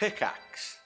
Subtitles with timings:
[0.00, 0.79] Pickaxe.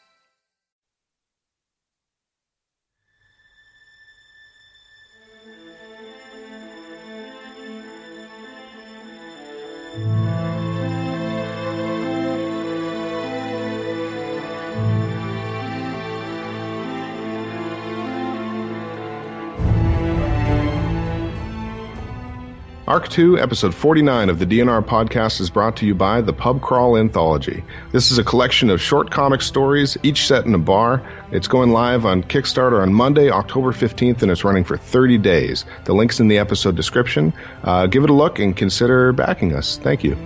[22.95, 26.63] Arc 2, Episode 49 of the DNR podcast is brought to you by the Pub
[26.63, 27.65] Crawl Anthology.
[27.91, 31.03] This is a collection of short comic stories, each set in a bar.
[31.33, 35.65] It's going live on Kickstarter on Monday, October 15th, and it's running for 30 days.
[35.87, 37.33] The link's in the episode description.
[37.65, 39.77] Uh, give it a look and consider backing us.
[39.77, 40.17] Thank you.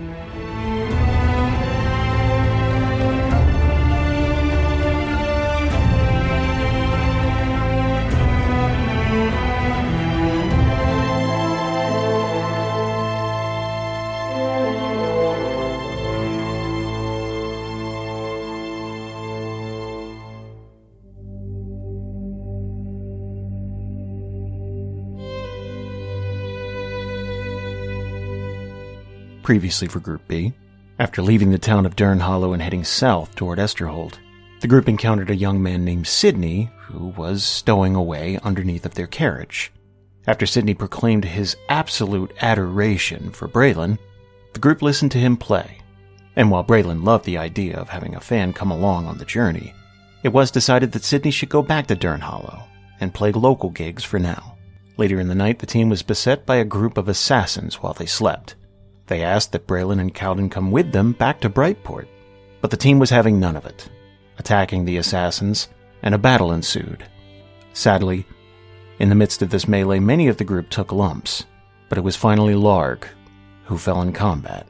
[29.49, 30.53] Previously for Group B,
[30.99, 34.19] after leaving the town of Dern Hollow and heading south toward Esterhold,
[34.59, 39.07] the group encountered a young man named Sidney who was stowing away underneath of their
[39.07, 39.71] carriage.
[40.27, 43.97] After Sidney proclaimed his absolute adoration for Braylon,
[44.53, 45.79] the group listened to him play.
[46.35, 49.73] And while Braylon loved the idea of having a fan come along on the journey,
[50.21, 52.65] it was decided that Sidney should go back to Dern Hollow
[52.99, 54.59] and play local gigs for now.
[54.97, 58.05] Later in the night, the team was beset by a group of assassins while they
[58.05, 58.53] slept.
[59.09, 62.07] They asked that Braylon and Kalden come with them back to Brightport,
[62.61, 63.89] but the team was having none of it,
[64.37, 65.67] attacking the assassins,
[66.03, 67.03] and a battle ensued.
[67.73, 68.27] Sadly,
[68.99, 71.47] in the midst of this melee, many of the group took lumps,
[71.89, 73.05] but it was finally Larg
[73.65, 74.67] who fell in combat,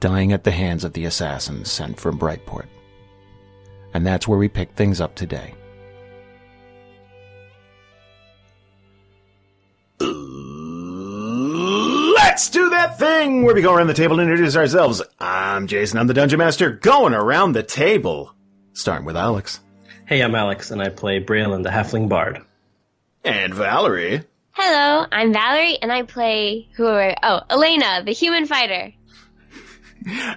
[0.00, 2.66] dying at the hands of the assassins sent from Brightport.
[3.94, 5.54] And that's where we pick things up today.
[12.36, 15.00] Let's do that thing where we go around the table and introduce ourselves.
[15.18, 18.34] I'm Jason, I'm the Dungeon Master, going around the table.
[18.74, 19.60] Starting with Alex.
[20.04, 22.42] Hey, I'm Alex, and I play Braylon, the Halfling Bard.
[23.24, 24.22] And Valerie.
[24.50, 28.92] Hello, I'm Valerie, and I play who are oh Elena, the human fighter.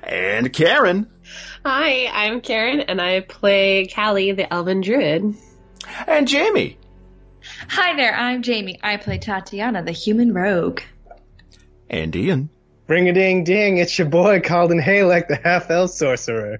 [0.01, 1.05] And Karen.
[1.65, 5.35] Hi, I'm Karen, and I play Kallie, the Elven Druid.
[6.07, 6.77] And Jamie.
[7.67, 8.79] Hi there, I'm Jamie.
[8.81, 10.79] I play Tatiyana, the human rogue.
[11.89, 12.49] And Ian.
[12.87, 16.59] Ring a ding ding, it's your boy Kalden Halek, the half elf sorcerer.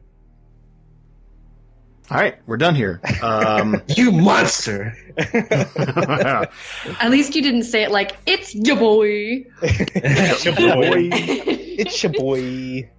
[2.12, 3.02] All right, we're done here.
[3.22, 4.96] Um, You monster!
[5.18, 6.50] At
[7.10, 9.46] least you didn't say it like, it's your boy.
[9.62, 11.10] it's your boy.
[11.12, 12.90] it's your boy.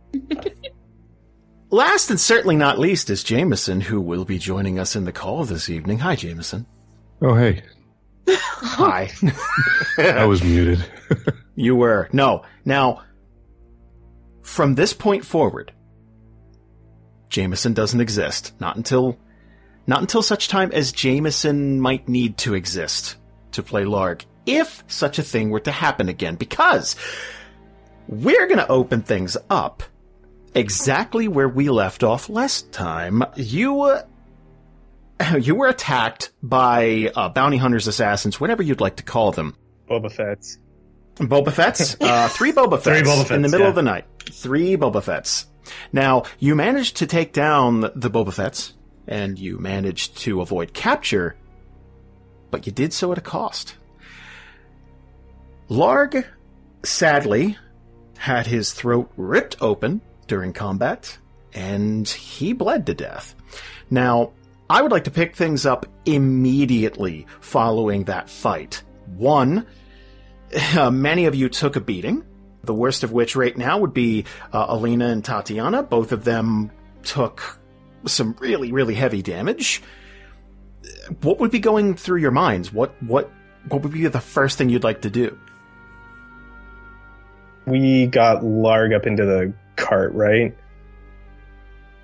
[1.71, 5.45] last and certainly not least is Jamieson, who will be joining us in the call
[5.45, 5.99] this evening.
[5.99, 6.67] Hi, Jamieson.
[7.23, 7.63] Oh, hey.
[8.29, 9.11] Hi.
[9.99, 10.85] I was muted.
[11.55, 12.09] You were.
[12.13, 12.43] No.
[12.65, 13.03] Now,
[14.43, 15.73] from this point forward,
[17.29, 18.53] Jamieson doesn't exist.
[18.61, 19.19] Not until,
[19.87, 23.17] not until such time as Jamieson might need to exist
[23.53, 26.97] to play Larg, if such a thing were to happen again, because
[28.09, 29.83] we're gonna open things up
[30.55, 33.23] exactly where we left off last time.
[33.37, 34.03] You, uh,
[35.41, 39.57] you were attacked by uh, bounty hunters, assassins, whatever you'd like to call them.
[39.89, 40.59] Boba Fett's.
[41.21, 43.69] Boba Fett's, uh, three Boba Fett's, Boba Fett's, in the middle yeah.
[43.69, 44.05] of the night.
[44.31, 45.47] Three Boba Fett's.
[45.93, 48.75] Now, you managed to take down the Boba Fett's,
[49.07, 51.37] and you managed to avoid capture,
[52.51, 53.77] but you did so at a cost.
[55.69, 56.27] Larg,
[56.83, 57.57] sadly,
[58.19, 61.19] had his throat ripped open during combat,
[61.53, 63.35] and he bled to death.
[63.91, 64.33] Now,
[64.69, 68.83] I would like to pick things up immediately following that fight.
[69.17, 69.67] One,
[70.77, 72.25] uh, many of you took a beating.
[72.63, 75.89] The worst of which right now would be uh, Alina and Tatiyana.
[75.89, 76.71] Both of them
[77.03, 77.59] took
[78.07, 79.83] some really, really heavy damage.
[81.23, 82.73] What would be going through your minds?
[82.73, 83.31] What, what,
[83.69, 85.39] what would be the first thing you'd like to do?
[87.67, 90.57] We got Larg up into the cart, right?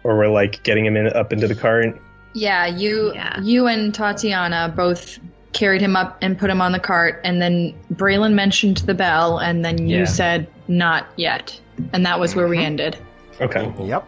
[0.05, 2.01] Or we're like getting him in, up into the cart.
[2.33, 3.41] Yeah, you Yeah.
[3.41, 5.19] you and Tatiyana both
[5.57, 9.39] carried him up and put him on the cart, and then Braylon mentioned the bell,
[9.39, 10.05] and then you Yeah.
[10.05, 11.59] said not yet,
[11.93, 12.97] and that was where we ended.
[13.41, 13.73] Okay.
[13.81, 14.05] Yep.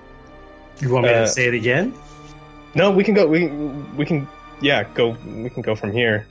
[0.81, 1.93] You want me Uh, to say it again?
[2.75, 3.27] No, we can go.
[3.27, 3.47] We
[3.97, 4.29] we can.
[4.61, 5.17] Yeah, go.
[5.27, 6.27] We can go from here.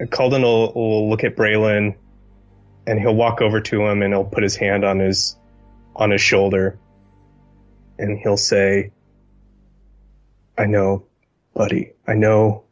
[0.00, 1.94] Kalden will, will look at Braylon,
[2.86, 5.36] and he'll walk over to him, and he'll put his hand on his
[5.96, 6.78] on his shoulder,
[7.98, 8.90] and he'll say,
[10.58, 11.04] I know,
[11.54, 11.92] buddy.
[12.06, 12.64] I know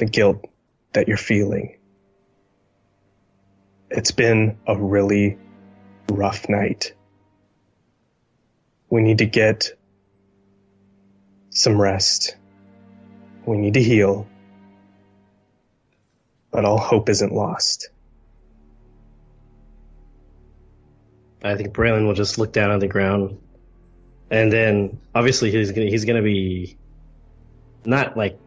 [0.00, 0.44] the guilt
[0.94, 1.76] that you're feeling.
[3.90, 5.38] It's been a really
[6.10, 6.94] rough night.
[8.88, 9.72] We need to get
[11.50, 12.36] some rest.
[13.44, 14.26] We need to heal.
[16.50, 17.90] But all hope isn't lost.
[21.44, 23.38] I think Braylon will just look down on the ground,
[24.30, 26.76] and then obviously he's gonna he's gonna be
[27.84, 28.38] not like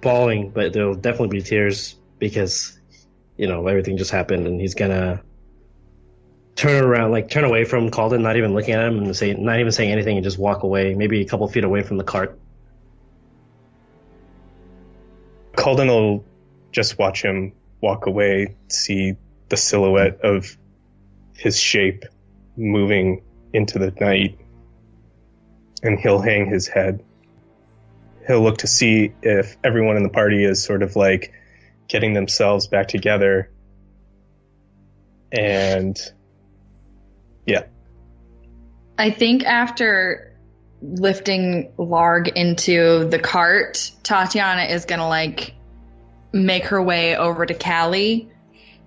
[0.00, 2.78] bawling, but there'll definitely be tears because
[3.36, 5.22] you know everything just happened, and he's gonna
[6.56, 9.60] turn around, like turn away from Kalden, not even looking at him, and say not
[9.60, 12.38] even saying anything, and just walk away, maybe a couple feet away from the cart.
[15.52, 16.24] Kalden will
[16.72, 19.14] just watch him walk away, see
[19.48, 20.56] the silhouette of
[21.34, 22.04] his shape
[22.56, 23.22] moving
[23.52, 24.38] into the night,
[25.82, 27.04] and he'll hang his head.
[28.28, 31.32] He'll look to see if everyone in the party is sort of like
[31.88, 33.50] getting themselves back together.
[35.32, 35.98] And
[37.46, 37.64] yeah,
[38.98, 40.36] I think after
[40.82, 45.54] lifting Larg into the cart, Tatiyana is gonna like
[46.32, 48.28] make her way over to Kallie,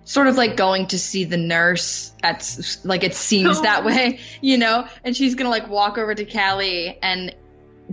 [0.03, 2.11] sort of like going to see the nurse.
[2.21, 4.87] At like it seems that way, you know.
[5.03, 7.35] And she's gonna like walk over to Kallie and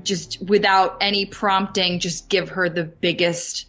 [0.05, 3.67] just without any prompting, just give her the biggest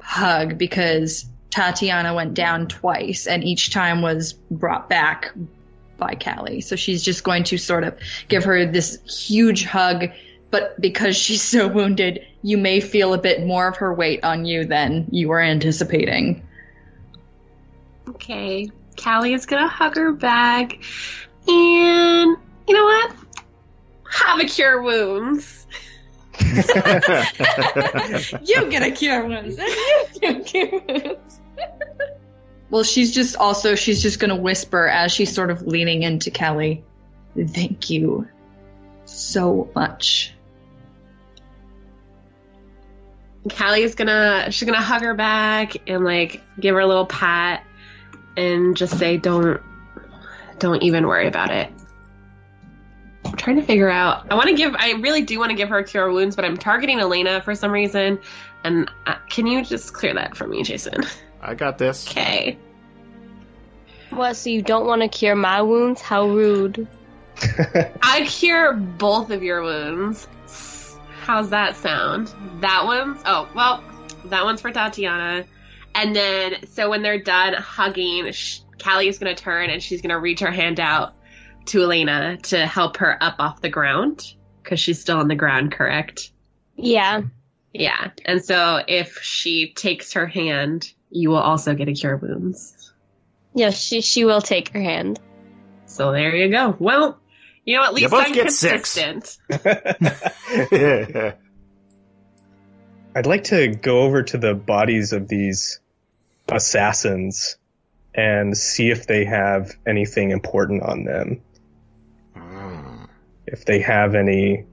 [0.00, 5.32] hug because Tatiyana went down twice, and each time was brought back
[5.98, 6.62] by Kallie.
[6.62, 10.06] So she's just going to sort of give her this huge hug,
[10.50, 14.44] but because she's so wounded, you may feel a bit more of her weight on
[14.44, 16.46] you than you were anticipating.
[18.08, 18.70] Okay.
[18.96, 20.78] Kallie is gonna hug her back.
[21.48, 22.36] And
[22.68, 23.14] you know what?
[24.10, 25.66] Have a cure wounds.
[28.42, 29.58] You get a cure wounds.
[29.58, 31.40] You get cure wounds.
[32.70, 36.82] well, she's just also she's just gonna whisper as she's sort of leaning into Kallie.
[37.36, 38.26] Thank you
[39.04, 40.34] so much.
[43.48, 47.64] Kallie is gonna she's gonna hug her back and like give her a little pat
[48.36, 49.60] and just say don't
[50.58, 51.72] don't even worry about it.
[53.24, 54.30] I'm trying to figure out.
[54.30, 54.74] I want to give.
[54.78, 57.70] I really do want to give her cure wounds, but I'm targeting Elena for some
[57.70, 58.18] reason.
[58.64, 61.04] And uh, can you just clear that for me, Jason?
[61.42, 62.08] I got this.
[62.08, 62.58] Okay.
[64.10, 66.00] What, so you don't want to cure my wounds?
[66.00, 66.88] How rude.
[68.02, 70.26] I cure both of your wounds.
[71.22, 72.32] How's that sound?
[72.60, 73.84] That one's oh well,
[74.26, 75.46] that one's for Tatiyana,
[75.94, 80.18] and then so when they're done hugging, sh- Kallie is gonna turn and she's gonna
[80.18, 81.14] reach her hand out
[81.66, 85.72] to Elena to help her up off the ground because she's still on the ground,
[85.72, 86.30] correct?
[86.76, 87.22] Yeah.
[87.72, 92.92] Yeah, and so if she takes her hand, you will also get a cure wounds.
[93.54, 95.20] Yes, she she will take her hand.
[95.86, 96.74] So there you go.
[96.78, 97.20] Well,
[97.64, 98.96] you know at You least both I'm get six.
[98.96, 99.38] consistent.
[103.14, 105.80] I'd like to go over to the bodies of these
[106.48, 107.56] assassins
[108.14, 111.40] and see if they have anything important on them.
[113.52, 114.64] If they have any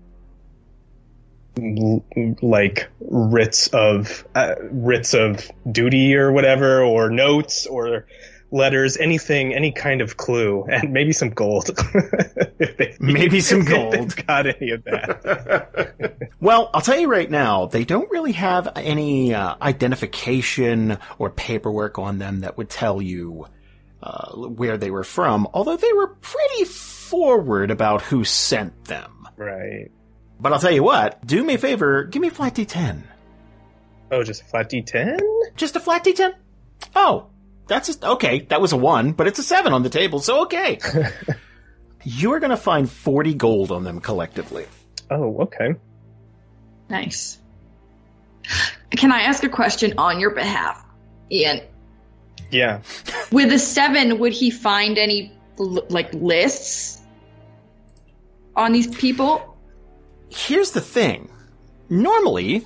[2.41, 8.05] like writs of uh, writs of duty or whatever or notes or
[8.51, 11.69] letters anything any kind of clue and maybe some gold
[12.59, 14.15] If they- Maybe some gold.
[14.27, 19.33] got any of that Well, I'll tell you right now, they don't really have any
[19.33, 23.47] uh, identification or paperwork on them that would tell you
[24.07, 29.27] uh, where they were from, although they were pretty forward about who sent them.
[29.35, 29.91] right
[30.39, 33.03] But I'll tell you what, do me a favor, give me a flat D10.
[34.11, 35.19] oh just a flat d10
[35.55, 36.31] Just a flat D10?
[36.95, 37.27] Oh,
[37.67, 40.43] that's just, okay, that was a 1, but it's a 7 on the table, so
[40.43, 40.79] okay.
[42.03, 44.65] You're gonna find 40 gold on them collectively.
[45.11, 45.75] oh okay
[46.89, 47.39] Nice.
[48.91, 50.81] Can I ask a question on your behalf,
[51.29, 51.59] Ian?
[52.51, 52.81] Yeah
[53.31, 57.01] With a seven, would he find any like lists
[58.55, 59.57] on these people?
[60.29, 61.29] here's the thing.
[61.89, 62.65] Normally,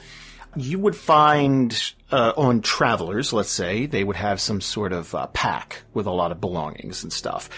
[0.55, 5.27] you would find uh, on travelers, let's say, they would have some sort of uh,
[5.27, 7.49] pack with a lot of belongings and stuff.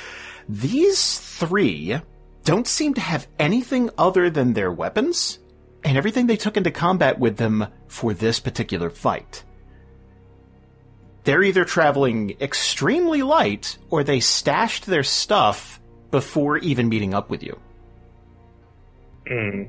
[0.47, 1.97] These three
[2.43, 5.39] don't seem to have anything other than their weapons
[5.83, 9.43] and everything they took into combat with them for this particular fight.
[11.23, 15.79] They're either traveling extremely light or they stashed their stuff
[16.11, 17.59] before even meeting up with you.
[19.27, 19.63] Hmm.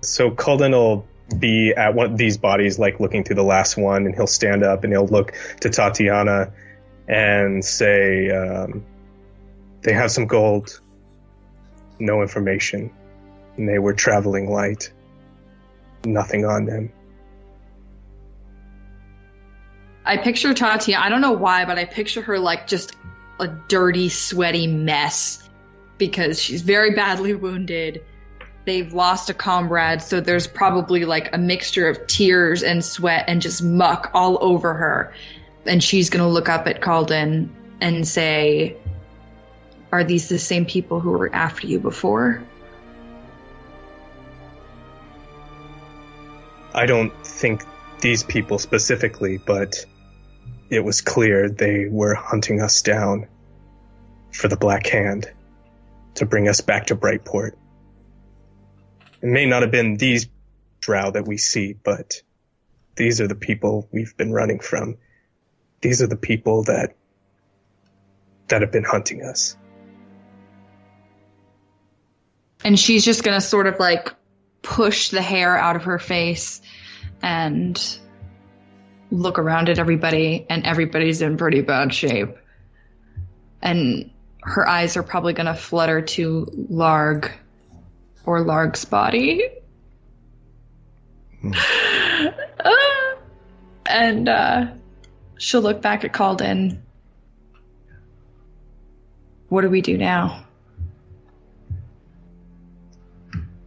[0.00, 1.06] So Kalden will
[1.38, 4.62] be at one of these bodies, like looking through the last one, and he'll stand
[4.62, 6.52] up and he'll look to Tatiyana
[7.08, 8.84] and say, um,
[9.82, 10.80] "They have some gold,
[11.98, 12.90] no information,
[13.56, 14.90] and they were traveling light,
[16.04, 16.92] nothing on them."
[20.06, 20.98] I picture Tatiyana.
[20.98, 22.96] I don't know why, but I picture her like just
[23.40, 25.48] a dirty, sweaty mess
[25.98, 28.04] because she's very badly wounded.
[28.64, 33.42] They've lost a comrade, so there's probably like a mixture of tears and sweat and
[33.42, 35.12] just muck all over her.
[35.66, 37.48] And she's gonna look up at Kalden
[37.80, 38.76] and say,
[39.90, 42.42] Are these the same people who were after you before?
[46.72, 47.64] I don't think
[48.00, 49.84] these people specifically, but
[50.70, 53.28] it was clear they were hunting us down
[54.32, 55.30] for the Black Hand
[56.14, 57.52] to bring us back to Brightport.
[59.22, 60.28] It may not have been these
[60.80, 62.22] drow that we see, but
[62.96, 64.96] these are the people we've been running from.
[65.80, 66.96] These are the people that
[68.48, 69.56] that have been hunting us.
[72.64, 74.12] And she's just gonna sort of like
[74.62, 76.60] push the hair out of her face
[77.22, 77.98] and
[79.16, 82.36] look around at everybody, and everybody's in pretty bad shape.
[83.62, 84.10] And
[84.42, 87.32] her eyes are probably gonna flutter to Larg
[88.24, 89.48] or Larg's body.
[91.44, 93.14] Ah.
[93.86, 94.66] and uh,
[95.38, 96.80] she'll look back at Kalden.
[99.48, 100.44] What do we do now?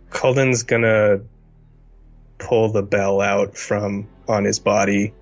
[0.10, 1.22] Kalden's gonna
[2.38, 5.14] pull the bell out from on his body,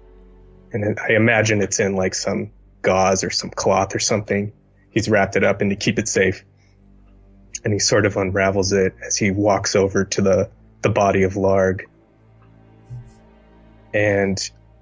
[0.72, 4.54] and I imagine it's in like some gauze or some cloth or something.
[4.90, 6.44] He's wrapped it up and to keep it safe.
[7.64, 10.50] And he sort of unravels it as he walks over to the,
[10.82, 11.86] the body of Larg.
[13.94, 14.38] And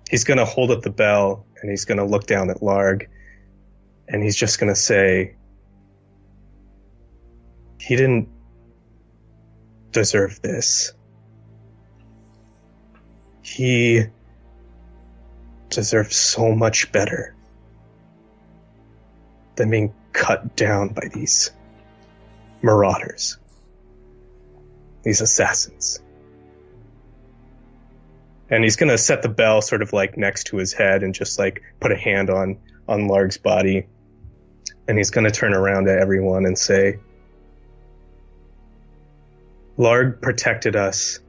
[0.10, 3.08] he's gonna hold up the bell and he's gonna look down at Larg
[4.08, 5.36] and he's just gonna say,
[7.80, 8.30] he didn't
[9.92, 10.94] deserve this.
[13.42, 14.08] He
[15.76, 17.36] deserves so much better
[19.56, 21.52] than being cut down by these
[22.62, 23.38] marauders,
[25.04, 26.02] these assassins.
[28.50, 31.38] And he's gonna set the bell sort of like next to his head and just
[31.38, 33.88] like put a hand on on Larg's body.
[34.88, 37.00] And he's gonna turn around to everyone and say,
[39.78, 41.20] Larg protected us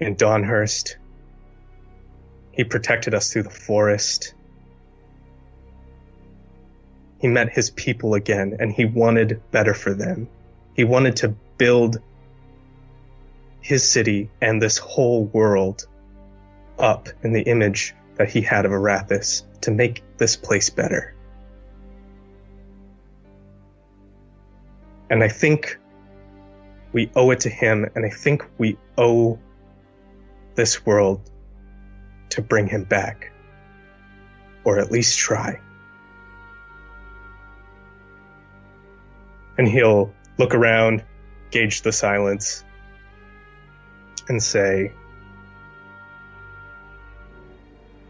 [0.00, 0.96] in Dawnhurst.
[2.52, 4.34] He protected us through the forest.
[7.20, 10.28] He met his people again and he wanted better for them.
[10.74, 12.00] He wanted to build
[13.60, 15.86] his city and this whole world
[16.78, 21.14] up in the image that he had of Arathis to make this place better.
[25.10, 25.78] And I think
[26.92, 29.38] we owe it to him, and I think we owe
[30.54, 31.29] this world
[32.30, 33.32] to bring him back.
[34.64, 35.60] Or at least try.
[39.58, 41.04] And he'll look around,
[41.50, 42.64] gauge the silence,
[44.28, 44.92] and say,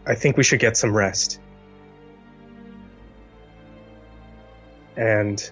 [0.05, 1.39] I think we should get some rest.
[4.97, 5.51] And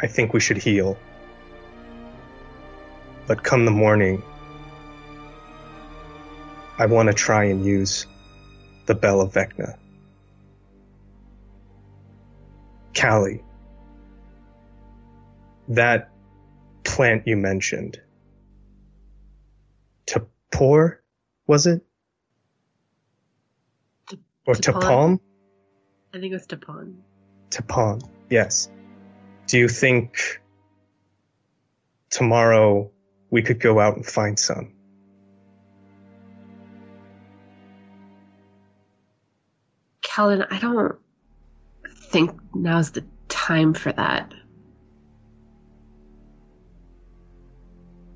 [0.00, 0.98] I think we should heal.
[3.26, 4.22] But come the morning,
[6.80, 8.06] I want to try and use
[8.86, 9.76] the Bell of Vecna.
[12.94, 13.42] Kallie,
[15.68, 16.10] that
[16.82, 18.00] plant you mentioned,
[20.06, 20.96] Tapor,
[21.46, 21.82] was it?
[24.46, 24.80] Or Tapon?
[24.80, 25.20] Tapalm?
[26.14, 26.94] I think it was Tapon.
[27.50, 28.70] Tapon, yes.
[29.48, 30.40] Do you think
[32.08, 32.90] tomorrow
[33.28, 34.79] we could go out and find some?
[40.20, 40.96] Kalden, I don't
[42.10, 44.34] think now's the time for that.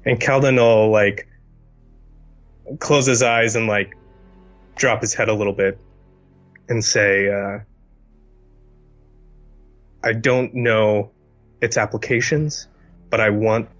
[0.05, 1.27] And Kalden will like
[2.79, 3.97] close his eyes and like
[4.77, 5.79] drop his head a little bit
[6.69, 7.61] and say, uh,
[10.03, 11.11] I don't know
[11.63, 12.69] its applications,
[13.09, 13.71] but I want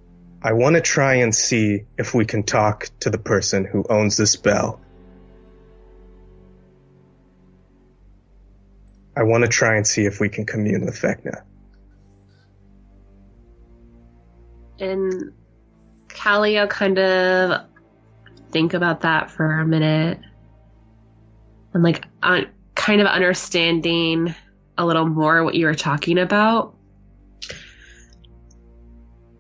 [0.41, 4.17] I want to try and see if we can talk to the person who owns
[4.17, 4.81] this bell.
[9.17, 11.43] I want to try and see if we can commune with Vecna.
[14.81, 15.33] And
[16.09, 17.67] Kallie kind of
[18.51, 20.19] think about that for a minute.
[21.73, 24.35] And like un- kind of understanding
[24.77, 26.75] a little more what you were talking about.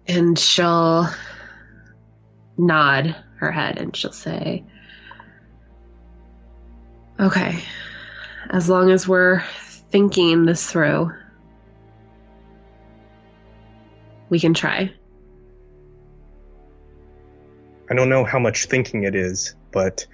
[0.07, 1.09] And she'll
[2.57, 4.65] nod her head and she'll say,
[7.19, 7.63] Okay,
[8.55, 9.43] as long as we're
[9.91, 11.11] thinking this through,
[14.29, 14.93] we can try.
[17.91, 20.07] I don't know how much thinking it is, but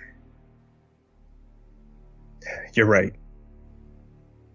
[2.73, 3.13] you're right.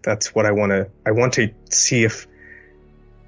[0.02, 0.90] That's what I want to.
[1.06, 2.26] I want to see if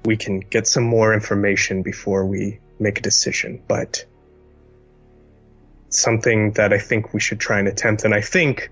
[0.03, 3.63] we can get some more information before we make a decision.
[3.65, 4.03] But
[5.87, 8.69] something that I think we should try and attempt, and I think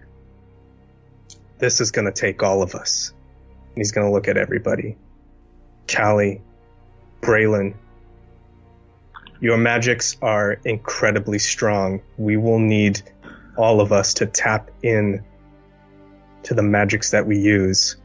[1.60, 3.14] this is going to take all of us.
[3.76, 4.98] He's going to look at everybody.
[5.88, 6.42] Kallie,
[7.22, 7.76] Braylon,
[9.40, 12.02] your magics are incredibly strong.
[12.18, 13.02] We will need
[13.56, 15.24] all of us to tap in
[16.44, 17.98] to the magics that we use.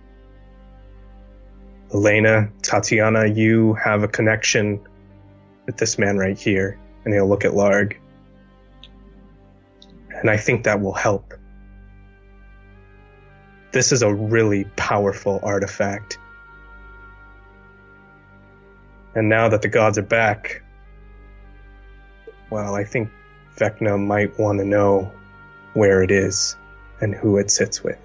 [1.93, 4.81] Elena, Tatiyana, you have a connection
[5.67, 6.79] with this man right here.
[7.05, 7.97] And he'll look at Larg.
[10.11, 11.35] And I think that will help.
[13.73, 16.19] This is a really powerful artifact.
[19.15, 20.63] And now that the gods are back,
[22.51, 23.11] well, I think
[23.57, 25.11] Vecna might want to know
[25.73, 26.55] where it is
[27.01, 27.99] and who it sits with.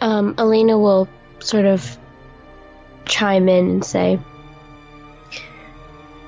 [0.00, 1.08] Um, Elena will
[1.40, 1.98] sort of
[3.04, 4.20] chime in and say,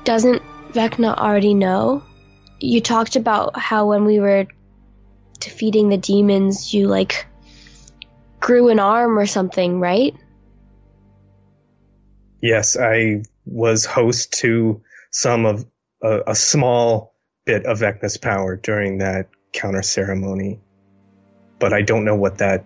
[0.03, 2.03] Doesn't Vecna already know?
[2.61, 4.47] You talked about how when we were
[5.39, 7.27] defeating the demons, you like
[8.39, 10.15] grew an arm or something, right?
[12.43, 15.67] Yes, I was host to some of
[16.03, 20.61] a, a small bit of Vecna's power during that counter ceremony,
[21.59, 22.65] but I don't know what that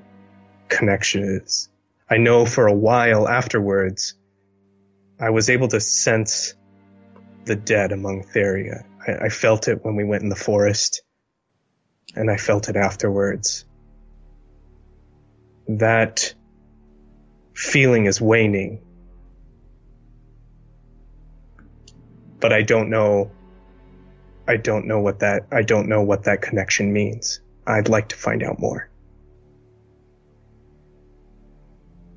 [0.69, 1.69] connection is.
[2.09, 4.15] I know for a while afterwards,
[5.21, 6.55] I was able to sense
[7.45, 8.85] the dead among Theria.
[9.07, 11.03] I, I felt it when we went in the forest,
[12.15, 13.65] and I felt it afterwards.
[15.69, 16.35] That
[17.55, 18.81] feeling is waning.
[22.41, 23.31] But I don't know
[24.47, 27.41] I don't know what that I don't know what that connection means.
[27.67, 28.91] I'd like to find out more.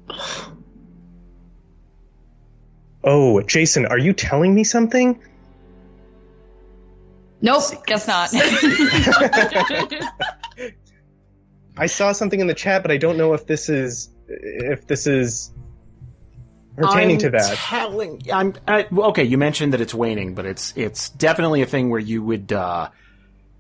[3.10, 5.22] Oh, Jason, are you telling me something?
[7.42, 8.30] Nope, guess not.
[11.78, 15.06] I saw something in the chat, but I don't know if this is if this
[15.06, 15.52] is
[16.76, 17.56] pertaining I'm to that.
[17.58, 19.24] Telling, I'm I, well, okay.
[19.24, 22.90] You mentioned that it's waning, but it's it's definitely a thing where you would uh,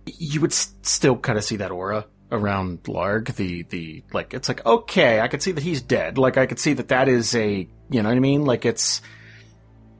[0.05, 3.35] you would s- still kind of see that aura around Larg.
[3.35, 6.17] The the like it's like okay, I could see that he's dead.
[6.17, 8.45] Like I could see that that is a you know what I mean.
[8.45, 9.01] Like it's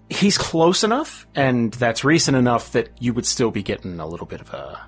[0.10, 4.28] he's close enough, and that's recent enough that you would still be getting a little
[4.28, 4.80] bit of a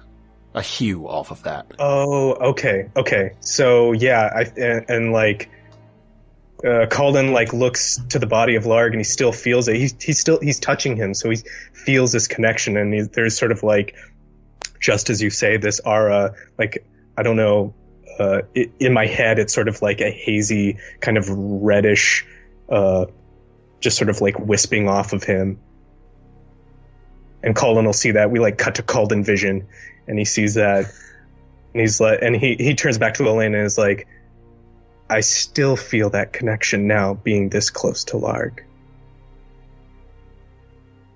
[0.53, 1.67] a hue off of that.
[1.77, 3.33] Oh, okay, okay.
[3.39, 5.49] So yeah, I and, and like
[6.63, 9.75] uh, Kalden like looks to the body of Larg and he still feels it.
[9.75, 11.37] He's he's still he's touching him, so he
[11.73, 13.95] feels this connection, and he, there's sort of like
[14.79, 16.85] just as you say this aura, like
[17.17, 17.73] I don't know.
[18.17, 22.25] Uh, in my head, it's sort of like a hazy kind of reddish,
[22.67, 23.05] uh,
[23.79, 25.59] just sort of like wisping off of him.
[27.41, 28.31] And Kalden will see that.
[28.31, 29.67] We like cut to Kalden vision,
[30.07, 30.85] and he sees that,
[31.73, 34.07] and he's like, and he he turns back to Elena and is like,
[35.09, 38.59] I still feel that connection now, being this close to Larg.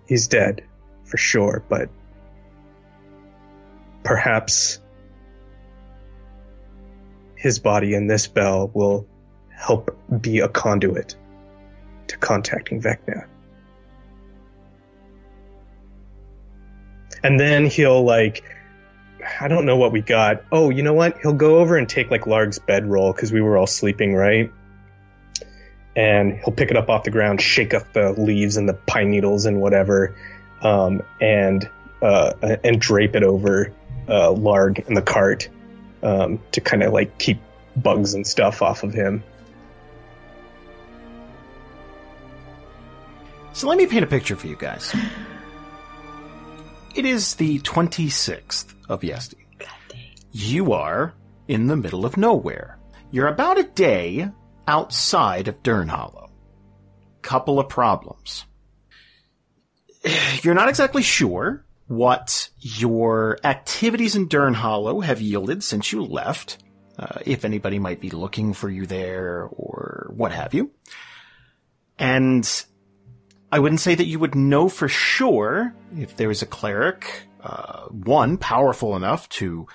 [0.08, 0.64] He's dead,
[1.04, 1.90] for sure, but
[4.04, 4.80] perhaps
[7.36, 9.08] his body and this bell will
[9.50, 11.16] help be a conduit
[12.14, 13.26] to contacting Vecna.
[17.24, 18.44] And then he'll like
[19.40, 20.44] I don't know what we got.
[20.52, 21.18] Oh, you know what?
[21.22, 24.52] He'll go over and take like Larg's bedroll because we were all sleeping, right?
[25.96, 29.12] And he'll pick it up off the ground, shake up the leaves and the pine
[29.12, 30.16] needles and whatever,
[30.62, 31.70] um, and
[32.02, 33.72] uh, and drape it over
[34.08, 35.48] uh, Larg in the cart
[36.02, 37.40] um, to kind of like keep
[37.78, 39.24] bugs and stuff off of him.
[43.54, 44.96] So let me paint a picture for you guys.
[46.96, 49.46] It is the 26th of Yesti.
[50.32, 51.14] You are
[51.48, 52.80] in the middle of nowhere.
[53.12, 54.30] You're about a day
[54.68, 56.32] outside of Dern Hollow.
[57.22, 58.46] couple of problems.
[60.42, 66.58] You're not exactly sure what your activities in Dern Hollow have yielded since you left,
[67.00, 70.72] uh, if anybody might be looking for you there or what have you.
[71.98, 72.46] And
[73.54, 77.84] I wouldn't say that you would know for sure if there is a cleric, uh,
[77.90, 79.68] one, powerful enough to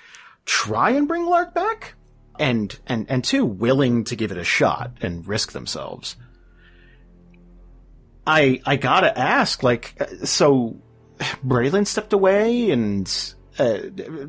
[0.45, 1.95] try and bring Larg back,
[2.41, 6.17] and, and, and two, willing to give it a shot and risk themselves.
[8.27, 10.77] I, I gotta ask, like, uh, so
[11.47, 13.09] Braylon stepped away and,
[13.61, 13.79] uh,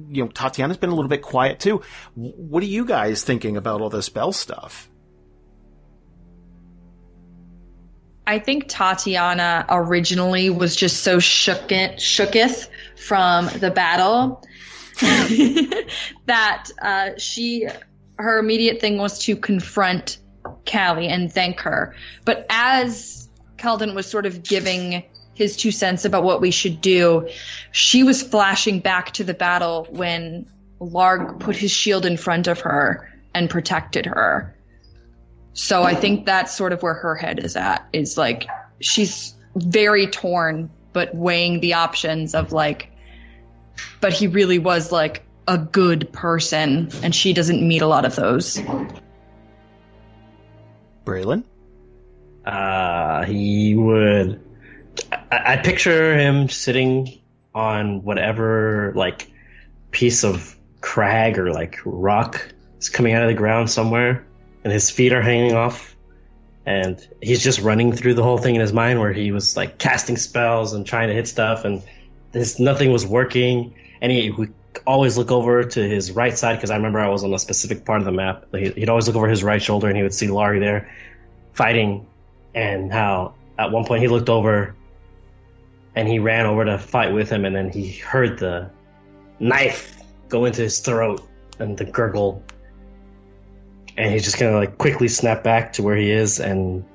[0.10, 1.82] you know, Tatiyana's been a little bit quiet too.
[2.14, 4.92] What are you guys thinking about all this spell stuff?
[8.30, 14.46] I think Tatiyana originally was just so shooketh, shooketh from the battle
[16.28, 17.68] that uh, she
[18.20, 20.20] her immediate thing was to confront
[20.66, 21.96] Kallie and thank her.
[22.24, 27.30] But as Kalden was sort of giving his two cents about what we should do,
[27.72, 30.46] she was flashing back to the battle when
[30.80, 34.56] Larg put his shield in front of her and protected her.
[35.60, 37.86] So I think that's sort of where her head is at.
[37.92, 38.48] Is like
[38.80, 42.90] she's very torn, but weighing the options of like,
[44.00, 48.16] but he really was like a good person, and she doesn't meet a lot of
[48.16, 48.58] those.
[51.04, 51.44] Braylon?
[52.46, 54.42] Uh, he would.
[55.12, 57.20] I, I picture him sitting
[57.54, 59.30] on whatever like
[59.92, 62.48] piece of crag or like rock
[62.80, 64.26] is coming out of the ground somewhere,
[64.64, 65.96] and his feet are hanging off,
[66.66, 69.78] and he's just running through the whole thing in his mind where he was like
[69.78, 71.82] casting spells and trying to hit stuff, and
[72.32, 74.54] this nothing was working, and he would
[74.86, 77.86] always look over to his right side because I remember I was on a specific
[77.86, 78.46] part of the map.
[78.54, 80.90] He- He'd always look over his right shoulder and he would see Laurie there
[81.54, 82.06] fighting,
[82.54, 84.76] and how at one point he looked over
[85.96, 88.70] and he ran over to fight with him, and then he heard the
[89.40, 89.98] knife
[90.30, 92.44] go into his throat and the gurgle,
[94.00, 96.86] and he's just gonna like quickly snap back to where he is and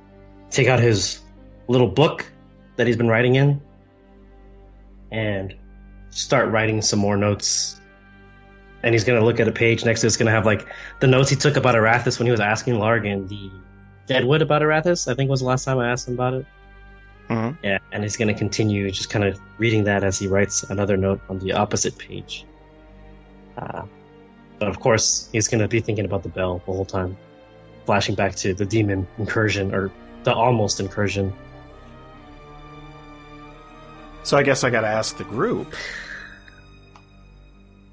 [0.51, 1.21] take out his
[1.69, 2.25] little book
[2.77, 3.61] that he's been writing in
[5.12, 5.55] and
[6.09, 7.79] start writing some more notes.
[8.83, 10.67] And he's gonna look at a page next to it's gonna have like
[11.01, 13.51] the notes he took about Arathis when he was asking Largan the
[14.07, 15.07] Deadwood about Arathis.
[15.07, 16.47] I think was the last time I asked him about it.
[17.29, 17.59] Mhm.
[17.62, 21.21] Yeah, and he's gonna continue just kind of reading that as he writes another note
[21.29, 22.47] on the opposite page.
[23.59, 23.83] Uh,
[24.59, 27.17] but of course, he's gonna be thinking about the bell the whole time,
[27.87, 29.90] flashing back to the demon incursion or
[30.25, 31.33] the almost incursion.
[34.23, 35.75] So I guess I gotta ask the group.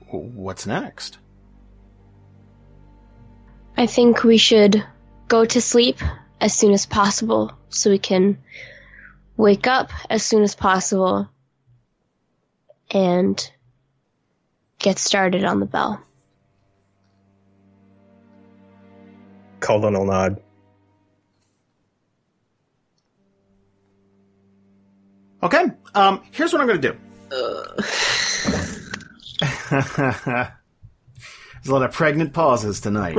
[0.10, 1.18] What's next?
[3.78, 4.84] I think we should
[5.28, 5.98] go to sleep
[6.40, 8.38] as soon as possible so we can
[9.38, 11.30] wake up as soon as possible
[12.92, 13.52] and
[14.80, 16.02] get started on the bell.
[19.62, 20.42] Kalden will nod.
[25.44, 26.96] Okay, um, here's what I'm gonna do.
[29.72, 33.16] There's a lot of pregnant pauses tonight.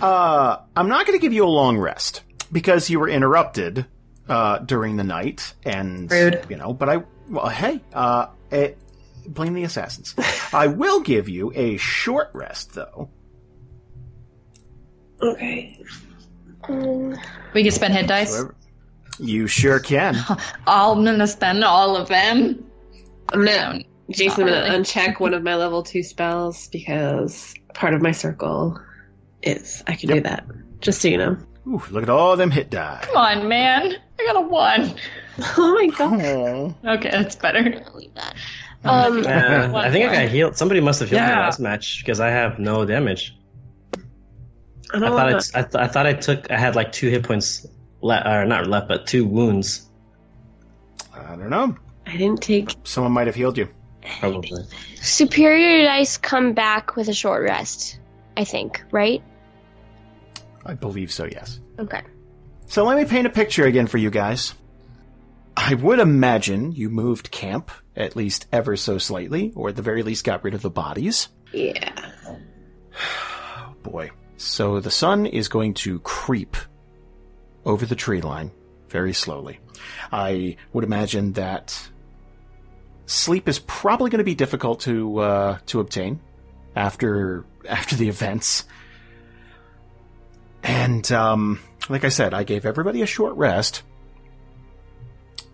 [0.00, 3.86] Uh, I'm not going to give you a long rest because you were interrupted
[4.28, 6.44] uh, during the night, and Rude.
[6.48, 6.74] you know.
[6.74, 8.72] But I, well, hey, uh, eh,
[9.26, 10.14] blame the assassins.
[10.52, 13.08] I will give you a short rest, though.
[15.22, 15.78] Okay.
[16.68, 17.16] Um,
[17.54, 18.34] We can spend hit dice.
[18.34, 18.54] However-
[19.18, 20.16] You sure can.
[20.66, 22.64] I'm gonna spend all of them.
[23.32, 24.78] I'm gonna, Jason, I'm gonna really.
[24.84, 28.78] uncheck one of my level two spells because part of my circle
[29.42, 30.44] is I can do that.
[30.80, 31.36] Just so you know.
[31.66, 33.00] Ooh, look at all them hit die.
[33.02, 33.94] Come on, man.
[34.20, 34.94] I got a one.
[35.58, 36.74] Oh my god.
[36.98, 37.60] Okay, that's better.
[37.94, 38.34] leave that.
[38.84, 40.56] Um, Uh, I think I got healed.
[40.56, 43.36] Somebody must have healed me last match because I have no damage.
[44.92, 46.76] I I don't thought I, wanna- t- I, th- I thought I took I had
[46.76, 47.66] like two hit points
[48.00, 49.88] left, or not left, but two wounds
[51.14, 51.76] I don't know.
[52.06, 52.70] I didn't take.
[52.84, 53.68] Someone might have healed you.
[54.20, 54.62] probably.
[55.00, 57.98] superior dice come back with a short rest,
[58.36, 59.22] I think, right?
[60.64, 61.60] I believe so, yes.
[61.78, 62.02] Okay.
[62.66, 64.54] So let me paint a picture again for you guys.
[65.56, 70.02] I would imagine you moved camp, at least ever so slightly, or at the very
[70.02, 71.28] least got rid of the bodies.
[71.52, 71.92] Yeah.
[73.82, 74.10] Boy.
[74.36, 76.56] So the sun is going to creep
[77.64, 78.50] over the tree line
[78.88, 79.58] very slowly.
[80.12, 81.88] I would imagine that
[83.06, 86.20] sleep is probably going to be difficult to uh, to obtain
[86.74, 88.64] after after the events.
[90.62, 93.82] And um, like I said, I gave everybody a short rest.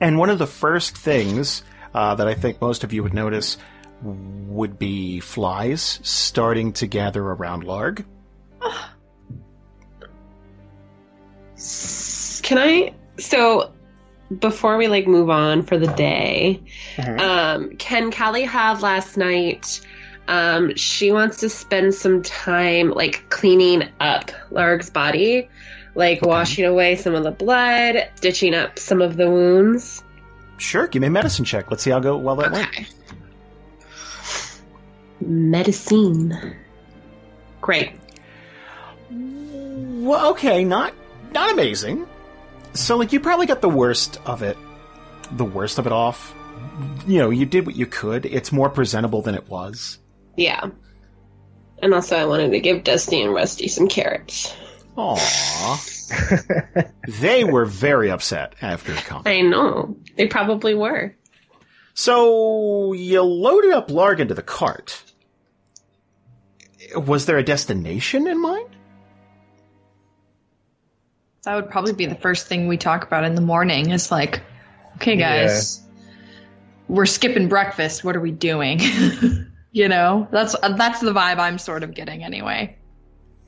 [0.00, 1.62] And one of the first things
[1.94, 3.58] uh, that I think most of you would notice
[4.02, 8.04] would be flies starting to gather around Larg.
[12.42, 12.92] Can I?
[13.18, 13.72] So,
[14.40, 16.60] before we like move on for the day,
[16.96, 17.20] Mhm.
[17.20, 19.80] um, can Kallie have last night?
[20.28, 25.48] Um, she wants to spend some time like cleaning up Larg's body,
[25.94, 30.02] like washing away some of the blood, stitching up some of the wounds.
[30.58, 31.70] Sure, give me a medicine check.
[31.70, 32.94] Let's see how go well that went.
[35.20, 36.56] Medicine.
[37.60, 37.92] Great.
[39.12, 40.94] Well, okay, not
[41.32, 42.06] not amazing.
[42.74, 44.56] So, like, you probably got the worst of it,
[45.32, 46.34] the worst of it off.
[47.06, 48.24] You know, you did what you could.
[48.24, 49.98] It's more presentable than it was.
[50.36, 50.70] Yeah.
[51.80, 54.54] And also, I wanted to give Dusty and Rusty some carrots.
[54.96, 56.90] Aww.
[57.20, 59.22] they were very upset after it come.
[59.26, 59.96] I know.
[60.16, 61.14] They probably were.
[61.94, 65.02] So you loaded up Larg into the cart.
[66.94, 68.68] Was there a destination in mind?
[71.44, 73.90] That would probably be the first thing we talk about in the morning.
[73.90, 74.42] Is like,
[74.96, 75.80] okay, guys,
[76.88, 78.04] we're skipping breakfast.
[78.04, 78.80] What are we doing?
[79.72, 82.76] you know, that's that's the vibe I'm sort of getting anyway.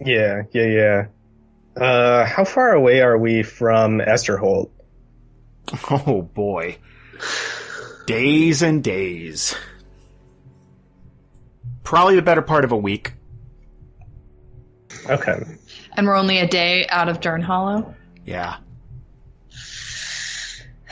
[0.05, 1.07] Yeah, yeah, yeah.
[1.81, 4.71] Uh, how far away are we from Esterholt?
[5.91, 6.77] Oh boy.
[8.07, 9.57] Days and days.
[11.85, 13.15] Probably the better part of a week.
[15.09, 15.43] Okay.
[15.97, 17.95] And we're only a day out of Dern Hollow.
[18.25, 18.57] Yeah.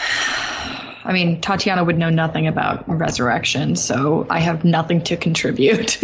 [1.04, 5.98] I mean, Tatiyana would know nothing about resurrection, so I have nothing to contribute.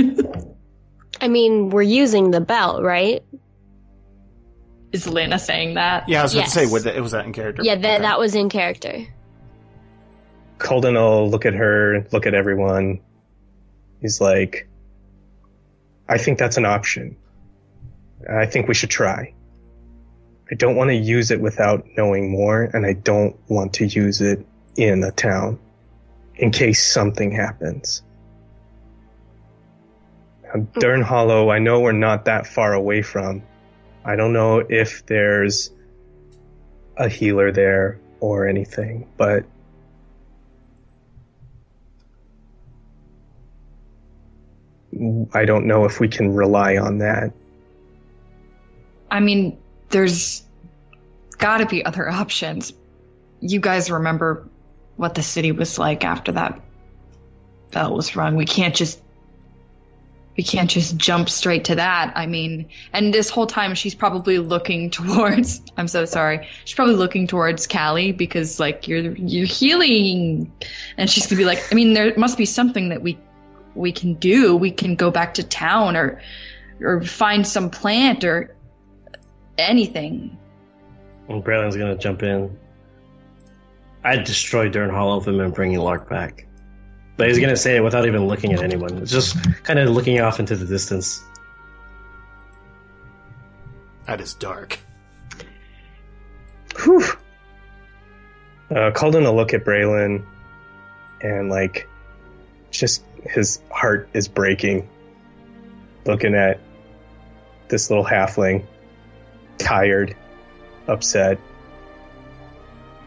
[1.20, 3.22] I mean, we're using the belt, right?
[4.92, 6.08] Is Lena saying that?
[6.08, 6.72] Yeah, I was about to say, Yes.
[6.72, 7.62] was that, was that in character?
[7.62, 8.02] Yeah, that Okay.
[8.02, 9.06] that was in character.
[10.58, 13.00] Kalden will look at her, look at everyone.
[14.00, 14.68] He's like,
[16.08, 17.16] I think that's an option.
[18.28, 19.34] I think we should try.
[20.50, 24.20] I don't want to use it without knowing more, and I don't want to use
[24.20, 25.58] it in a town
[26.36, 28.02] in case something happens.
[30.44, 30.78] Now, hmm.
[30.80, 33.42] Dern Hollow, I know we're not that far away from.
[34.04, 35.70] I don't know if there's
[36.96, 39.44] a healer there or anything, but
[45.32, 47.32] I don't know if we can rely on that.
[49.10, 49.58] I mean,
[49.90, 50.44] there's
[51.38, 52.72] got to be other options.
[53.40, 54.48] You guys remember
[54.96, 56.60] what the city was like after that
[57.70, 58.36] bell was rung.
[58.36, 59.00] We can't just
[60.36, 62.12] we can't just jump straight to that.
[62.14, 66.46] I mean, and this whole time she's probably looking towards I'm so sorry.
[66.64, 70.52] She's probably looking towards Kallie because like you're you're healing
[70.96, 73.18] and she's to be like, I mean, there must be something that we
[73.74, 74.56] we can do.
[74.56, 76.20] We can go back to town or
[76.80, 78.54] or find some plant or
[79.58, 80.38] anything.
[81.28, 82.56] And Braylon's gonna jump in.
[84.04, 86.46] I'd destroy Dern Hollow if I'm in bringing Larg back.
[87.16, 88.96] But he's gonna say it without even looking at anyone.
[88.98, 91.22] It's just kind of looking off into the distance.
[94.06, 94.78] That is dark.
[96.82, 97.02] Whew.
[98.70, 100.24] Uh, Kalden will look at Braylon
[101.20, 101.88] and like,
[102.70, 104.88] just his heart is breaking.
[106.06, 106.60] Looking at
[107.68, 108.64] this little halfling,
[109.58, 110.16] tired,
[110.86, 111.38] upset,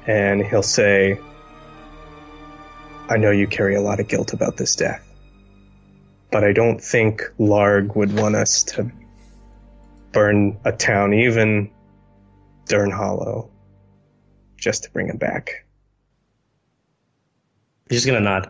[0.05, 1.19] and he'll say,
[3.09, 5.05] I know you carry a lot of guilt about this death,
[6.31, 8.91] but I don't think Larg would want us to
[10.11, 11.71] burn a town, even
[12.67, 13.49] Dern Hollow,
[14.57, 15.65] just to bring him back.
[17.89, 18.49] He's just gonna nod.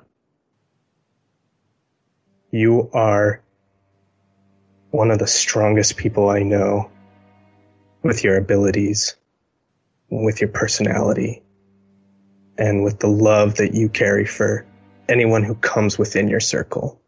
[2.52, 3.42] You are
[4.92, 6.92] one of the strongest people I know
[8.04, 9.16] with your abilities,
[10.10, 11.44] with your personality,
[12.58, 14.66] and with the love that you carry for
[15.08, 17.00] anyone who comes within your circle.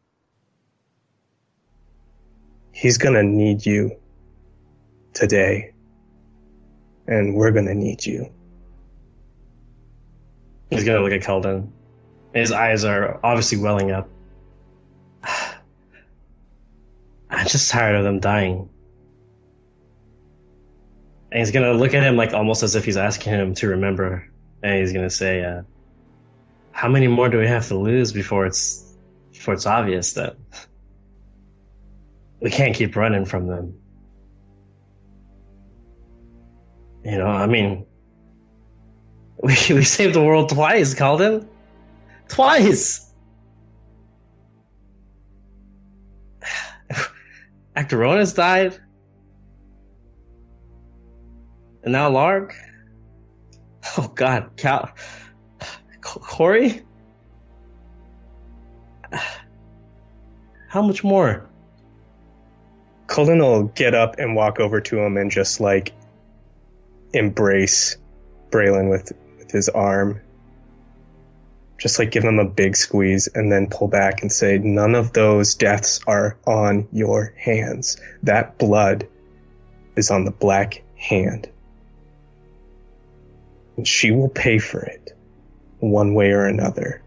[2.71, 3.97] He's gonna need you
[5.13, 5.73] today,
[7.07, 8.31] and we're gonna need you.
[10.69, 11.69] He's gonna look at Kalden.
[12.33, 14.09] His eyes are obviously welling up.
[17.29, 18.69] I'm just tired of them dying.
[21.33, 24.29] And he's gonna look at him like almost as if he's asking him to remember.
[24.61, 25.63] And he's gonna say, uh,
[26.71, 28.93] "How many more do we have to lose before it's
[29.31, 30.37] before it's obvious that
[32.39, 33.73] we can't keep running from them?"
[37.03, 37.87] You know, I mean,
[39.41, 41.47] we we saved the world twice, Kalden.
[42.27, 43.11] Twice.
[47.75, 48.79] Actaronis died,
[51.83, 52.53] and now Larg.
[53.97, 54.93] Oh God, Cal,
[56.01, 56.83] Corey.
[60.69, 61.47] How much more?
[63.07, 65.93] Kalden will get up and walk over to him and just like
[67.13, 67.97] embrace
[68.49, 70.21] Braylon with, with his arm.
[71.77, 75.11] Just like give him a big squeeze and then pull back and say, None of
[75.13, 77.97] those deaths are on your hands.
[78.23, 79.07] That blood
[79.95, 81.49] is on the Black Hand.
[83.77, 85.15] And she will pay for it
[85.79, 87.01] one way or another.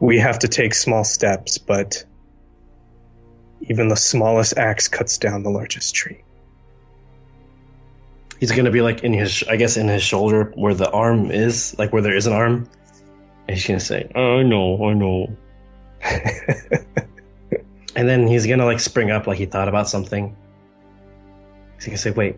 [0.00, 2.04] We have to take small steps, but
[3.62, 6.22] even the smallest axe cuts down the largest tree.
[8.38, 11.74] He's gonna be like in his, I guess, in his shoulder where the arm is,
[11.78, 12.68] like where there is an arm.
[13.48, 15.36] And he's gonna say, "Oh, "I know, I know."
[17.96, 20.36] and then he's gonna like spring up, like he thought about something.
[21.84, 22.36] He's gonna say, "Wait,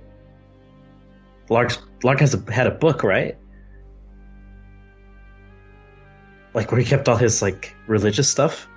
[1.48, 3.36] Larg, Larg has a, had a book, right?
[6.52, 8.68] Like where he kept all his like religious stuff."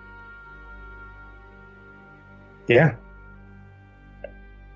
[2.68, 2.94] yeah.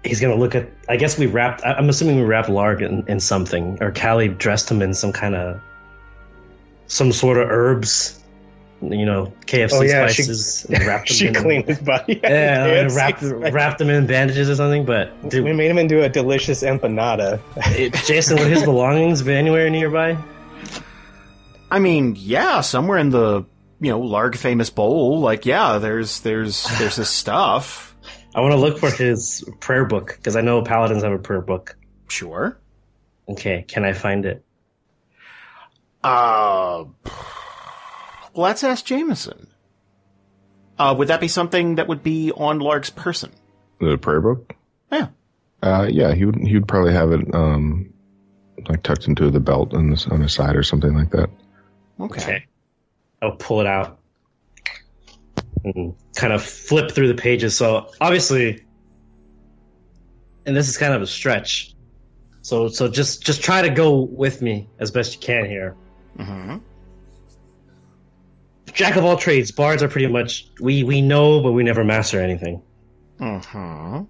[0.03, 0.67] he's gonna look at.
[0.89, 1.63] I guess we wrapped.
[1.63, 5.13] I- I'm assuming we wrapped Larg in, in something, or Kallie dressed him in some
[5.13, 5.62] kind of,
[6.88, 8.19] some sort of herbs,
[8.91, 11.34] you know, KFC Oh, yeah, she- spices, and wrapped him she in.
[11.36, 12.19] cleaned his body.
[12.24, 13.54] Yeah, and KFC wrapped spice.
[13.54, 14.86] wrapped him in bandages or something.
[14.86, 17.39] But We made him into a delicious empanada.
[17.78, 20.17] it, Jason, would his belongings be anywhere nearby?
[21.72, 23.46] I mean, yeah, somewhere in the
[23.80, 27.96] you know large famous bowl, like yeah, there's there's there's this stuff.
[28.36, 31.41] I want to look for his prayer book because I know paladins have a prayer
[31.41, 31.76] book.
[32.10, 32.58] Sure.
[33.30, 34.43] Okay, can I find it?
[36.04, 36.86] Uh,
[38.34, 39.48] well, let's ask Jamieson.
[40.78, 43.32] Uh, would that be something that would be on Larg's person?
[43.80, 44.56] The prayer book.
[44.91, 45.10] Yeah.
[45.62, 46.36] Uh, yeah, he would.
[46.38, 47.93] He would probably have it um,
[48.67, 51.30] like tucked into the belt on this on his side or something like that.
[52.00, 52.22] Okay.
[52.22, 52.46] Okay.
[53.22, 54.00] I'll pull it out
[55.63, 57.56] and kind of flip through the pages.
[57.56, 58.65] So obviously,
[60.46, 61.74] and this is kind of a stretch.
[62.41, 65.76] So so just just try to go with me as best you can here.
[66.17, 66.58] Mm-hmm.
[68.73, 72.19] Jack of all trades, bards are pretty much we we know, but we never master
[72.19, 72.62] anything.
[73.19, 74.03] Uh-huh.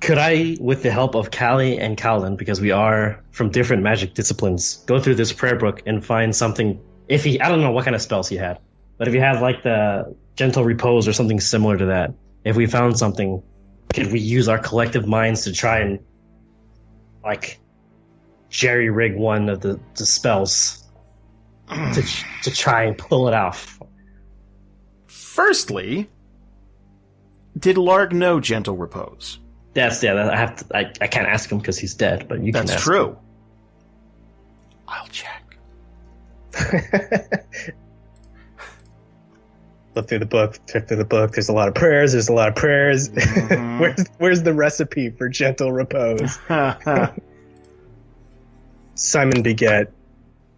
[0.00, 4.12] Could I, with the help of Kallie and Kalden, because we are from different magic
[4.12, 6.78] disciplines, go through this prayer book and find something?
[7.08, 8.58] If he, I don't know what kind of spells he had,
[8.98, 12.12] but if he had like the gentle repose or something similar to that,
[12.44, 13.42] if we found something,
[13.94, 16.00] could we use our collective minds to try and
[17.22, 17.58] like
[18.50, 20.86] jerry rig one of the, the spells
[21.68, 22.02] to
[22.42, 23.80] to try and pull it off?
[25.14, 26.10] Firstly,
[27.56, 29.38] did Larg know gentle repose?
[29.72, 30.14] That's yeah.
[30.14, 30.76] That I have to.
[30.76, 32.26] I, I can't ask him because he's dead.
[32.28, 32.66] But you can.
[32.66, 33.16] That's ask true.
[34.88, 35.56] I'll check.
[39.92, 41.30] Flip through the book, flip through the book.
[41.30, 42.10] There's a lot of prayers.
[42.12, 43.08] There's a lot of prayers.
[43.10, 43.78] Mhm.
[43.80, 46.36] where's where's the recipe for gentle repose?
[48.96, 49.92] Simon beget,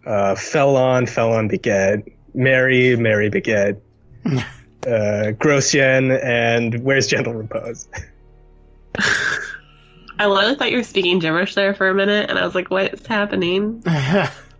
[0.03, 3.79] uh, fell on, fell on beget, Mary, Mary beget,
[4.27, 7.87] uh, Grossien, and where's gentle repose?
[10.19, 12.71] I literally thought you were speaking gibberish there for a minute, and I was like,
[12.71, 13.83] "What's happening?"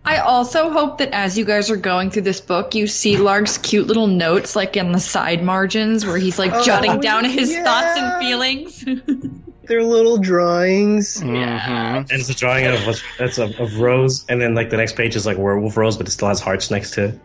[0.04, 3.58] I also hope that as you guys are going through this book, you see Larg's
[3.58, 7.62] cute little notes like in the side margins where he's like jotting down his yeah.
[7.62, 8.84] thoughts and feelings.
[9.64, 11.20] They're little drawings.
[11.20, 11.30] Mhm.
[11.30, 15.14] And it's a drawing of that's of, of Rose, and then like the next page
[15.14, 17.20] is like werewolf Rose, but it still has hearts next to it.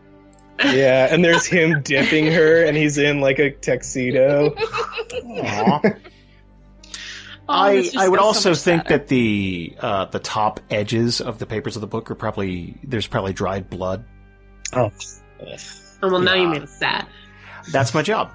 [0.65, 4.53] Yeah, and there's him dipping her, and he's in like a tuxedo.
[4.55, 5.81] Aw.
[5.85, 5.91] Oh,
[7.49, 8.89] I, I would feels so also think sadder.
[8.99, 13.05] that the uh, the top edges of the papers of the book are probably there's
[13.07, 14.05] probably dried blood.
[14.71, 14.91] Oh,
[16.01, 16.49] Oh, well, now you Yeah.
[16.51, 17.05] made us sad.
[17.71, 18.31] That's my job.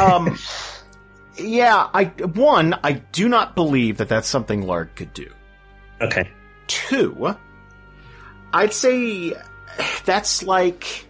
[0.00, 0.38] Um,
[1.38, 5.30] yeah, I one I do not believe that that's something Larg could do.
[6.00, 6.30] okay.
[6.66, 7.34] Two,
[8.52, 9.34] I'd say
[10.04, 11.05] that's like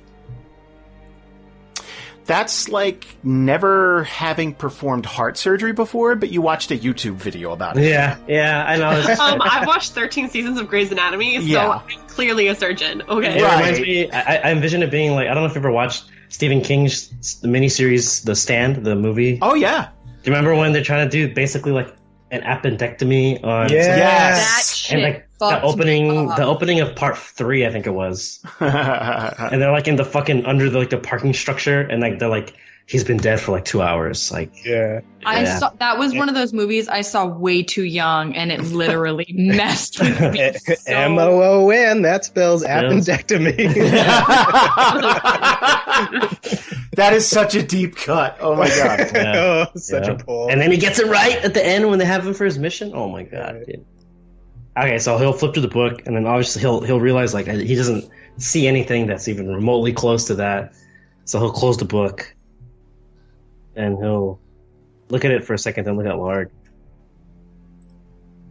[2.26, 7.76] that's like never having performed heart surgery before, but you watched a YouTube video about
[7.78, 7.84] it.
[7.84, 8.90] Yeah, yeah, I know.
[9.20, 11.68] Um, I've watched 13 seasons of Grey's Anatomy, so Yeah.
[11.88, 13.02] I'm clearly a surgeon.
[13.08, 13.38] Okay.
[13.38, 13.58] It Right.
[13.58, 14.10] reminds me.
[14.10, 17.40] I, I envision it being like I don't know if you ever watched Stephen King's
[17.40, 19.38] the miniseries The Stand, the movie.
[19.42, 19.88] Oh yeah,
[20.22, 21.94] Do you remember when they're trying to do basically like
[22.32, 23.86] an appendectomy on Yeah.
[23.86, 23.96] That
[24.36, 24.74] Yes.
[24.74, 26.36] shit and like the fucked me opening up.
[26.36, 28.40] the opening of part three, I think it was.
[28.60, 32.28] And they're like in the fucking under the like the parking structure and like they're
[32.28, 32.54] like
[32.88, 34.30] he's been dead for like two hours.
[34.30, 35.00] Like Yeah.
[35.24, 35.58] I Yeah.
[35.58, 39.26] saw that was one of those movies I saw way too young, and it literally
[39.34, 40.52] messed with me.
[40.76, 42.02] so- M O O N.
[42.02, 43.56] That spells appendectomy.
[46.96, 48.38] that is such a deep cut.
[48.40, 49.10] Oh my god.
[49.14, 49.66] Yeah.
[49.74, 50.12] oh, such Yeah.
[50.14, 50.48] a pull.
[50.48, 52.58] And then he gets it right at the end when they have him for his
[52.58, 52.92] mission.
[52.94, 53.84] Oh my god, dude.
[54.76, 57.74] Okay, so he'll flip to the book, and then obviously he'll he'll realize like he
[57.74, 60.74] doesn't see anything that's even remotely close to that.
[61.24, 62.34] So he'll close the book,
[63.74, 64.38] and he'll
[65.08, 66.50] look at it for a second, then look at Larg,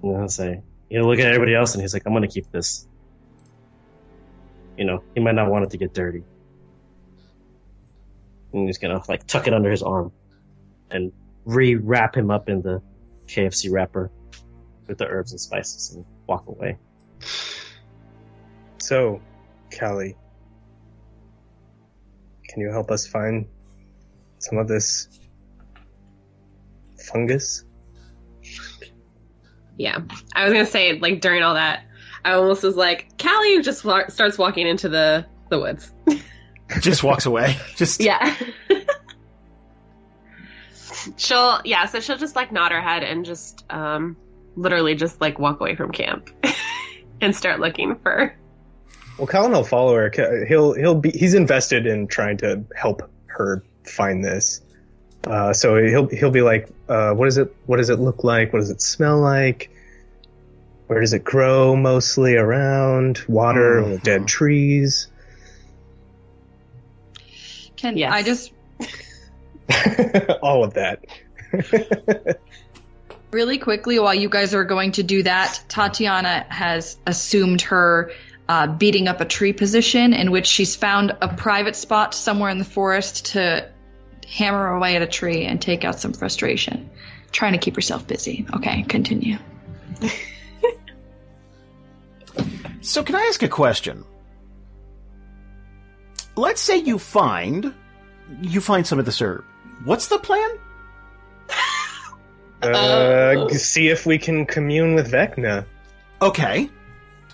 [0.02, 2.88] and he'll say, he'll look at everybody else, and he's like, "I'm gonna keep this."
[4.78, 6.24] You know, he might not want it to get dirty,
[8.52, 10.12] and he's gonna like tuck it under his arm,
[10.90, 11.12] and
[11.46, 12.82] re-wrap him up in the
[13.28, 14.10] KFC wrapper
[14.88, 16.78] with the herbs and spices and walk away.
[18.78, 19.22] So,
[19.72, 20.16] Kallie,
[22.50, 23.48] can you help us find
[24.40, 25.08] some of this
[27.12, 27.64] fungus?
[29.78, 30.00] Yeah,
[30.34, 31.84] I was gonna say like during all that,
[32.24, 35.92] I almost was like, Kallie just wa- starts walking into the the woods.
[36.80, 37.56] Just walks away.
[37.76, 38.36] Just Yeah.
[41.18, 44.18] she'll yeah, so she'll just like nod her head and just um
[44.56, 46.30] literally just like walk away from camp
[47.22, 48.34] and start looking for
[49.18, 50.46] Well, Kalden will follow her.
[50.48, 54.62] He'll he'll be he's invested in trying to help her find this.
[55.26, 58.54] Uh, so he'll he'll be like, uh, what does it what does it look like?
[58.54, 59.72] What does it smell like?
[60.88, 61.76] Where does it grow?
[61.76, 64.04] Mostly around water, Mhm.
[64.04, 65.08] dead trees.
[67.76, 68.12] Can Yes.
[68.14, 68.52] I just
[70.44, 71.04] All of that.
[73.36, 75.62] really quickly while you guys are going to do that?
[75.68, 78.12] Tatiyana has assumed her
[78.48, 82.58] uh, beating up a tree position in which she's found a private spot somewhere in
[82.58, 83.70] the forest to
[84.26, 86.90] hammer away at a tree and take out some frustration.
[87.32, 88.46] Trying to keep herself busy.
[88.56, 89.38] Okay, continue.
[92.86, 94.06] So, can I ask a question?
[96.36, 97.74] Let's say you find
[98.42, 99.44] you find some of this herb.
[99.86, 100.60] What's the plan?
[102.62, 103.48] Uh, Oh.
[103.50, 105.66] See if we can commune with Vecna.
[106.22, 106.70] Okay,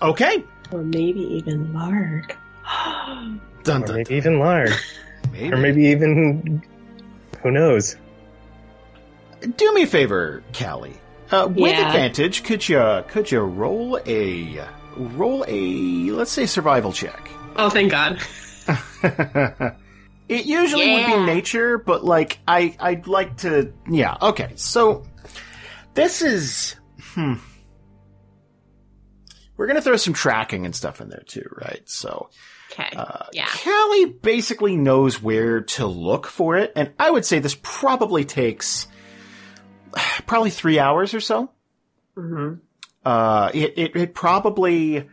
[0.02, 0.44] okay.
[0.72, 2.34] Or maybe even Larg.
[3.64, 4.72] Dun, Or dun, maybe even Larg.
[5.32, 5.52] maybe.
[5.52, 6.62] Or maybe even.
[7.42, 7.96] Who knows?
[9.56, 10.94] Do me a favor, Kallie.
[11.30, 11.86] Uh, with Yeah.
[11.86, 14.60] advantage, could you could you roll a
[14.96, 17.28] roll a let's say survival check?
[17.56, 18.18] Oh thank God.
[20.28, 24.52] it usually would be nature, but like I I'd like to yeah, okay.
[24.56, 25.04] So
[25.94, 27.34] this is hmm.
[29.56, 31.82] We're gonna throw some tracking and stuff in there too, right?
[31.88, 32.30] So
[32.72, 32.88] Okay.
[32.96, 33.44] uh, Yeah.
[33.46, 38.88] Kallie basically knows where to look for it, and I would say this probably takes
[40.26, 41.50] probably three hours or so.
[42.16, 42.54] hmm
[43.04, 45.06] Uh, it, it, it probably,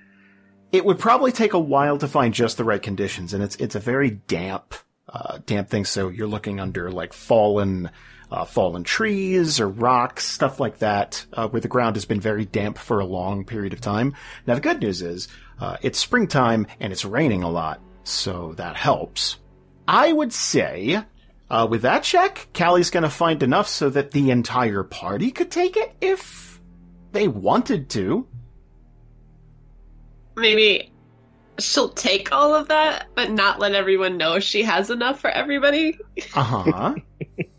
[0.71, 3.75] it would probably take a while to find just the right conditions, and it's, it's
[3.75, 4.73] a very damp,
[5.09, 7.89] uh, damp thing, so you're looking under like fallen,
[8.31, 12.45] uh, fallen trees or rocks, stuff like that, uh, where the ground has been very
[12.45, 14.13] damp for a long period of time.
[14.45, 15.27] Now the good news is,
[15.59, 19.37] uh, it's springtime and it's raining a lot, so that helps.
[19.87, 21.03] I would say,
[21.49, 25.75] uh, with that check, Kallie's gonna find enough so that the entire party could take
[25.75, 26.59] it if
[27.11, 28.27] they wanted to.
[30.35, 30.93] Maybe
[31.59, 35.97] she'll take all of that, but not let everyone know she has enough for everybody.
[36.35, 36.95] Uh huh.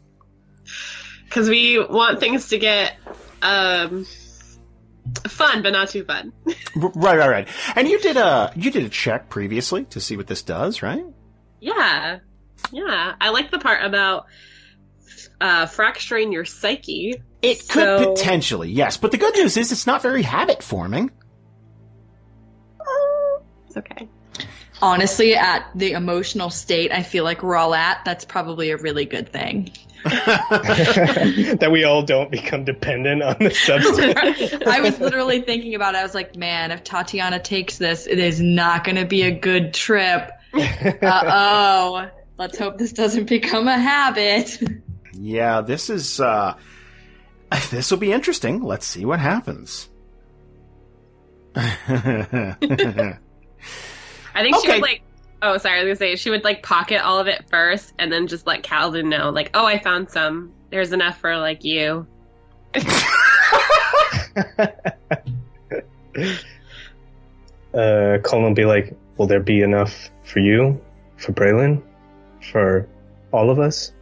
[1.31, 2.97] Because we want things to get
[3.41, 4.05] um
[5.29, 6.33] fun, but not too fun.
[6.77, 7.49] right, right, right.
[7.77, 11.05] And you did a you did a check previously to see what this does, right?
[11.61, 12.19] Yeah.
[12.73, 13.15] Yeah.
[13.21, 14.27] I like the part about
[15.41, 17.15] uh fracturing your psyche.
[17.43, 18.97] It could So- potentially, yes.
[18.97, 21.11] But the good news is it's not very habit forming.
[23.69, 24.09] It's okay.
[24.83, 29.05] Honestly, at the emotional state I feel like we're all at, that's probably a really
[29.05, 29.71] good thing.
[30.05, 34.63] that we all don't become dependent on the substance.
[34.67, 35.99] I was literally thinking about it.
[35.99, 39.31] I was like, man, if Tatiyana takes this, it is not going to be a
[39.31, 40.31] good trip.
[40.55, 42.09] Uh oh.
[42.39, 44.59] Let's hope this doesn't become a habit.
[45.13, 46.55] yeah, this is uh
[47.71, 48.63] this will be interesting.
[48.63, 49.89] Let's see what happens.
[51.55, 52.57] I
[54.43, 54.73] think she Okay.
[54.75, 55.03] would like
[55.43, 58.13] oh sorry, I was gonna say she would like pocket all of it first and
[58.13, 60.53] then just let Kalden know, like, oh I found some.
[60.71, 62.07] There's enough for like you.
[62.75, 62.83] uh,
[67.75, 70.81] Kalden will be like, "Will there be enough for you,
[71.17, 71.83] for Braylon,
[72.41, 72.89] for
[73.33, 73.93] all of us?"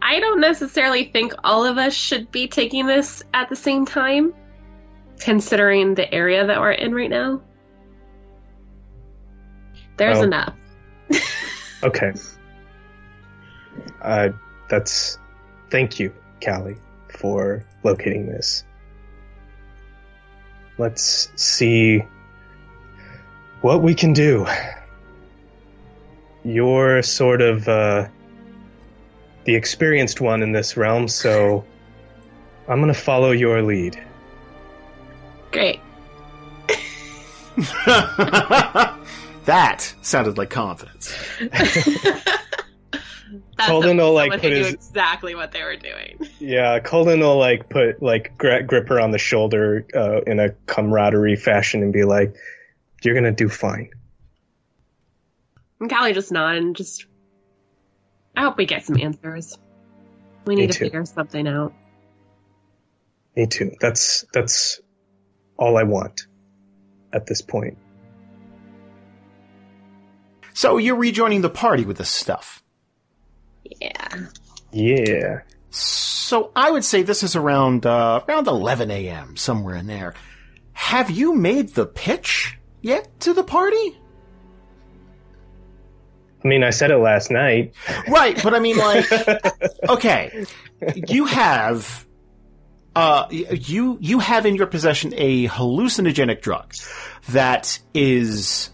[0.00, 4.32] I don't necessarily think all of us should be taking this at the same time,
[5.18, 7.42] considering the area that we're in right now.
[9.96, 10.54] There's Well- enough.
[11.82, 12.12] Okay.
[14.00, 14.30] Uh,
[14.68, 15.18] that's.
[15.70, 16.78] Thank you, Kallie,
[17.08, 18.64] for locating this.
[20.78, 22.02] Let's see
[23.60, 24.46] what we can do.
[26.44, 28.08] You're sort of uh,
[29.44, 31.64] the experienced one in this realm, so
[32.68, 34.02] I'm going to follow your lead.
[35.52, 35.80] Great.
[39.46, 41.14] that sounded like confidence.
[43.58, 46.18] That's Kalden will, like, put his- exactly what they were doing.
[46.38, 50.50] Yeah, Kalden will like put like gra- grip her on the shoulder uh, in a
[50.66, 52.34] camaraderie fashion and be like,
[53.02, 53.90] "You're gonna do fine."
[55.80, 57.06] And Kallie just nodded and just.
[58.36, 59.56] I hope we get some answers.
[60.44, 60.84] We Me need to too.
[60.84, 61.72] figure something out.
[63.34, 63.72] Me too.
[63.80, 64.80] That's that's
[65.56, 66.26] all I want
[67.12, 67.78] at this point.
[70.56, 72.62] So you're rejoining the party with this stuff.
[73.78, 74.08] Yeah.
[74.72, 75.40] Yeah.
[75.68, 79.36] So I would say this is around uh, around 11 a.m.
[79.36, 80.14] somewhere in there.
[80.72, 83.98] Have you made the pitch yet to the party?
[86.42, 87.74] I mean, I said it last night.
[88.08, 89.04] Right, but I mean, like,
[89.90, 90.46] okay,
[91.06, 92.06] you have,
[92.94, 96.72] uh, you you have in your possession a hallucinogenic drug
[97.28, 98.70] that is,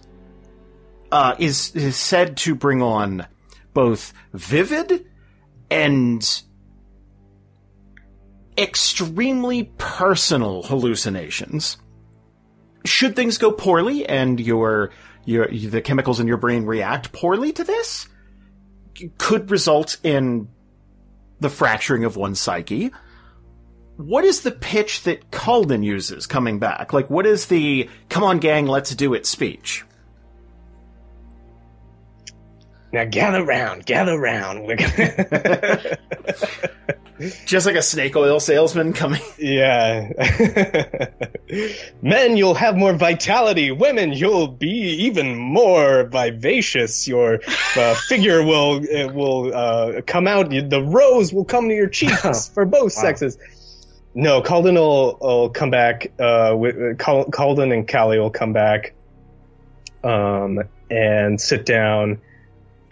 [1.13, 3.27] uh, is is said to bring on
[3.75, 5.07] both vivid
[5.71, 6.43] and
[8.57, 11.77] extremely personal hallucinations.
[12.85, 14.91] Should things go poorly and your
[15.25, 18.09] your the chemicals in your brain react poorly to this,
[19.19, 20.49] could result in
[21.41, 22.91] the fracturing of one's psyche.
[23.97, 26.95] What is the pitch that Kalden uses coming back?
[26.95, 29.85] Like, what is the "Come on, gang, let's do it" speech?
[32.93, 34.67] Now gather round, gather round.
[34.67, 34.77] We're
[37.47, 39.23] Just like a snake oil salesman coming.
[39.39, 40.11] yeah.
[42.03, 43.71] Men, you'll have more vitality.
[43.71, 47.07] Women, you'll be even more vivacious.
[47.07, 47.41] Your
[47.77, 48.81] uh, figure will
[49.15, 50.51] will uh, come out.
[50.51, 53.39] The rose will come to your cheeks for both sexes.
[54.15, 56.13] No, Kalden will, will come back.
[56.19, 58.95] Uh, with, uh, Kalden and Kallie will come back,
[60.05, 62.21] um, and sit down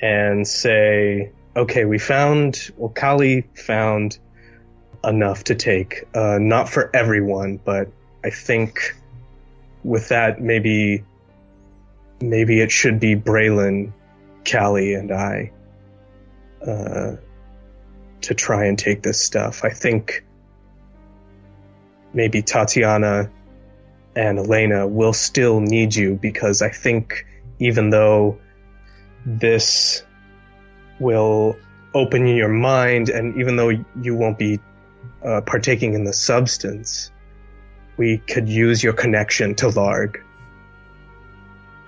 [0.00, 2.70] and say, "Okay, we found.
[2.76, 4.18] Well, Kallie found
[5.04, 6.04] enough to take.
[6.14, 7.88] Uh, not for everyone, but
[8.24, 8.94] I think
[9.82, 11.04] with that, maybe,
[12.20, 13.92] maybe it should be Braylon,
[14.44, 15.52] Kallie, and I."
[16.64, 17.16] Uh,
[18.22, 19.64] to try and take this stuff.
[19.64, 20.24] I think
[22.12, 23.30] maybe Tatiyana
[24.16, 27.26] and Elena will still need you because I think
[27.58, 28.38] even though
[29.26, 30.02] this
[30.98, 31.56] will
[31.94, 34.60] open your mind and even though you won't be
[35.24, 37.10] uh, partaking in the substance,
[37.96, 40.22] we could use your connection to Larg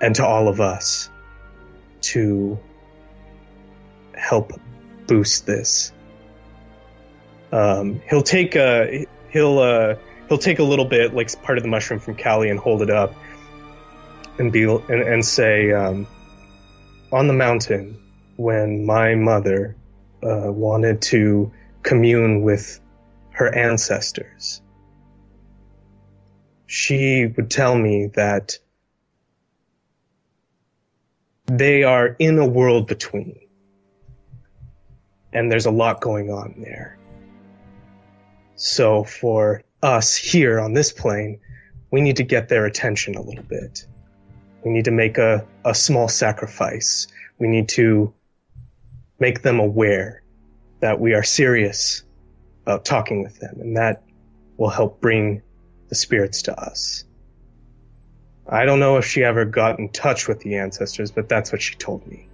[0.01, 1.09] and to all of us
[2.03, 2.59] to
[4.15, 4.53] help
[5.07, 5.93] boost this.
[7.53, 9.95] Um, he'll take a he'll uh,
[10.29, 12.91] he'll take a little bit, like part of the mushroom from Kallie, and hold it
[12.91, 13.15] up,
[14.39, 16.07] and be and, and say, um,
[17.13, 18.01] on the mountain,
[18.37, 19.77] when my mother
[20.23, 21.53] uh, wanted to
[21.83, 22.81] commune with
[23.31, 24.63] her ancestors,
[26.67, 28.59] she would tell me that
[31.47, 33.39] they are in a world between,
[35.33, 36.99] and there's a lot going on there.
[38.57, 41.41] So for us here on this plane,
[41.91, 43.87] we need to get their attention a little bit.
[44.65, 47.07] We need to make a, a small sacrifice.
[47.39, 48.13] We need to
[49.19, 50.23] make them aware
[50.81, 52.03] that we are serious
[52.63, 54.03] about talking with them, and that
[54.57, 55.43] will help bring
[55.89, 57.05] the spirits to us.
[58.49, 61.63] I don't know if she ever got in touch with the ancestors, but that's what
[61.63, 62.29] she told me.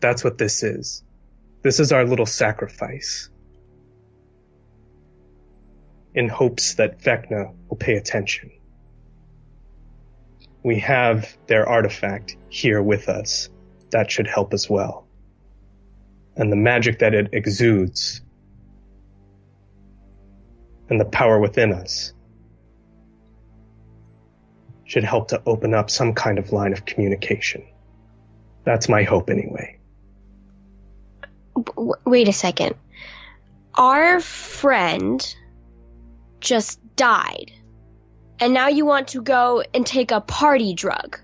[0.00, 1.02] That's what this is.
[1.62, 3.30] This is our little sacrifice
[6.14, 8.52] in hopes that Vecna will pay attention.
[10.64, 13.50] We have their artifact here with us.
[13.90, 15.06] That should help as well.
[16.36, 18.22] And the magic that it exudes
[20.88, 22.12] and the power within us
[24.84, 27.64] should help to open up some kind of line of communication.
[28.64, 29.78] That's my hope, anyway.
[31.76, 32.74] Wait a second.
[33.74, 35.34] Our friend
[36.40, 37.52] just died.
[38.44, 41.18] And now you want to go and take a party drug.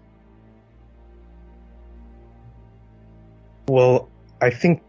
[3.69, 4.09] Well,
[4.41, 4.81] I think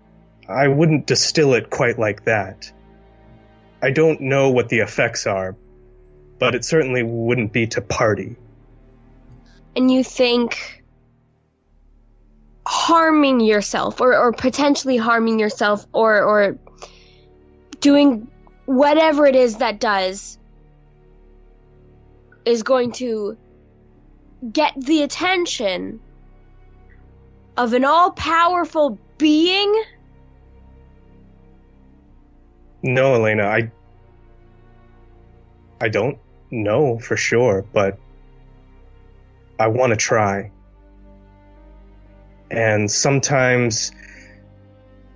[0.48, 2.72] I wouldn't distill it quite like that.
[3.82, 5.58] I don't know what the effects are,
[6.40, 8.38] but it certainly wouldn't be to party.
[9.76, 10.86] And you think
[12.66, 16.58] harming yourself or, or potentially harming yourself or or
[17.82, 18.30] doing
[18.68, 20.38] whatever it is that does
[22.46, 23.38] is going to
[24.52, 26.00] get the attention
[27.58, 29.84] of an all powerful being?
[32.84, 33.72] No, Elena, I
[35.80, 36.18] I don't
[36.50, 37.98] know for sure, but
[39.60, 40.52] I want to try.
[42.50, 43.92] And sometimes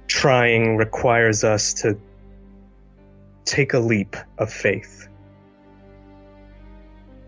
[0.07, 1.97] trying requires us to
[3.43, 4.94] take a leap of faith.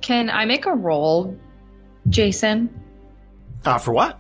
[0.08, 1.38] Can I make a roll,
[2.08, 2.70] Jason?
[3.66, 4.18] Uh, for what?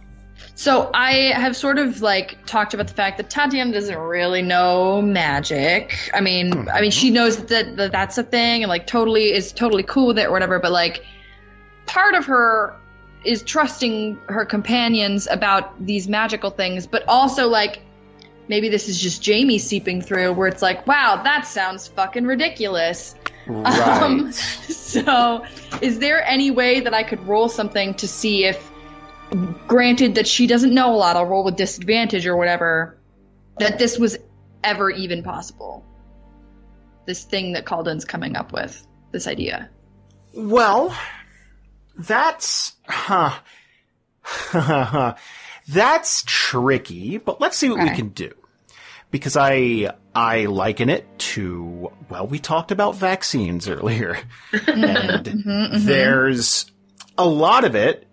[0.53, 5.01] So I have sort of like talked about the fact that Tatiyana doesn't really know
[5.01, 5.97] magic.
[6.13, 9.53] I mean, I mean, she knows that, that that's a thing and like totally is
[9.53, 10.59] totally cool with it or whatever.
[10.59, 11.05] But like,
[11.85, 12.75] part of her
[13.23, 17.81] is trusting her companions about these magical things, but also like
[18.49, 23.15] maybe this is just Jamie seeping through, where it's like, wow, that sounds fucking ridiculous.
[23.47, 24.01] Right.
[24.01, 25.45] Um, so,
[25.81, 28.71] is there any way that I could roll something to see if,
[29.67, 32.97] granted that she doesn't know a lot, I'll roll with disadvantage or whatever,
[33.59, 34.17] that this was
[34.63, 35.85] ever even possible?
[37.05, 39.69] This thing that Kalden's coming up with, this idea.
[40.33, 40.95] Well,
[41.97, 43.39] that's huh.
[45.67, 48.33] that's tricky, but let's see what we can do.
[49.11, 54.17] Because I I liken it to well, we talked about vaccines earlier.
[54.51, 56.71] and Mm-hmm, there's
[57.17, 58.07] a lot of it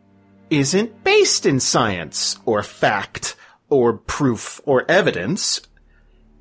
[0.51, 3.37] isn't based in science or fact
[3.69, 5.61] or proof or evidence.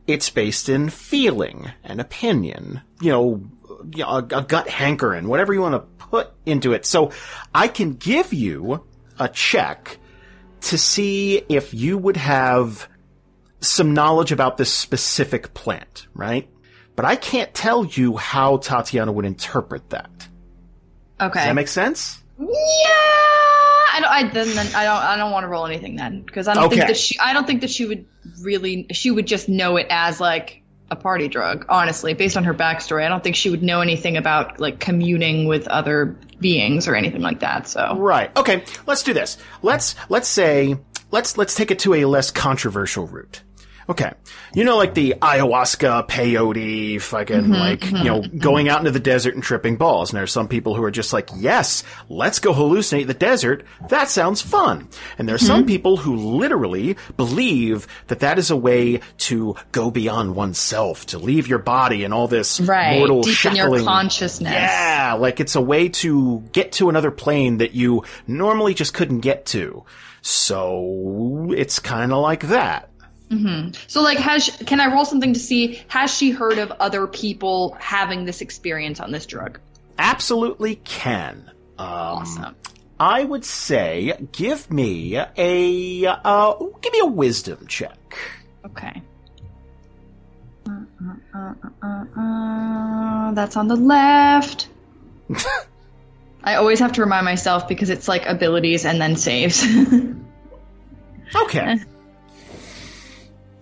[0.05, 2.81] It's based in feeling and opinion.
[3.01, 3.49] You know,
[3.91, 6.85] you know, a, a gut hankering, whatever you want to put into it.
[6.85, 7.11] So
[7.55, 8.85] I can give you
[9.19, 9.97] a check
[10.61, 12.87] to see if you would have
[13.63, 16.47] some knowledge about this specific plant, right?
[16.95, 20.09] But I can't tell you how Tatiyana would interpret that.
[21.19, 21.39] Okay.
[21.39, 22.21] Does that make sense?
[22.39, 24.11] Yeah, I don't.
[24.11, 25.03] I then, then I don't.
[25.03, 27.17] I don't want to roll anything then because I don't think that she.
[27.19, 28.05] I don't think that she would
[28.41, 28.87] really.
[28.91, 30.61] She would just know it as like
[30.91, 31.65] a party drug.
[31.69, 35.47] Honestly, based on her backstory, I don't think she would know anything about like communing
[35.47, 37.67] with other beings or anything like that.
[37.67, 38.35] So Right.
[38.35, 38.63] Okay.
[38.85, 39.37] Let's do this.
[39.61, 40.75] Let's let's say
[41.11, 43.41] let's let's take it to a less controversial route.
[43.89, 44.11] Okay.
[44.53, 48.37] You know, like the ayahuasca, peyote, fucking mm-hmm, like, you mm-hmm, know, mm-hmm.
[48.37, 50.11] going out into the desert and tripping balls.
[50.11, 53.65] And there's some people who are just like, yes, let's go hallucinate the desert.
[53.89, 54.89] That sounds fun.
[55.17, 60.35] And there's some people who literally believe that that is a way to go beyond
[60.35, 63.85] oneself, to leave your body and all this right, mortal deep in your shackling.
[63.85, 64.53] consciousness.
[64.53, 69.19] Yeah, like it's a way to get to another plane that you normally just couldn't
[69.19, 69.83] get to.
[70.21, 72.89] So it's kind of like that.
[73.87, 77.07] So like, has she- can I roll something to see has she heard of other
[77.07, 79.59] people having this experience on this drug?
[79.97, 81.51] Absolutely can.
[81.79, 82.55] Um, Awesome.
[82.99, 88.17] I would say give me a uh, give me a wisdom check.
[88.65, 89.01] Okay.
[90.67, 90.71] Uh,
[91.35, 91.53] uh, uh,
[91.83, 94.69] uh, uh, that's on the left.
[96.43, 99.65] I always have to remind myself because it's like abilities and then saves.
[101.35, 101.77] Okay.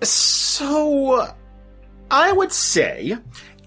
[0.03, 1.27] So,
[2.09, 3.17] I would say,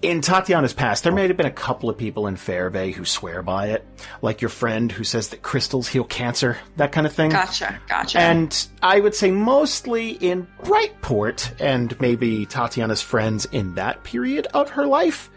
[0.01, 3.41] in Tatiyana's past, there may have been a couple of people in Fairvay who swear
[3.41, 3.85] by it,
[4.21, 7.31] like your friend who says that crystals heal cancer, that kind of thing.
[7.31, 8.19] gotcha, gotcha.
[8.19, 14.69] And I would say mostly in Brightport and maybe Tatiyana's friends in that period of
[14.71, 15.31] her life,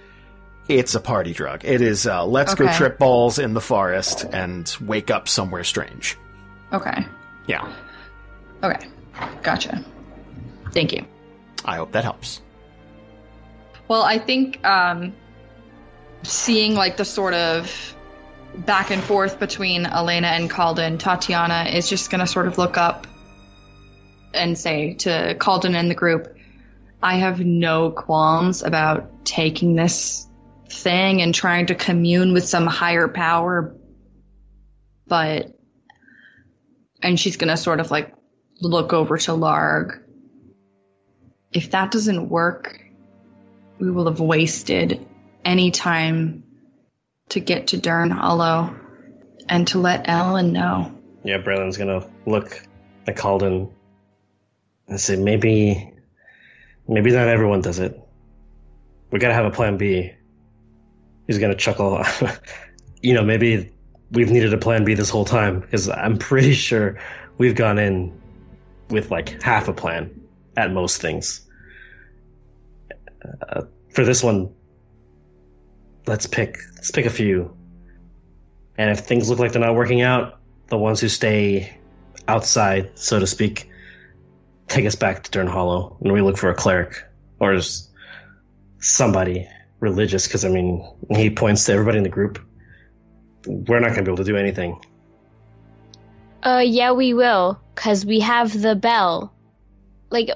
[0.68, 1.64] it's a party drug.
[1.64, 6.18] It is uh, let's go trip balls in the forest and wake up somewhere strange.
[6.72, 7.06] okay,
[7.46, 7.72] Yeah,
[8.62, 8.86] okay,
[9.42, 9.82] gotcha.
[10.78, 11.04] Thank you.
[11.64, 12.40] I hope that helps.
[13.88, 15.12] Well, I think um,
[16.22, 17.96] seeing like the sort of
[18.54, 22.76] back and forth between Elena and Kalden, Tatiyana is just going to sort of look
[22.76, 23.08] up
[24.32, 26.36] and say to Kalden and the group,
[27.02, 30.28] I have no qualms about taking this
[30.70, 33.74] thing and trying to commune with some higher power.
[35.08, 35.58] But,
[37.02, 38.14] and she's gonna sort of like
[38.60, 40.04] look over to Larg.
[41.52, 42.84] If that doesn't work,
[43.78, 45.06] we will have wasted
[45.44, 46.44] any time
[47.30, 48.74] to get to Dern Hollow
[49.48, 50.92] and to let Ellen know.
[51.24, 52.60] Yeah, Braylon's gonna look
[53.06, 53.70] at Kalden
[54.88, 55.92] and say, maybe,
[56.86, 57.98] maybe not everyone does it.
[59.10, 60.12] We gotta have a plan B.
[61.26, 62.02] He's gonna chuckle.
[63.02, 63.72] you know, maybe
[64.10, 66.98] we've needed a plan B this whole time because I'm pretty sure
[67.38, 68.18] we've gone in
[68.90, 70.17] with like half a plan
[70.58, 71.46] at most things.
[73.48, 73.62] Uh,
[73.94, 74.52] for this one,
[76.06, 77.56] let's pick let's pick a few.
[78.76, 81.76] And if things look like they're not working out, the ones who stay
[82.26, 83.70] outside, so to speak,
[84.68, 87.04] take us back to Dern Hollow, and we look for a cleric
[87.40, 87.58] or
[88.80, 89.48] somebody
[89.80, 90.26] religious.
[90.26, 92.40] Because I mean, he points to everybody in the group.
[93.46, 94.84] We're not going to be able to do anything.
[96.42, 99.32] Uh, yeah, we will, cause we have the bell.
[100.10, 100.30] Like,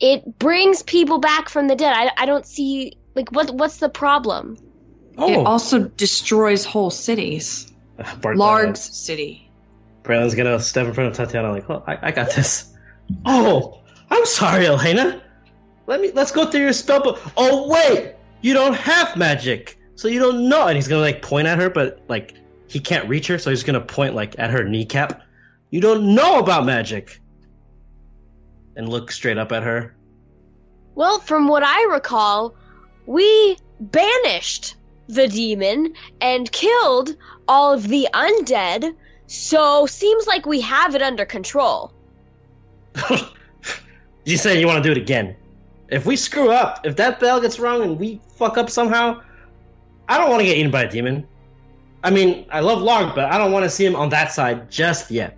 [0.00, 1.92] it brings people back from the dead.
[1.94, 4.56] I, I don't see like what what's the problem?
[5.12, 5.44] It oh.
[5.44, 7.70] also destroys whole cities.
[8.22, 9.50] Bart, Larg's city.
[10.02, 12.66] Braylon's gonna step in front of Tatiyana like, "Oh, I, I got this."
[13.26, 15.20] Oh, I'm sorry, Elena.
[15.88, 17.20] Let me let's go through your spell book.
[17.36, 20.68] Oh wait, you don't have magic, so you don't know.
[20.68, 22.34] And he's gonna like point at her, but like
[22.68, 25.22] he can't reach her, so he's gonna point like at her kneecap.
[25.70, 27.20] You don't know about magic.
[28.80, 29.94] And look straight up at her.
[30.94, 32.54] Well, from what I recall,
[33.04, 34.74] we banished
[35.06, 37.14] the demon and killed
[37.46, 38.94] all of the undead,
[39.26, 41.92] so seems like we have it under control.
[44.24, 45.36] you say you want to do it again.
[45.90, 49.20] If we screw up, if that bell gets wrong and we fuck up somehow,
[50.08, 51.28] I don't want to get eaten by a demon.
[52.02, 54.70] I mean, I love Larg, but I don't want to see him on that side
[54.70, 55.36] just yet.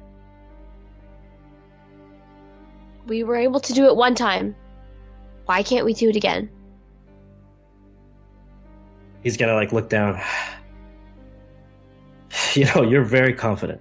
[3.12, 4.56] We were able to do it one time.
[5.44, 6.48] Why can't we do it again?
[9.22, 10.18] He's gonna like look down.
[12.54, 13.80] You know, you're very confident.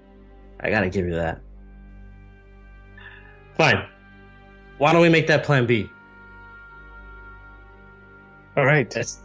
[0.59, 1.41] I gotta give you that.
[3.57, 3.85] Fine.
[4.77, 5.89] Why don't we make that plan B?
[8.57, 8.89] All right.
[8.89, 9.19] That's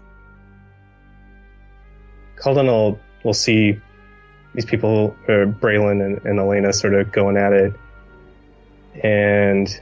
[2.37, 3.81] Kalden will, will see
[4.55, 7.73] these people, uh, Braylon and, and Elena, sort of going at it,
[9.03, 9.81] and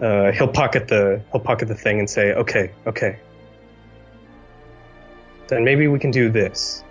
[0.00, 3.18] uh, he'll pocket the he'll pocket the thing and say, "Okay, okay,
[5.48, 6.84] then maybe we can do this.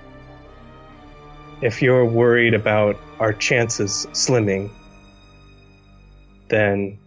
[1.62, 4.70] If you're worried about our chances slimming,
[6.50, 7.00] then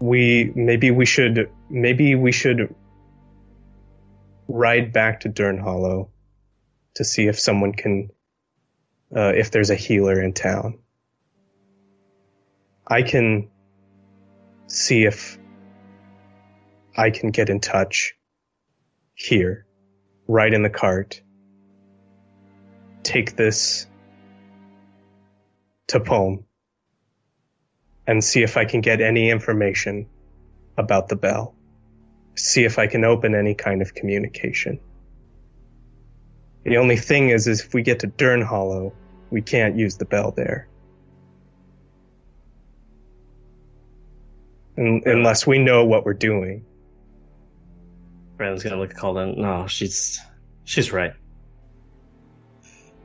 [0.00, 2.74] we maybe we should maybe we should
[4.48, 6.10] ride back to Dern Hollow
[6.94, 8.10] to see if someone can
[9.14, 10.79] uh, if there's a healer in town.
[12.90, 13.48] I can
[14.66, 15.38] see if
[16.96, 18.14] I can get in touch
[19.14, 19.64] here,
[20.26, 21.22] right in the cart.
[23.04, 23.86] Take this
[25.86, 26.46] to Pome
[28.08, 30.08] and see if I can get any information
[30.76, 31.54] about the bell.
[32.34, 34.80] See if I can open any kind of communication.
[36.64, 38.92] The only thing is, is if we get to Dern Hollow,
[39.30, 40.69] we can't use the bell there.
[44.78, 46.64] Un- unless we know what we're doing.
[48.36, 49.36] Braylon's gonna look at Kalden.
[49.36, 50.20] No, she's
[50.64, 51.12] she's right.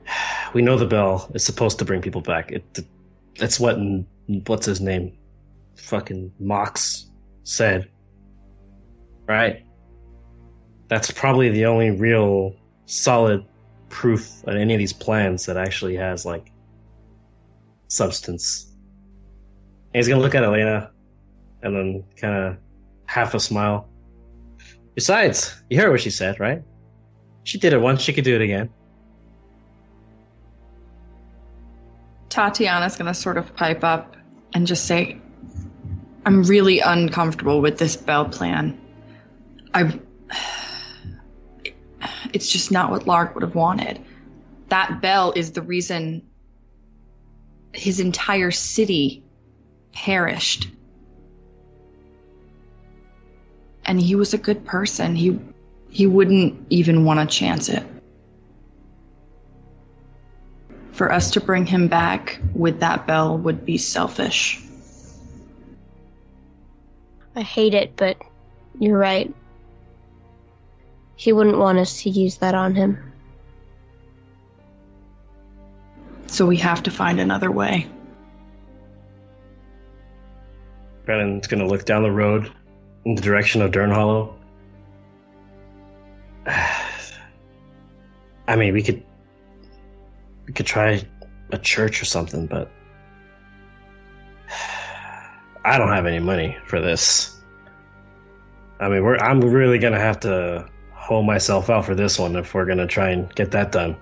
[0.53, 2.53] We know the bell is supposed to bring people back.
[2.53, 2.80] It
[3.38, 3.78] that's what
[4.47, 5.18] what's his name,
[5.76, 7.11] fucking Mox
[7.43, 7.89] said.
[9.28, 9.66] Right.
[10.88, 12.55] That's probably the only real
[12.86, 13.45] solid
[13.89, 16.51] proof on any of these plans that actually has like
[17.88, 18.72] substance.
[19.93, 20.91] And he's gonna look at Elena
[21.66, 22.57] and then kind of
[23.07, 23.89] half a smile.
[24.93, 26.63] Besides, you heard what she said, right?
[27.43, 28.70] She did it once, she could do it again.
[32.30, 34.16] Tatiyana's gonna sort of pipe up
[34.53, 35.20] and just say,
[36.26, 38.80] I'm really uncomfortable with this bell plan.
[39.74, 39.99] I.
[42.34, 44.03] It's just not what Larg would have wanted.
[44.68, 46.24] That bell is the reason
[47.72, 49.24] his entire city
[49.93, 50.68] perished.
[53.86, 55.15] And he was a good person.
[55.15, 55.39] He
[55.89, 57.83] he wouldn't even want to chance it.
[60.91, 64.61] For us to bring him back with that bell would be selfish.
[67.36, 68.17] I hate it, but
[68.79, 69.33] You're right.
[71.15, 73.13] He wouldn't want us to use that on him.
[76.27, 77.88] So we have to find another way.
[81.05, 82.51] Braylon's gonna look down the road
[83.05, 84.35] in the direction of Dern Hollow.
[88.47, 89.03] I mean, we could
[90.45, 91.01] we could try
[91.51, 92.71] a church or something, but
[95.65, 97.39] I don't have any money for this.
[98.79, 102.53] I mean, we're I'm really gonna have to hold myself out for this one if
[102.53, 103.95] we're gonna try and get that done.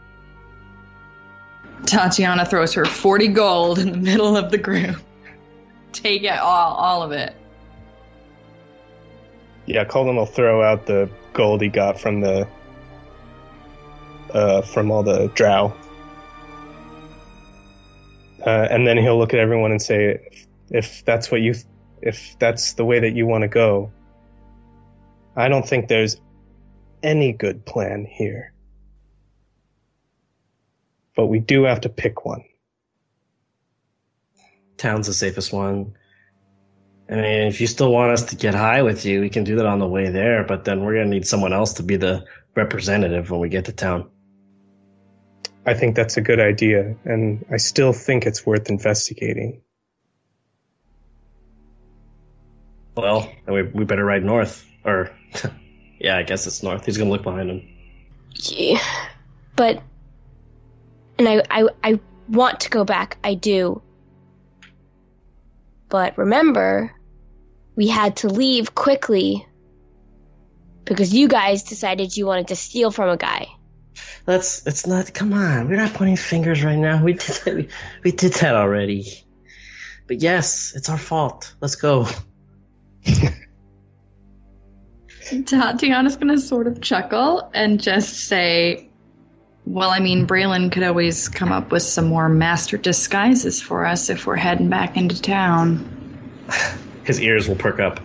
[1.84, 4.96] Tatiyana throws her 40 gold in the middle of the group.
[5.92, 7.36] Take it all, all of it.
[9.66, 12.48] Yeah, Kalden will throw out the gold he got from the
[14.34, 15.74] uh, from all the drow,
[18.46, 21.56] uh, and then he'll look at everyone and say, if, "If that's what you,
[22.02, 23.92] if that's the way that you want to go,
[25.36, 26.20] I don't think there's
[27.02, 28.54] any good plan here,
[31.16, 32.44] but we do have to pick one."
[34.76, 35.96] Town's the safest one.
[37.10, 39.58] I mean, if you still want us to get high with you, we can do
[39.58, 42.26] that on the way there, but then we're gonna need someone else to be the
[42.56, 44.10] representative when we get to town.
[45.66, 49.62] I think that's a good idea, and I still think it's worth investigating.
[52.96, 54.66] Well, we, we better ride north.
[54.86, 55.12] Or,
[56.00, 56.86] yeah, I guess it's north.
[56.86, 57.70] He's gonna look behind him.
[58.36, 58.82] Yeah,
[59.56, 59.82] but
[61.18, 62.00] and I, I I
[62.30, 63.18] want to go back.
[63.24, 63.82] I do.
[65.94, 66.92] But remember,
[67.76, 69.46] we had to leave quickly
[70.86, 73.46] because you guys decided you wanted to steal from a guy.
[74.26, 77.04] That's, it's not, come on, we're not pointing fingers right now.
[77.04, 77.68] We did that, we,
[78.04, 79.24] we did that already.
[80.08, 81.54] But yes, it's our fault.
[81.62, 82.08] Let's go.
[85.22, 88.90] Tatiyana's gonna sort of chuckle and just say,
[89.66, 94.10] Well, I mean, Braylon could always come up with some more master disguises for us
[94.10, 95.90] if we're heading back into town.
[97.06, 98.00] His ears will perk up.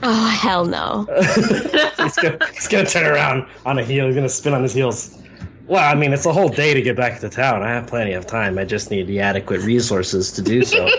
[0.00, 1.08] Oh hell no!
[1.16, 4.06] he's, gonna, he's gonna turn around on a heel.
[4.06, 5.20] He's gonna spin on his heels.
[5.66, 7.64] Well, I mean, it's a whole day to get back to town.
[7.64, 8.58] I have plenty of time.
[8.58, 10.88] I just need the adequate resources to do so.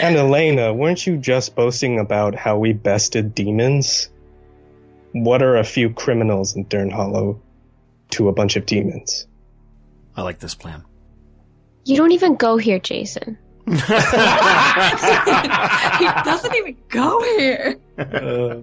[0.00, 4.08] And Elena, weren't you just boasting about how we bested demons?
[5.12, 7.40] What are a few criminals in Dern Hollow
[8.10, 9.26] to a bunch of demons?
[10.16, 10.84] I like this plan.
[11.84, 13.38] You don't even go here, Jason.
[13.66, 13.76] he
[16.24, 17.76] doesn't even go here.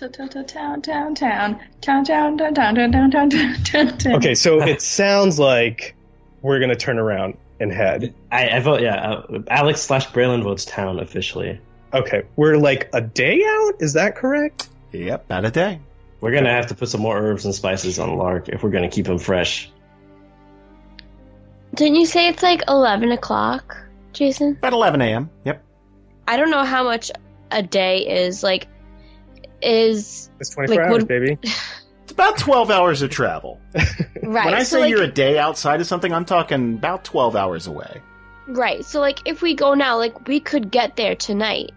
[0.00, 3.30] Town, town, town, town, town, town, town, town, town, town, town,
[3.64, 4.14] town, town.
[4.14, 5.94] Okay, so it sounds like
[6.40, 8.14] we're gonna turn around and head.
[8.32, 8.94] I, I vote, yeah.
[8.94, 11.60] Uh, Alex slash Braylon votes town officially.
[11.92, 13.72] Okay, we're like a day out.
[13.80, 14.69] Is that correct?
[14.92, 15.80] Yep, about a day.
[16.20, 18.90] We're gonna have to put some more herbs and spices on Larg if we're gonna
[18.90, 19.70] keep him fresh.
[21.74, 23.76] Didn't you say it's like eleven o'clock,
[24.12, 24.52] Jason?
[24.58, 25.30] About 11 a.m.
[25.44, 25.62] Yep.
[26.26, 27.10] I don't know how much
[27.50, 28.42] a day is.
[28.42, 28.66] Like,
[29.62, 31.38] is It's 24 Like, hours, would- baby.
[32.02, 33.60] It's about 12 hours of travel.
[34.24, 34.46] right?
[34.46, 37.36] when I so say like, you're a day outside of something, I'm talking about 12
[37.36, 38.02] hours away.
[38.48, 38.84] right.
[38.84, 41.70] So like, if we go now, like, we could get there tonight.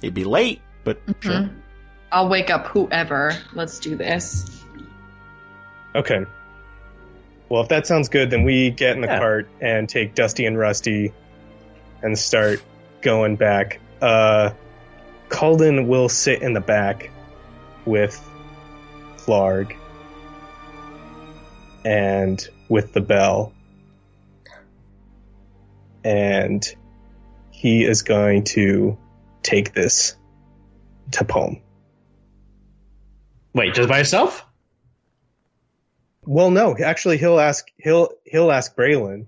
[0.00, 1.28] It'd be late, but mm-hmm.
[1.28, 1.50] sure.
[2.12, 3.32] I'll wake up whoever.
[3.54, 4.62] Let's do this.
[5.94, 6.26] Okay.
[7.48, 9.18] Well, if that sounds good, then we get in the Yeah.
[9.18, 11.12] cart and take Dusty and Rusty
[12.02, 12.62] and start
[13.00, 13.80] going back.
[14.00, 14.50] Uh,
[15.30, 17.10] Kalden will sit in the back
[17.86, 18.20] with
[19.16, 19.74] Flarg
[21.84, 23.54] and with the bell.
[26.04, 26.62] And
[27.50, 28.98] he is going to
[29.42, 30.16] take this
[31.12, 31.61] to Pome.
[33.54, 34.44] Wait, just by yourself?
[36.24, 39.26] Well, no, actually, he'll ask he'll he'll ask Braylon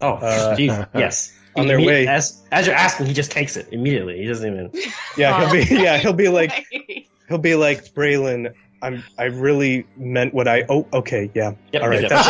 [0.00, 0.56] Oh, Uh,
[0.94, 1.32] yes.
[1.54, 2.06] on their way.
[2.08, 4.18] As, as you're asking, he just takes it immediately.
[4.18, 4.70] He doesn't even.
[5.16, 6.66] Yeah, he'll be yeah, he'll be like
[7.28, 8.54] he'll be like Braylon.
[8.82, 10.64] I'm I really meant what I.
[10.68, 11.52] Oh, okay, yeah.
[11.72, 12.26] Yep, All right, yep, that's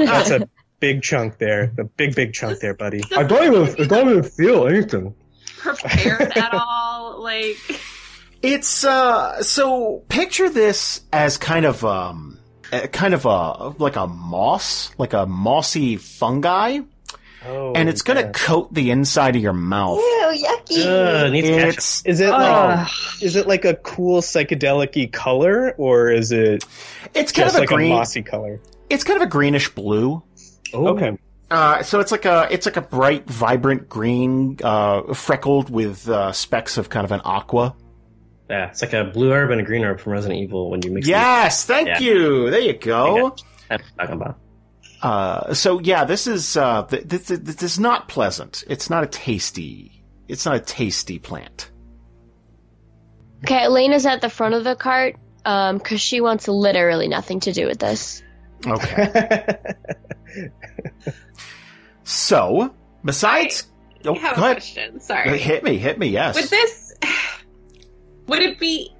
[0.00, 0.48] a, that's a
[0.80, 1.72] big chunk there.
[1.74, 3.02] The big big chunk there, buddy.
[3.16, 5.14] I don't even I don't even feel anything.
[5.58, 7.20] prepared at all.
[7.22, 7.56] Like,
[8.44, 12.38] It's uh so picture this as kind of um
[12.72, 16.80] a- kind of a like a moss, like a mossy fungi,
[17.46, 18.30] Oh, and it's gonna yeah.
[18.32, 19.98] coat the inside of your mouth.
[20.00, 20.84] yucky.
[20.86, 21.34] Ugh.
[21.34, 22.40] It's Is it like
[22.86, 22.88] Ugh.
[23.22, 26.64] is it like a cool psychedelic color or is it
[27.14, 28.60] it's kind just of a like a mossy color?
[28.90, 30.22] it's kind of a greenish blue.
[30.74, 31.16] Oh, Okay.
[31.50, 36.32] Uh, so it's like a it's like a bright, vibrant green, uh, freckled with uh,
[36.32, 37.76] specks of kind of an aqua.
[38.50, 40.90] Yeah, it's like a blue herb and a green herb from Resident Evil when you
[40.90, 41.06] mix.
[41.06, 41.10] It.
[41.10, 41.98] Yes, thank Yeah.
[42.00, 42.50] you.
[42.50, 43.34] There you go.
[43.68, 44.38] That's talking about.
[45.02, 48.64] Uh, so yeah, this is uh, th- th- th- this is not pleasant.
[48.68, 50.04] It's not a tasty.
[50.28, 51.70] It's not a tasty plant.
[53.44, 57.52] Okay, Elena's at the front of the cart um, because she wants literally nothing to
[57.52, 58.22] do with this.
[58.66, 59.56] Okay.
[62.04, 62.74] so
[63.04, 63.66] besides,
[64.06, 64.56] oh, have go a ahead.
[64.56, 65.00] question.
[65.00, 65.38] Sorry.
[65.38, 66.08] Hit me, hit me.
[66.08, 66.36] Yes.
[66.36, 66.94] With this,
[68.26, 68.92] would it be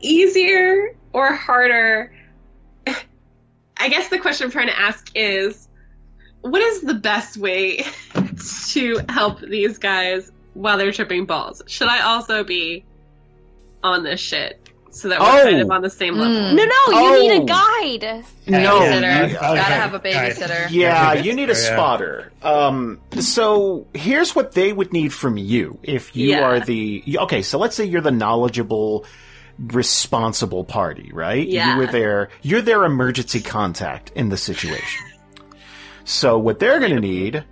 [0.00, 2.12] easier or harder?
[3.76, 5.68] I guess the question I'm trying to ask is
[6.40, 7.84] what is the best way
[8.68, 11.62] to help these guys while they're tripping balls?
[11.66, 12.84] Should I also be
[13.82, 14.63] on this shit
[14.94, 15.42] so that we're Oh.
[15.44, 16.34] kind of on the same level?
[16.36, 16.54] Mm.
[16.54, 17.14] No, no, Oh.
[17.16, 18.24] you need a guide.
[18.46, 19.28] no, Babysitter.
[19.28, 20.66] you- Gotta have a babysitter.
[20.70, 22.32] Yeah, you need a spotter.
[22.42, 26.42] Um, so here's what they would need from you if you Yeah.
[26.44, 27.42] are the okay.
[27.42, 29.04] So let's say you're the knowledgeable,
[29.58, 31.46] responsible party, right?
[31.46, 31.72] Yeah.
[31.74, 35.04] You were their you're their emergency contact in the situation.
[36.04, 37.44] So what they're going to need,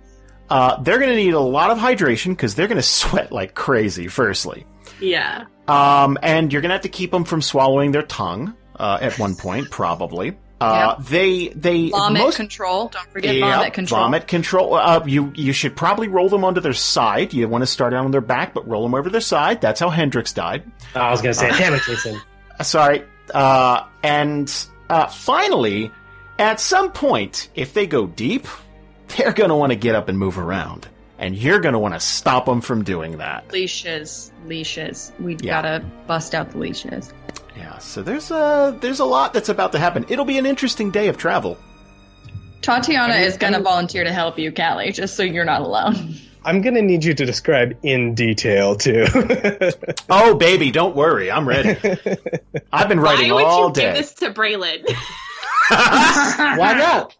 [0.49, 3.55] uh, they're going to need a lot of hydration because they're going to sweat like
[3.55, 4.07] crazy.
[4.07, 4.65] Firstly,
[4.99, 5.45] Yeah.
[5.67, 9.35] Um, and you're gonna have to keep them from swallowing their tongue uh, at one
[9.35, 10.37] point, probably.
[10.61, 12.87] Uh, They they Vomit most control.
[12.87, 14.01] Don't forget yeah, vomit control.
[14.01, 14.75] Vomit control.
[14.75, 17.33] Uh, you you should probably roll them onto their side.
[17.33, 19.59] You want to start out on their back, but roll them over their side.
[19.59, 20.63] That's how Hendrix died.
[20.95, 22.21] Oh, I was gonna say, damn it, Jason.
[22.59, 23.03] Uh, Sorry.
[23.33, 24.53] Uh, and
[24.87, 25.91] uh, finally,
[26.37, 28.45] at some point, if they go deep,
[29.17, 30.87] they're gonna want to get up and move around,
[31.17, 33.51] and you're gonna want to stop them from doing that.
[33.51, 34.31] Leashes.
[34.45, 35.11] Leashes.
[35.19, 35.61] We Yeah.
[35.61, 37.13] gotta bust out the leashes.
[37.57, 37.77] Yeah.
[37.77, 40.05] So there's a there's a lot that's about to happen.
[40.09, 41.57] It'll be an interesting day of travel.
[42.61, 46.15] Tatiyana is gonna volunteer to help you, Kallie, just so you're not alone.
[46.45, 49.05] I'm gonna need you to describe in detail too.
[50.09, 51.31] Oh, baby, don't worry.
[51.31, 51.69] I'm ready.
[52.73, 53.81] I've been writing Why would all you day.
[53.83, 54.83] give this to Braylon?
[55.69, 57.15] Why not?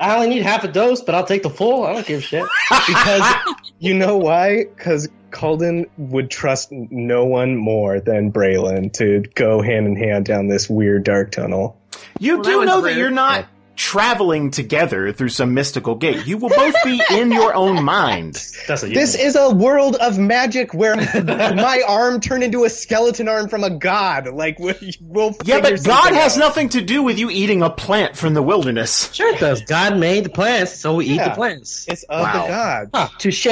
[0.00, 1.84] I only need half a dose, but I'll take the full.
[1.84, 2.44] I don't give a shit.
[2.86, 3.34] because
[3.78, 4.64] you know why?
[4.64, 10.46] Because Kalden would trust no one more than Braylon to go hand in hand down
[10.48, 11.78] this weird dark tunnel.
[12.18, 16.24] You Well, do was know that you're not traveling together through some mystical gate.
[16.28, 18.34] You will both be in your own mind.
[18.68, 23.28] That's what This is a world of magic where my arm turned into a skeleton
[23.28, 24.28] arm from a god.
[24.28, 27.70] Like we- we'll Yeah, but God something has nothing to do with you eating a
[27.70, 29.12] plant from the wilderness.
[29.12, 29.62] Sure it does.
[29.62, 31.86] God made the plants, so we eat the plants.
[31.88, 32.42] It's of Wow.
[32.42, 32.90] the god.
[32.94, 33.46] Huh, touche.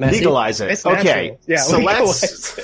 [0.00, 0.16] Massey.
[0.16, 0.70] Legalize it.
[0.70, 1.36] It's okay.
[1.38, 1.40] natural.
[1.46, 2.58] Yeah, so legalize let's.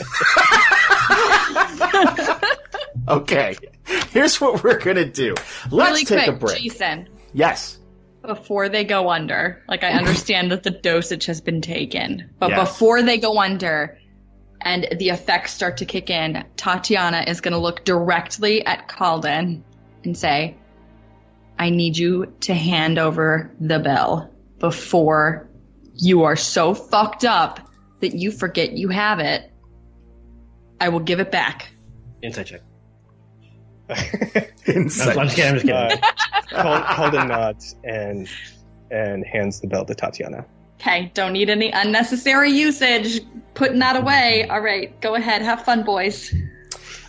[3.08, 3.56] okay.
[4.10, 5.34] Here's what we're gonna do.
[5.70, 6.62] Let's really take quick, a break.
[6.62, 7.08] Jason.
[7.34, 7.78] Yes.
[8.22, 12.70] Before they go under, like I understand that the dosage has been taken, but Yes.
[12.70, 13.98] before they go under
[14.60, 19.62] and the effects start to kick in, Tatiyana is going to look directly at Kalden
[20.02, 20.56] and say,
[21.56, 25.48] I need you to hand over the bell before
[25.96, 27.60] you are so fucked up
[28.00, 29.50] that you forget you have it.
[30.80, 31.70] I will give it back.
[32.22, 32.60] Inside check.
[34.66, 35.16] Inside.
[35.16, 35.48] I'm just kidding.
[35.48, 35.72] I'm just kidding.
[35.72, 35.96] Uh,
[36.48, 38.28] Cal- Kalden nods and
[38.90, 40.44] and hands the bell to Tatiyana.
[40.80, 43.20] Okay, don't need any unnecessary usage.
[43.54, 44.46] Putting that away.
[44.48, 45.42] All right, go ahead.
[45.42, 46.34] Have fun, boys.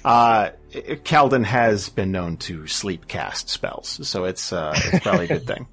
[0.05, 5.27] Uh, Kalden has been known to sleep cast spells, so it's uh, it's probably a
[5.27, 5.67] good thing.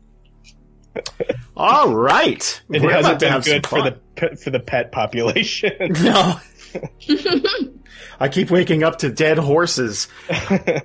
[1.57, 5.73] All right, It We're hasn't been good for the for the pet population.
[6.03, 6.41] No.
[8.21, 10.09] I keep waking up to dead horses.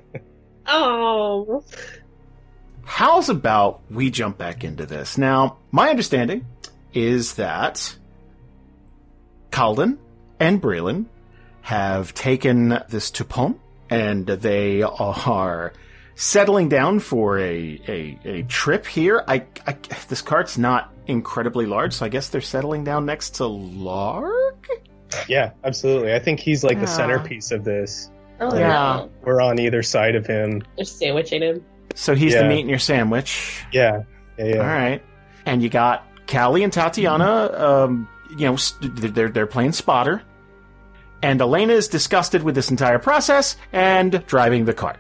[0.72, 1.64] Oh.
[2.84, 5.18] How's about we jump back into this?
[5.18, 6.46] Now, my understanding
[6.94, 7.96] is that
[9.52, 9.98] Kalden
[10.40, 11.06] and Braylon
[11.62, 13.58] have taken this to Tupon
[13.90, 15.74] and they are
[16.20, 19.24] settling down for a, a, a trip here.
[19.28, 19.78] I, I,
[20.10, 24.56] this cart's not incredibly large, so I guess they're settling down next to Larg?
[25.30, 26.14] yeah, absolutely.
[26.14, 26.82] I think he's like Yeah.
[26.82, 28.12] the centerpiece of this.
[28.42, 29.06] Oh, Yeah.
[29.24, 30.62] We're on either side of him.
[30.76, 31.66] They're sandwiching him.
[31.96, 33.64] So he's the meat in your sandwich.
[33.72, 34.04] Yeah,
[34.38, 34.58] yeah, yeah.
[34.58, 35.02] All right.
[35.46, 40.22] And you got Kallie and Tatiyana, um, you know, st- they're, they're playing spotter.
[41.24, 44.98] And Elena is disgusted with this entire process and driving the cart.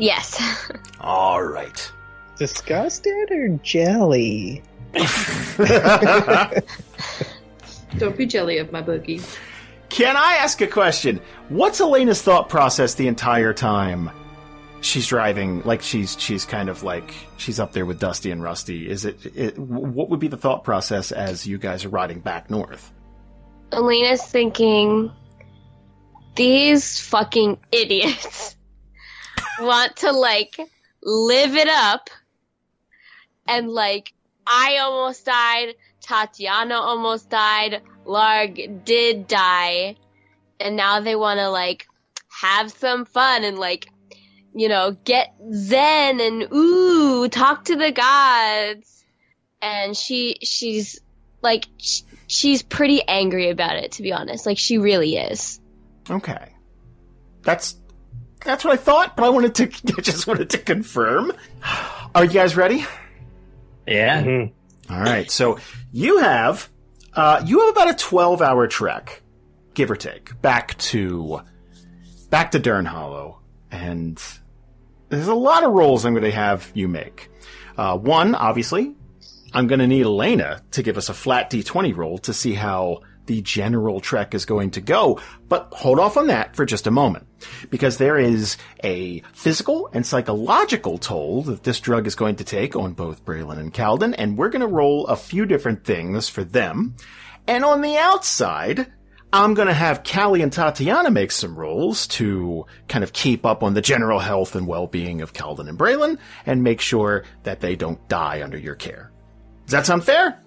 [0.00, 0.40] Yes.
[1.00, 1.92] All right.
[2.36, 4.62] Disgusted or jelly?
[7.98, 9.22] Don't be jelly of my boogie.
[9.90, 11.20] Can I ask a question?
[11.48, 14.10] What's Elena's thought process the entire time?
[14.80, 18.88] she's driving like she's she's kind of like she's up there with Dusty and Rusty.
[18.88, 22.50] Is it, it what would be the thought process as you guys are riding back
[22.50, 22.92] north?
[23.72, 25.12] Elena's thinking,
[26.34, 28.56] these fucking idiots
[29.60, 30.58] want to like
[31.02, 32.10] live it up.
[33.46, 34.12] And like
[34.46, 39.96] I almost died, Tatiyana almost died, Larg did die,
[40.58, 41.86] and now they want to like
[42.40, 43.88] have some fun and like
[44.54, 49.04] you know get zen and ooh talk to the gods.
[49.62, 51.00] And she she's
[51.42, 54.46] like sh- she's pretty angry about it to be honest.
[54.46, 55.60] Like she really is.
[56.08, 56.54] Okay,
[57.42, 57.79] that's
[58.44, 59.64] that's what I thought, but I wanted to
[59.98, 61.32] I just wanted to confirm.
[62.14, 62.84] Are you guys ready?
[63.86, 64.22] Yeah.
[64.22, 64.52] Mhm.
[64.90, 65.58] All right, so
[65.92, 66.68] you have
[67.14, 69.22] uh, you have about a twelve hour trek,
[69.74, 71.40] give or take, back to
[72.28, 73.38] back to Dern Hollow,
[73.70, 74.20] and
[75.08, 77.30] there's a lot of rolls I'm going to have you make.
[77.76, 78.94] Uh, one, obviously,
[79.52, 83.00] I'm going to need Elena to give us a flat d20 roll to see how
[83.30, 85.20] the general trek is going to go.
[85.48, 87.28] But hold off on that for just a moment.
[87.70, 92.74] Because there is a physical and psychological toll that this drug is going to take
[92.74, 96.42] on both Braylon and Kalden, and we're going to roll a few different things for
[96.42, 96.96] them.
[97.46, 98.92] And on the outside,
[99.32, 103.62] I'm going to have Kallie and Tatiyana make some rolls to kind of keep up
[103.62, 107.76] on the general health and well-being of Kalden and Braylon and make sure that they
[107.76, 109.12] don't die under your care.
[109.66, 110.42] Does that sound fair?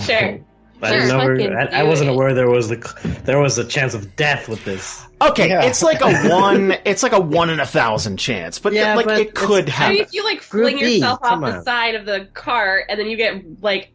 [0.00, 0.40] Sure.
[0.82, 1.56] I didn't Sure, know.
[1.56, 2.76] I, I wasn't aware there was the
[3.24, 5.04] there was a chance of death with this.
[5.22, 5.64] Okay, Yeah.
[5.64, 9.06] it's like a one, it's like a one in a thousand chance, but Yeah, like
[9.06, 9.94] but it could I happen.
[9.96, 11.64] mean, if you like Group fling B, yourself off the on.
[11.64, 13.92] side of the cart and then you get like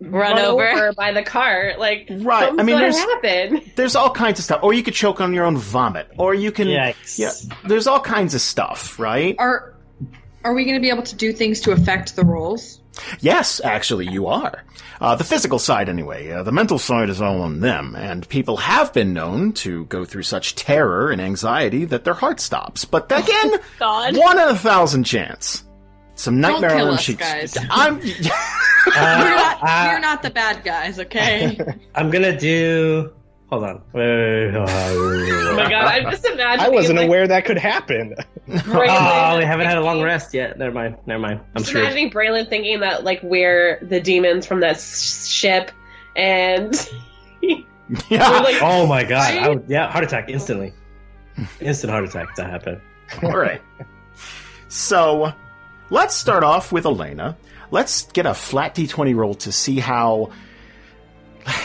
[0.00, 0.92] Run over.
[0.96, 3.62] by the cart, like Right, I mean, there's- happen.
[3.74, 6.52] There's all kinds of stuff, or you could choke on your own vomit, or you
[6.52, 7.18] can, Yikes.
[7.18, 7.32] yeah,
[7.66, 9.34] there's all kinds of stuff, right?
[9.40, 9.74] Are
[10.44, 12.80] are we going to be able to do things to affect the rolls?
[13.20, 14.64] Yes, actually, you are.
[15.00, 16.30] Uh, the physical side, anyway.
[16.30, 20.04] Uh, the mental side is all on them, and people have been known to go
[20.04, 22.84] through such terror and anxiety that their heart stops.
[22.84, 24.16] But again, God.
[24.16, 25.64] one in a thousand chance.
[26.16, 27.20] Some Don't nightmare kill on us, sheets.
[27.20, 27.56] guys.
[27.70, 28.00] I'm.
[28.88, 31.58] Uh, We're not, uh, we're not the bad guys, okay?
[31.94, 33.12] I'm gonna do.
[33.50, 33.82] Hold on.
[33.94, 36.66] Wait, wait, wait, wait, Oh my god, I'm just imagining.
[36.66, 38.14] I wasn't like, aware that could happen.
[38.46, 40.58] Braylon- Oh, we haven't had a long rest yet.
[40.58, 40.96] Never mind.
[41.06, 41.40] Never mind.
[41.54, 41.84] I'm Just screwed.
[41.84, 45.70] imagining Braylon thinking that like we're the demons from that s- ship,
[46.14, 46.74] and
[48.10, 48.28] yeah.
[48.40, 49.34] like, Oh my god.
[49.38, 50.74] I would, yeah, heart attack instantly.
[51.60, 52.80] Instant heart attack if that happened.
[53.22, 53.62] All right.
[54.68, 55.32] So,
[55.88, 57.38] let's start off with Elena.
[57.70, 60.32] Let's get a flat d20 roll to see how.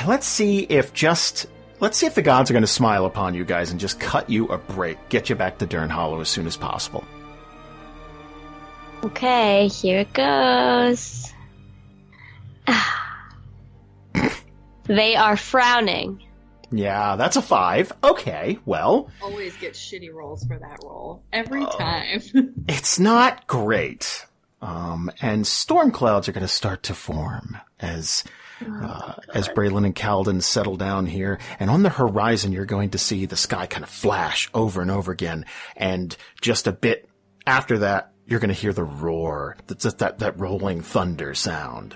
[0.07, 1.47] Let's see if just.
[1.83, 4.29] Let's see if the gods are going to smile upon you guys and just cut
[4.29, 7.03] you a break, get you back to Dern Hollow as soon as possible.
[9.03, 11.33] Okay, here it goes.
[14.85, 16.23] they are frowning.
[16.71, 17.91] Yeah, that's a five.
[18.01, 21.21] Okay, well, Always get shitty rolls for that roll.
[21.33, 21.77] Every Oh.
[21.77, 22.21] time.
[22.69, 24.25] it's not great.
[24.61, 28.23] Um, and storm clouds are going to start to form as
[28.61, 31.39] uh, as Braylon and Kalden settle down here.
[31.59, 34.91] And on the horizon, you're going to see the sky kind of flash over and
[34.91, 35.45] over again.
[35.75, 37.09] And just a bit
[37.47, 41.95] after that, you're going to hear the roar that's that that rolling thunder sound.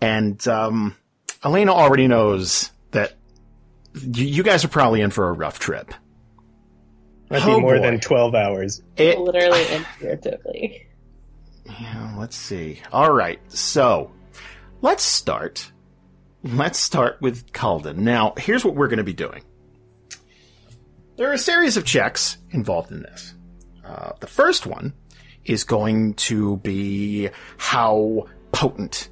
[0.00, 0.96] And um,
[1.44, 3.14] Elena already knows that
[3.94, 5.92] you, you guys are probably in for a rough trip.
[7.28, 7.82] Might Oh, be more boy.
[7.82, 8.82] than 12 hours.
[8.96, 10.86] It, literally and figuratively.
[11.66, 12.80] Yeah, let's see.
[12.92, 14.10] All right, so
[14.82, 15.72] let's start.
[16.42, 17.96] Let's start with Kalden.
[17.96, 19.42] Now, here's what we're going to be doing.
[21.16, 23.34] There are a series of checks involved in this.
[23.84, 24.94] Uh, the first one
[25.44, 27.28] is going to be
[27.58, 29.10] how potent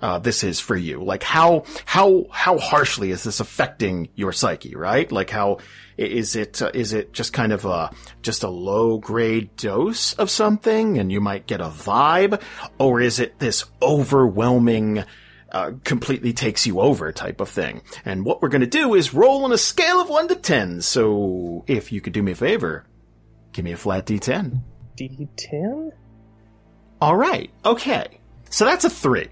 [0.00, 1.02] uh, this is for you.
[1.02, 4.74] Like how how how harshly is this affecting your psyche?
[4.76, 5.10] Right?
[5.10, 5.58] Like how
[5.96, 7.90] is it uh, is it just kind of a
[8.22, 12.42] just a low grade dose of something, and you might get a vibe,
[12.78, 15.04] or is it this overwhelming?
[15.52, 17.80] Uh, completely takes you over type of thing.
[18.04, 20.82] And what we're going to do is roll on a scale of 1 to 10.
[20.82, 22.84] So if you could do me a favor,
[23.52, 24.60] give me a flat d10.
[24.98, 25.92] D10?
[27.00, 27.48] All right.
[27.64, 28.18] Okay.
[28.50, 29.28] So that's a three.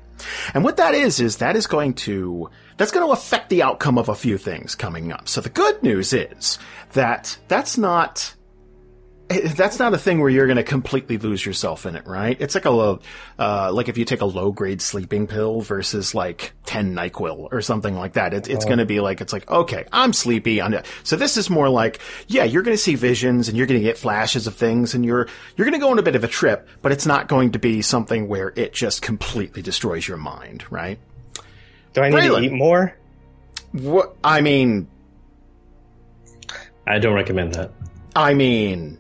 [0.55, 3.99] And what that is, is that is going to, that's going to affect the outcome
[3.99, 5.28] of a few things coming up.
[5.28, 6.59] So the good news is
[6.93, 8.35] that that's not,
[9.28, 12.36] that's not a thing where you're going to completely lose yourself in it, right?
[12.40, 13.01] It's like a low,
[13.38, 17.62] uh, like if you take a low grade sleeping pill versus like 10 NyQuil or
[17.62, 18.34] something like that.
[18.34, 20.60] It, it's going to be like, it's like, okay, I'm sleepy.
[20.60, 20.74] I'm,
[21.05, 23.84] so this is more like, yeah, you're going to see visions and you're going to
[23.84, 25.26] get flashes of things and you're,
[25.56, 27.59] you're going to go on a bit of a trip, but it's not going to
[27.59, 30.98] be something where it just completely destroys your mind, right?
[31.94, 32.38] Do I need Braylon.
[32.40, 32.96] to eat more?
[33.72, 34.88] What, I mean,
[36.86, 37.72] I don't recommend that.
[38.14, 38.98] I mean,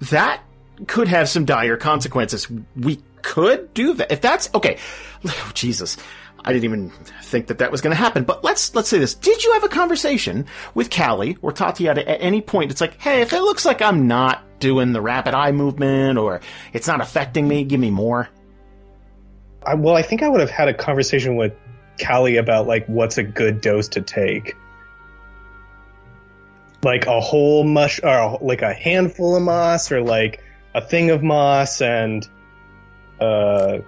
[0.00, 0.42] that
[0.86, 2.48] could have some dire consequences.
[2.76, 4.12] We could do that.
[4.12, 4.78] If that's okay.
[5.26, 5.96] Oh, Jesus.
[6.44, 6.90] I didn't even
[7.22, 8.24] think that that was going to happen.
[8.24, 12.22] But let's let's say this: Did you have a conversation with Kallie or Tatiyana at
[12.22, 12.70] any point?
[12.70, 16.40] It's like, hey, if it looks like I'm not doing the rapid eye movement or
[16.72, 18.28] it's not affecting me, give me more.
[19.66, 21.52] I, well, I think I would have had a conversation with
[21.98, 24.54] Kallie about like what's a good dose to take.
[26.82, 30.42] Like a whole mush, or like a handful of moss, or like
[30.74, 32.26] a thing of moss, and
[33.20, 33.78] uh,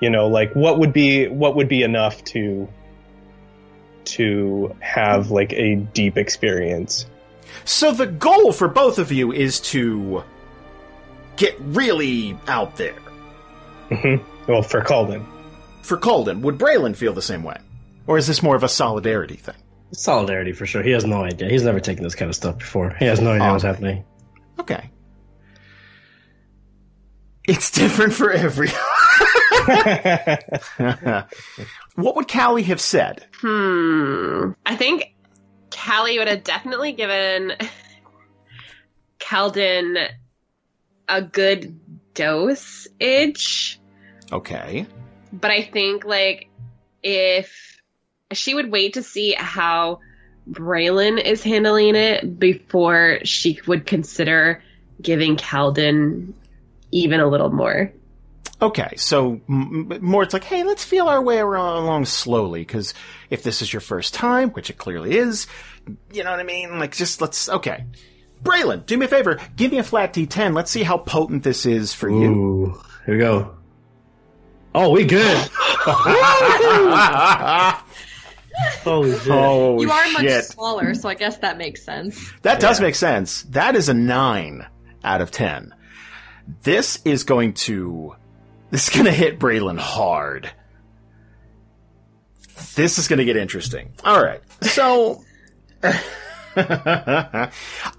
[0.00, 2.68] you know, like what would be what would be enough to
[4.04, 7.06] to have like a deep experience.
[7.64, 10.24] So the goal for both of you is to
[11.36, 12.96] get really out there.
[13.90, 14.50] mm-hmm.
[14.50, 15.24] Well, for Kalden,
[15.82, 17.56] For Kalden, would Braylon feel the same way,
[18.06, 19.54] or is this more of a solidarity thing?
[19.92, 20.82] Solidarity for sure.
[20.82, 21.48] He has no idea.
[21.48, 22.94] He's never taken this kind of stuff before.
[22.98, 24.04] He has no idea what's happening.
[24.58, 24.90] Okay.
[27.44, 28.74] It's different for everyone.
[31.96, 33.26] what would Kallie have said?
[33.40, 34.50] Hmm.
[34.64, 35.14] I think
[35.70, 37.52] Kallie would have definitely given
[39.18, 40.08] Kalden
[41.08, 41.80] a good
[42.14, 43.80] dosage,
[44.30, 44.86] Okay.
[45.32, 46.48] but I think like
[47.02, 47.79] if
[48.32, 50.00] she would wait to see how
[50.48, 54.62] Braylon is handling it before she would consider
[55.00, 56.32] giving Kalden
[56.90, 57.92] even a little more.
[58.62, 62.60] Okay, so m- m- more it's like, hey, let's feel our way around, along slowly,
[62.60, 62.92] because
[63.30, 65.46] if this is your first time, which it clearly is,
[66.12, 66.78] you know what I mean?
[66.78, 67.86] Like, just let's, okay.
[68.42, 70.54] Braylon, do me a favor, give me a flat D10.
[70.54, 72.78] Let's see how potent this is for you.
[73.06, 73.54] Here we go.
[74.74, 75.50] Oh, we good.
[78.84, 79.28] Holy shit.
[79.30, 80.44] oh, you are much shit.
[80.44, 82.32] smaller, so I guess that makes sense.
[82.42, 83.42] That does make sense.
[83.44, 84.66] That is a nine
[85.04, 85.74] out of ten.
[86.62, 88.14] This is going to
[88.70, 90.50] this is going to hit Braylon hard.
[92.74, 93.92] This is going to get interesting.
[94.04, 95.24] All right, so.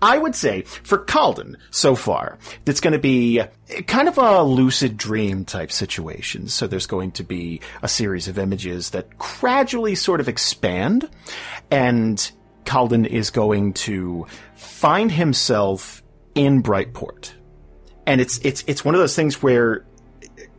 [0.02, 3.42] I would say for Kalden so far, it's going to be
[3.88, 6.48] kind of a lucid dream type situation.
[6.48, 11.10] So there's going to be a series of images that gradually sort of expand
[11.70, 12.32] and
[12.66, 16.04] Kalden is going to find himself
[16.36, 17.34] in Brightport.
[18.06, 19.86] And it's, it's, it's one of those things where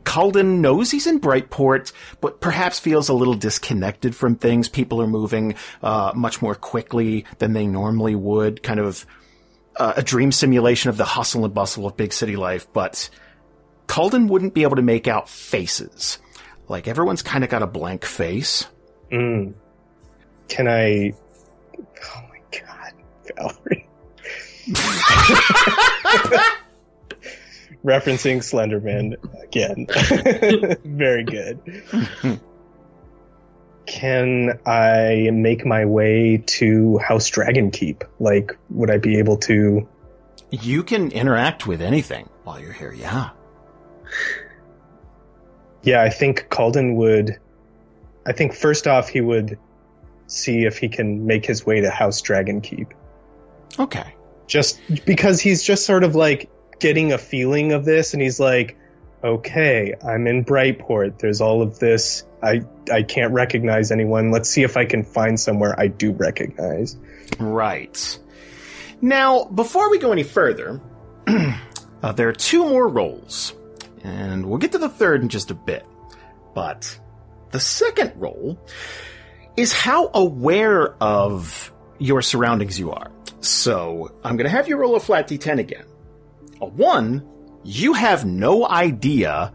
[0.04, 4.68] Kalden knows he's in Brightport, but perhaps feels a little disconnected from things.
[4.68, 8.62] People are moving uh, much more quickly than they normally would.
[8.62, 9.06] Kind of
[9.76, 13.08] uh, a dream simulation of the hustle and bustle of big city life, but
[13.86, 16.18] Kalden wouldn't be able to make out faces.
[16.68, 18.66] Like everyone's kind of got a blank face.
[19.10, 19.54] Mm.
[20.48, 21.12] Can I?
[21.78, 22.92] Oh my god,
[23.36, 23.88] Valerie.
[27.84, 29.86] Referencing Slenderman again.
[30.84, 31.60] Very good.
[33.86, 38.04] Can I make my way to House Dragon Keep?
[38.20, 39.88] Like, would I be able to?
[40.50, 43.30] You can interact with anything while you're here, yeah.
[45.82, 47.38] Yeah, I think Kalden would.
[48.24, 49.58] I think first off, he would
[50.28, 52.94] see if he can make his way to House Dragon Keep.
[53.78, 54.14] Okay.
[54.46, 56.50] just because he's just sort of like
[56.82, 58.76] getting a feeling of this and he's like
[59.24, 62.60] okay i'm in brightport there's all of this i
[62.92, 66.96] i can't recognize anyone let's see if i can find somewhere i do recognize
[67.38, 68.18] Right.
[69.00, 70.80] Now, before we go any further,
[71.26, 73.54] uh, there are two more roles,
[74.04, 75.84] and we'll get to the third in just a bit.
[76.54, 76.98] But
[77.50, 78.58] the second role
[79.56, 83.10] is how aware of your surroundings you are.
[83.40, 85.84] So I'm going to have you roll a flat d10 again.
[86.62, 87.22] A one,
[87.64, 89.52] you have no idea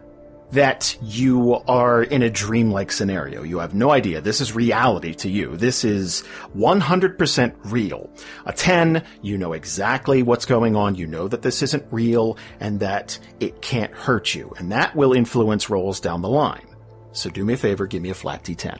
[0.52, 3.42] that you are in a dreamlike scenario.
[3.42, 4.20] You have no idea.
[4.22, 5.56] This is reality to you.
[5.58, 6.22] This is
[6.56, 8.10] 100% real.
[8.46, 10.94] A 10, you know exactly what's going on.
[10.94, 14.52] You know that this isn't real and that it can't hurt you.
[14.56, 16.66] And that will influence rolls down the line.
[17.12, 18.78] So do me a favor, give me a flat d10.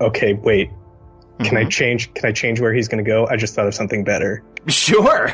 [0.00, 0.68] okay wait
[1.40, 1.70] can i Mhm.
[1.70, 4.42] change can i change where he's going to go i just thought of something better
[4.68, 5.32] Sure.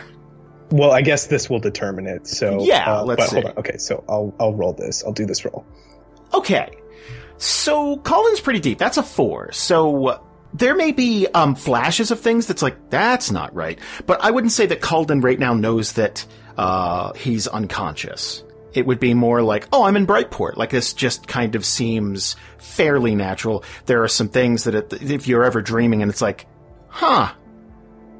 [0.70, 2.27] Well, I guess this will determine it.
[2.27, 3.51] So Yeah, uh, let's but hold see.
[3.51, 3.57] on.
[3.59, 5.03] Okay, so I'll I'll roll this.
[5.05, 5.65] I'll do this roll.
[6.35, 6.70] Okay.
[7.39, 8.78] So Kalden's pretty deep.
[8.78, 9.53] That's a four.
[9.53, 10.20] So
[10.53, 13.78] there may be um, flashes of things that's like, that's not right.
[14.07, 16.27] But I wouldn't say that Kalden right now knows that
[16.57, 18.43] uh, he's unconscious.
[18.74, 20.57] It would be more like, oh, I'm in Brightport.
[20.57, 23.65] Like this just kind of seems fairly natural.
[23.86, 26.47] There are some things that it, if you're ever dreaming and it's like,
[26.89, 27.32] huh,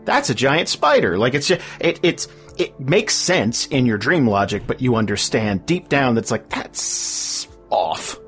[0.04, 1.18] that's a giant spider.
[1.18, 5.66] Like it's just, it, it's, it makes sense in your dream logic, but you understand
[5.66, 8.18] deep down that's like, that's off.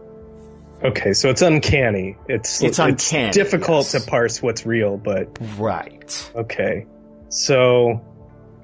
[0.82, 2.16] Okay, so it's uncanny.
[2.28, 4.02] It's It's uncanny, difficult yes.
[4.05, 6.30] to parse what's real, but Right.
[6.34, 6.86] okay.
[7.28, 8.01] So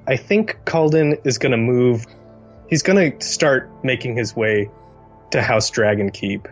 [0.06, 2.06] I think Kalden is going to move.
[2.68, 4.70] He's going to start making his way
[5.32, 6.48] to House Dragon Keep,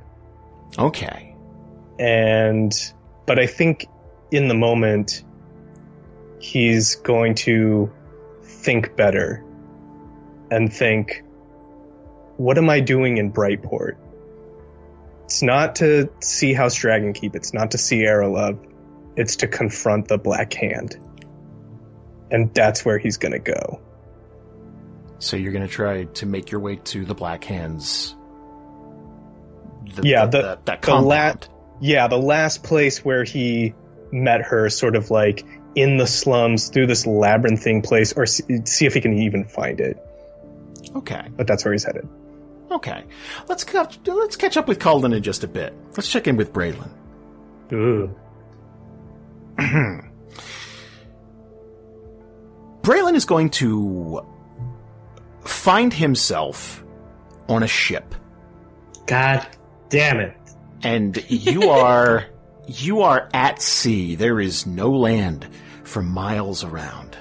[0.78, 1.34] Okay.
[1.98, 2.72] and
[3.26, 3.86] but I think
[4.30, 5.23] in the moment
[6.44, 7.90] he's going to
[8.42, 9.42] think better
[10.50, 11.22] and think,
[12.36, 13.96] what am I doing in Brightport?
[15.24, 17.34] It's not to see House Dragon Keep.
[17.34, 18.58] It's not to see Aralove.
[19.16, 20.96] It's to confront the Black Hand.
[22.30, 23.80] And that's where he's gonna go.
[25.20, 28.14] So you're going to try to make your way to the Black Hands.
[29.94, 31.34] The, Yeah, the, the- that, that the la-
[31.80, 33.72] Yeah, the last place where he
[34.12, 38.86] met her, sort of like in the slums through this labyrinthine place, or see, see
[38.86, 39.96] if he can even find it.
[40.94, 41.26] Okay.
[41.36, 42.08] But that's where he's headed.
[42.70, 43.04] Okay.
[43.48, 45.74] Let's catch, let's catch up with Kalden in just a bit.
[45.96, 46.90] Let's check in with Braylon.
[47.72, 48.14] Ooh.
[52.82, 54.24] Braylon is going to
[55.44, 56.84] find himself
[57.48, 58.14] on a ship.
[59.06, 59.46] God
[59.88, 60.36] damn it.
[60.82, 62.26] and you are
[62.66, 64.14] you are at sea.
[64.14, 65.46] There is no land
[65.84, 67.16] for miles around.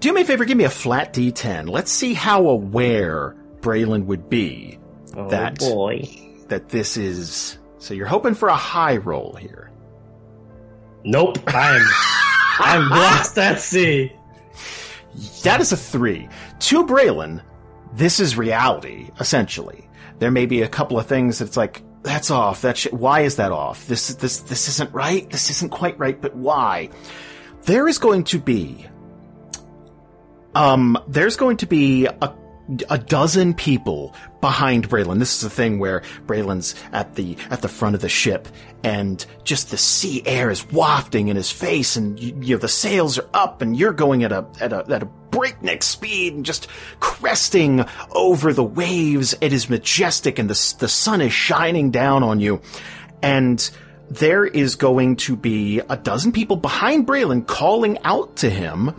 [0.00, 1.68] Do me a favor, give me a flat D10.
[1.68, 4.78] Let's see how aware Braylon would be
[5.16, 6.08] Oh That- boy.
[6.48, 7.58] that this is.
[7.78, 9.70] So you're hoping for a high roll here.
[11.04, 11.38] Nope.
[11.48, 11.82] I'm
[12.58, 14.12] I'm lost at sea.
[15.42, 16.28] That is a three.
[16.60, 17.42] To Braylon,
[17.94, 19.88] this is reality, essentially.
[20.18, 22.62] There may be a couple of things that's like, that's off.
[22.62, 23.86] That shit, why is that off?
[23.86, 25.28] This, this, this isn't right.
[25.30, 26.90] This isn't quite right, but why?
[27.64, 28.86] There is going to be,
[30.54, 32.34] um, there's going to be a,
[32.88, 35.18] a dozen people behind Braylon.
[35.18, 38.48] This is the thing where Braylon's at the, at the front of the ship
[38.84, 42.68] and just the sea air is wafting in his face and you, you know, the
[42.68, 46.44] sails are up and you're going at a, at a, at a breakneck speed and
[46.44, 46.68] just
[47.00, 49.34] cresting over the waves.
[49.40, 52.60] It is majestic and the, the sun is shining down on you.
[53.22, 53.70] And
[54.10, 58.94] there is going to be a dozen people behind Braylon calling out to him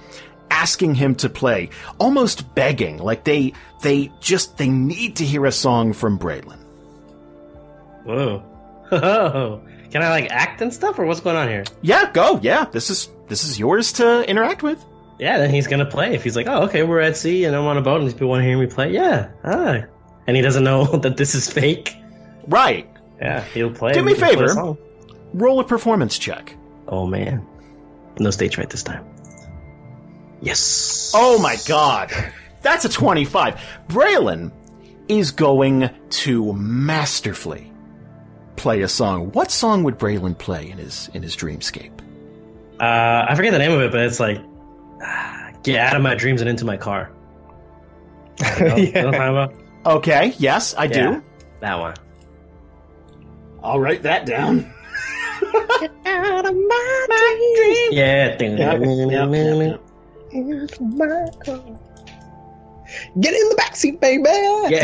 [0.53, 1.69] asking him to play,
[1.99, 6.59] almost begging, like they they just they need to hear a song from Braylon.
[8.05, 8.43] Whoa.
[8.91, 9.61] Oh.
[9.91, 11.63] Can I like act and stuff or what's going on here?
[11.81, 12.39] Yeah, go.
[12.41, 14.84] Yeah, this is this is yours to interact with.
[15.19, 16.13] Yeah, then he's gonna play.
[16.15, 18.13] If he's like, oh, okay, we're at sea and I'm on a boat and these
[18.13, 19.81] people want to hear me play, yeah, ah.
[20.27, 21.95] And he doesn't know that this is fake.
[22.47, 22.89] Right.
[23.19, 23.93] Yeah, he'll play.
[23.93, 24.47] Do me a we can play favor.
[24.49, 24.77] song.
[25.34, 26.55] Roll a performance check.
[26.88, 27.45] Oh man,
[28.19, 29.05] no stage right this time.
[30.44, 31.11] Yes.
[31.15, 32.11] Oh my god.
[32.61, 33.60] That's a 25.
[33.88, 34.52] Braylon
[35.07, 37.72] is going to masterfully
[38.56, 39.32] play a song.
[39.32, 41.91] What song would Braylon play in his in his dreamscape?
[42.80, 44.40] Uh, I forget the name of it, but it's like,
[45.64, 47.11] get out of my dreams and into my car.
[48.60, 49.48] You know, you know what I'm yeah.
[49.86, 51.24] Okay, yes, I Yeah, do.
[51.60, 51.94] That one.
[53.61, 54.74] I'll write that down.
[57.91, 58.38] Yeah.
[63.19, 64.30] Get in the backseat, baby.
[64.69, 64.80] Yeah.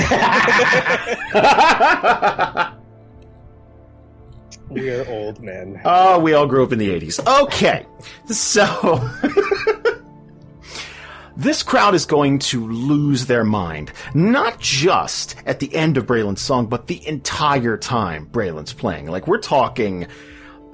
[4.69, 5.81] We are old men.
[5.83, 7.43] Oh, we all grew up in the 80s.
[7.43, 7.85] Okay.
[8.27, 9.09] So.
[11.37, 13.91] this crowd is going to lose their mind.
[14.13, 19.07] Not just at the end of Braylon's song, but the entire time Braylon's playing.
[19.07, 20.07] Like, we're talking.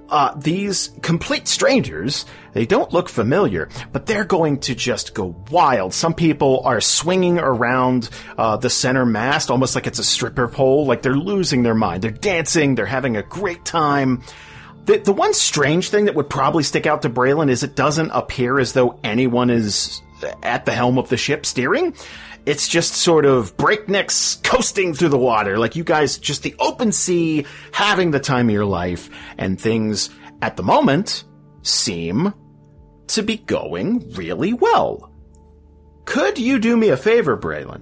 [0.08, 5.94] Uh, these complete strangers, they don't look familiar, but they're going to just go wild.
[5.94, 10.86] Some people are swinging around uh, the center mast almost like it's a stripper pole.
[10.86, 12.04] Like they're losing their mind.
[12.04, 12.76] They're dancing.
[12.76, 14.22] They're having a great time.
[14.86, 18.12] The, the one strange thing that would probably stick out to Braylon is it doesn't
[18.12, 20.02] appear as though anyone is
[20.44, 21.96] at the helm of the ship steering.
[22.46, 25.58] It's just sort of breaknecks coasting through the water.
[25.58, 30.12] Like you guys, just the open sea, having the time of your life, and things
[30.42, 31.24] at the moment
[31.64, 32.34] seem
[33.08, 35.12] to be going really well.
[36.06, 37.82] Could you do me a favor, Braylon?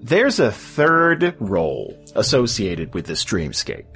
[0.00, 3.86] There's a third role associated with this dreamscape.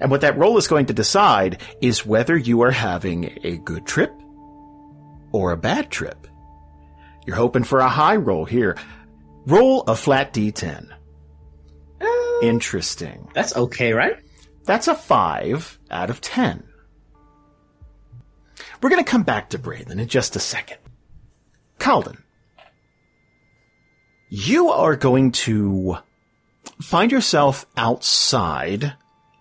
[0.00, 3.86] And what that role is going to decide is whether you are having a good
[3.86, 4.12] trip
[5.32, 6.26] or a bad trip.
[7.26, 8.76] You're hoping for a high roll here.
[9.46, 10.88] Roll a flat d10.
[12.42, 13.28] Interesting.
[13.34, 14.18] That's okay, right?
[14.64, 16.64] That's a 5 out of 10.
[18.82, 20.78] We're going to come back to Braylon in just a second.
[21.78, 22.18] Kalden,
[24.28, 25.98] you are going to
[26.80, 28.94] find yourself outside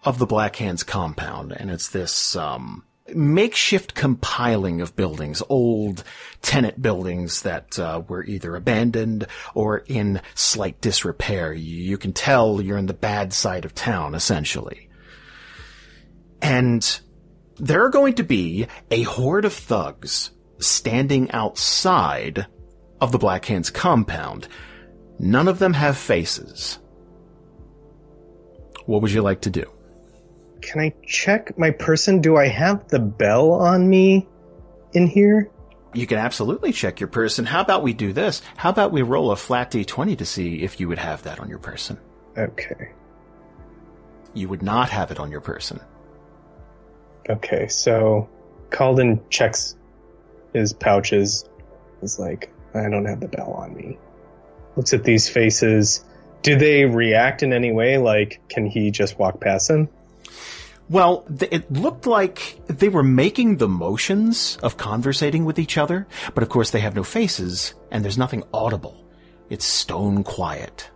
[0.04, 6.04] of the Black Hands compound, and it's this um, makeshift compiling of buildings, old
[6.42, 11.54] tenant buildings that uh, were either abandoned or in slight disrepair.
[11.54, 14.90] You can tell you're in the bad side of town, essentially.
[16.42, 17.00] And
[17.58, 22.46] there are going to be a horde of thugs standing outside
[23.02, 24.48] of the Black Hands compound.
[25.20, 26.80] None of them have faces.
[28.86, 29.73] What would you like to do?
[30.64, 32.22] Can I check my person?
[32.22, 34.28] Do I have the bell on me
[34.94, 35.52] in here?
[35.94, 37.46] You can absolutely check your person.
[37.46, 38.42] How about we do this?
[38.56, 41.50] How about we roll a flat d20 to see if you would have that on
[41.50, 42.00] your person?
[42.38, 42.92] Okay.
[44.34, 45.80] You would not have it on your person.
[47.30, 48.30] Okay, so
[48.70, 49.76] Kalden checks
[50.54, 51.46] his pouches.
[52.02, 53.98] He's like, I don't have the bell on me.
[54.76, 56.04] Looks at these faces.
[56.42, 57.98] Do they react in any way?
[57.98, 59.90] Like, can he just walk past them?
[60.94, 66.06] Well, th- it looked like they were making the motions of conversating with each other,
[66.36, 69.04] but of course they have no faces and there's nothing audible.
[69.50, 70.92] It's stone quiet.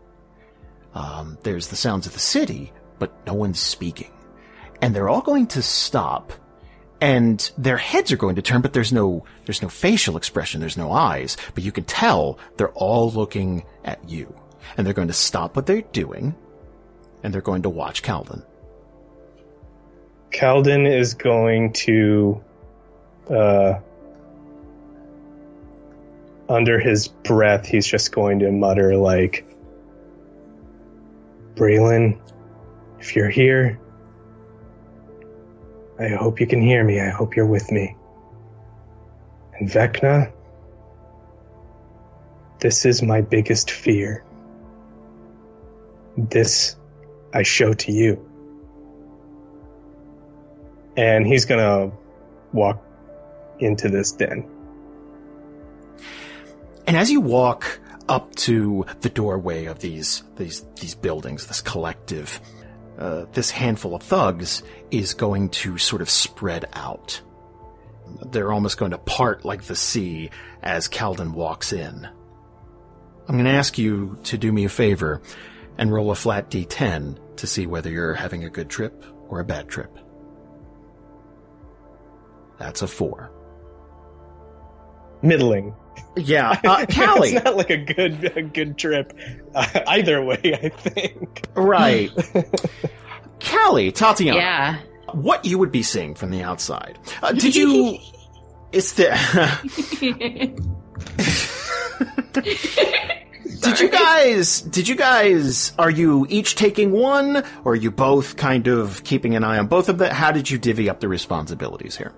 [0.93, 4.11] Um, there's the sounds of the city, but no one's speaking.
[4.83, 6.31] And they're all going to stop
[7.01, 10.77] and their heads are going to turn, but there's no, there's no facial expression, there's
[10.77, 14.31] no eyes, but you can tell they're all looking at you.
[14.77, 16.35] And they're going to stop what they're doing
[17.23, 18.45] and they're going to watch Kalden.
[20.37, 22.43] Kalden is going to,
[23.27, 23.79] uh,
[26.47, 29.47] under his breath, he's just going to mutter like,
[31.55, 32.19] Braylon,
[32.99, 33.79] if you're here,
[35.99, 37.01] I hope you can hear me.
[37.01, 37.95] I hope you're with me.
[39.57, 40.31] And Vecna,
[42.59, 44.23] this is my biggest fear.
[46.15, 46.75] This
[47.33, 48.26] I show to you.
[50.97, 51.91] And he's gonna
[52.51, 52.83] walk
[53.59, 54.49] into this den.
[56.85, 57.79] And as you walk
[58.09, 62.39] up to the doorway of these these these buildings, this collective,
[62.97, 67.21] uh, this handful of thugs is going to sort of spread out.
[68.31, 70.29] They're almost going to part like the sea
[70.63, 72.07] as Kalden walks in.
[73.27, 75.21] I'm going to ask you to do me a favor
[75.77, 79.45] and roll a flat d10 to see whether you're having a good trip or a
[79.45, 79.99] bad trip.
[82.59, 83.31] That's a four.
[85.21, 85.73] Middling.
[86.15, 87.33] Yeah, uh, Kallie.
[87.33, 89.13] it's not like a good a good trip
[89.55, 90.39] uh, either way.
[90.43, 91.47] I think.
[91.55, 92.09] Right.
[93.39, 94.35] Kallie, Tatiyana.
[94.35, 94.79] Yeah.
[95.13, 96.99] What you would be seeing from the outside?
[97.21, 97.97] Uh, did you?
[98.73, 99.17] Is there?
[103.61, 104.61] did you guys?
[104.61, 105.71] Did you guys?
[105.79, 109.67] Are you each taking one, or are you both kind of keeping an eye on
[109.67, 110.13] both of them?
[110.13, 112.13] How did you divvy up the responsibilities here?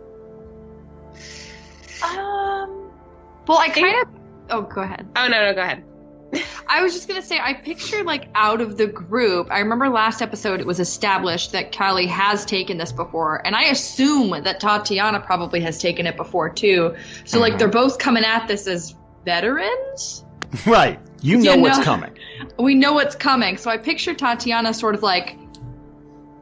[3.49, 4.07] Well, I kind of.
[4.51, 5.07] Oh, go ahead.
[5.15, 5.83] Oh no, no, go ahead.
[6.67, 9.47] I was just gonna say, I pictured like out of the group.
[9.49, 13.63] I remember last episode it was established that Kallie has taken this before, and I
[13.63, 16.95] assume that Tatiyana probably has taken it before too.
[17.25, 17.57] So like mm-hmm.
[17.57, 18.95] they're both coming at this as
[19.25, 20.23] veterans.
[20.65, 20.99] Right.
[21.21, 22.17] You know You what's know- coming.
[22.59, 25.37] We know what's coming, so I picture Tatiyana sort of like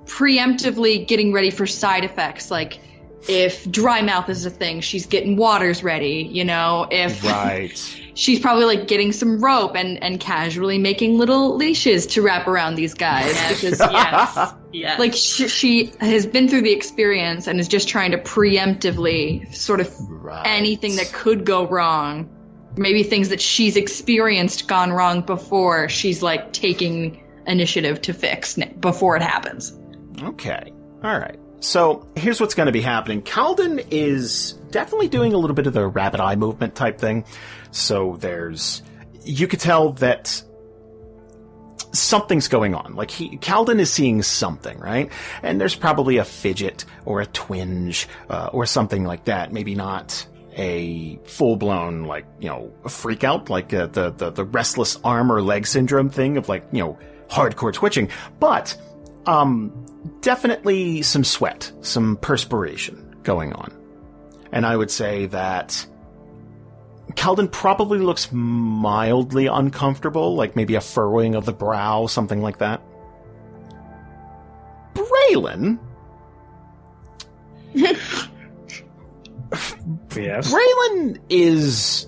[0.05, 2.81] preemptively getting ready for side effects, like.
[3.29, 6.87] If dry mouth is a thing, she's getting waters ready, you know.
[6.89, 7.77] If Right.
[8.13, 12.75] she's probably like getting some rope and and casually making little leashes to wrap around
[12.75, 14.53] these guys because Yes.
[14.73, 14.99] Yes.
[14.99, 19.79] like she, she has been through the experience and is just trying to preemptively sort
[19.81, 20.45] of Right.
[20.45, 22.29] anything that could go wrong
[22.75, 29.15] maybe things that she's experienced gone wrong before she's like taking initiative to fix before
[29.15, 29.77] it happens
[30.23, 30.73] Okay.
[31.03, 31.37] All right.
[31.59, 33.21] So here's what's going to be happening.
[33.21, 37.25] Kalden is definitely doing a little bit of the rabbit eye movement type thing.
[37.71, 38.83] So there's,
[39.23, 40.43] you could tell that
[41.93, 42.95] something's going on.
[42.95, 45.11] Like he, Kalden is seeing something, right?
[45.41, 49.51] And there's probably a fidget or a twinge uh, or something like that.
[49.51, 50.25] Maybe not
[50.55, 55.31] a full blown like you know freak out, like uh, the, the the restless arm
[55.31, 56.97] or leg syndrome thing of like you know
[57.29, 58.09] hardcore twitching,
[58.39, 58.75] but
[59.27, 59.85] um,
[60.21, 63.73] definitely some sweat, some perspiration going on,
[64.51, 65.85] and I would say that.
[67.13, 72.81] Kalden probably looks mildly uncomfortable, like maybe a furrowing of the brow, something like that.
[74.93, 75.79] Braylon
[80.15, 80.51] Yes.
[80.51, 82.07] Braylon is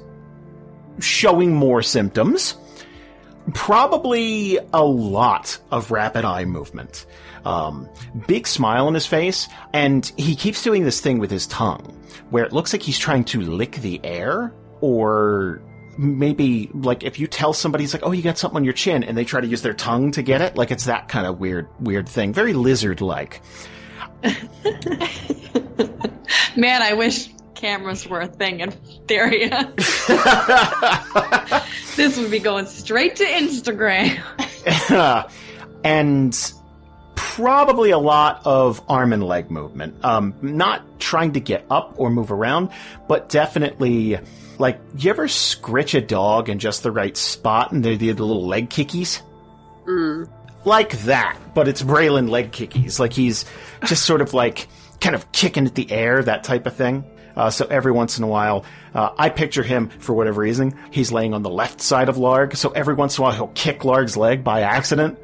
[1.00, 2.58] showing more symptoms.
[3.54, 7.06] Probably a lot of rapid eye movement.
[7.45, 7.88] Um,
[8.28, 11.98] big smile on his face, and he keeps doing this thing with his tongue,
[12.30, 15.61] where it looks like he's trying to lick the air, or
[15.98, 19.18] maybe like if you tell somebody's like, "Oh, you got something on your chin," and
[19.18, 21.68] they try to use their tongue to get it, like it's that kind of weird,
[21.80, 23.41] weird thing, very lizard-like.
[26.56, 28.72] Man, I wish cameras were a thing in
[29.07, 29.76] Theria.
[31.95, 34.18] this would be going straight to Instagram.
[35.84, 36.53] and
[37.20, 40.04] probably a lot of arm and leg movement.
[40.04, 42.70] Um, not trying to get up or move around,
[43.08, 44.18] but definitely
[44.58, 48.24] like you ever scritch a dog in just the right spot and they do the
[48.24, 49.22] little leg kickies?
[49.86, 50.30] Mm.
[50.66, 53.00] Like that, but it's Braylon leg kickies.
[53.00, 53.46] Like he's
[53.86, 54.68] just sort of like
[55.02, 57.04] kind of kicking at the air, that type of thing.
[57.36, 60.78] Uh, so every once in a while, uh, I picture him for whatever reason.
[60.91, 63.48] He's laying on the left side of Larg, so every once in a while he'll
[63.48, 65.18] kick Larg's leg by accident.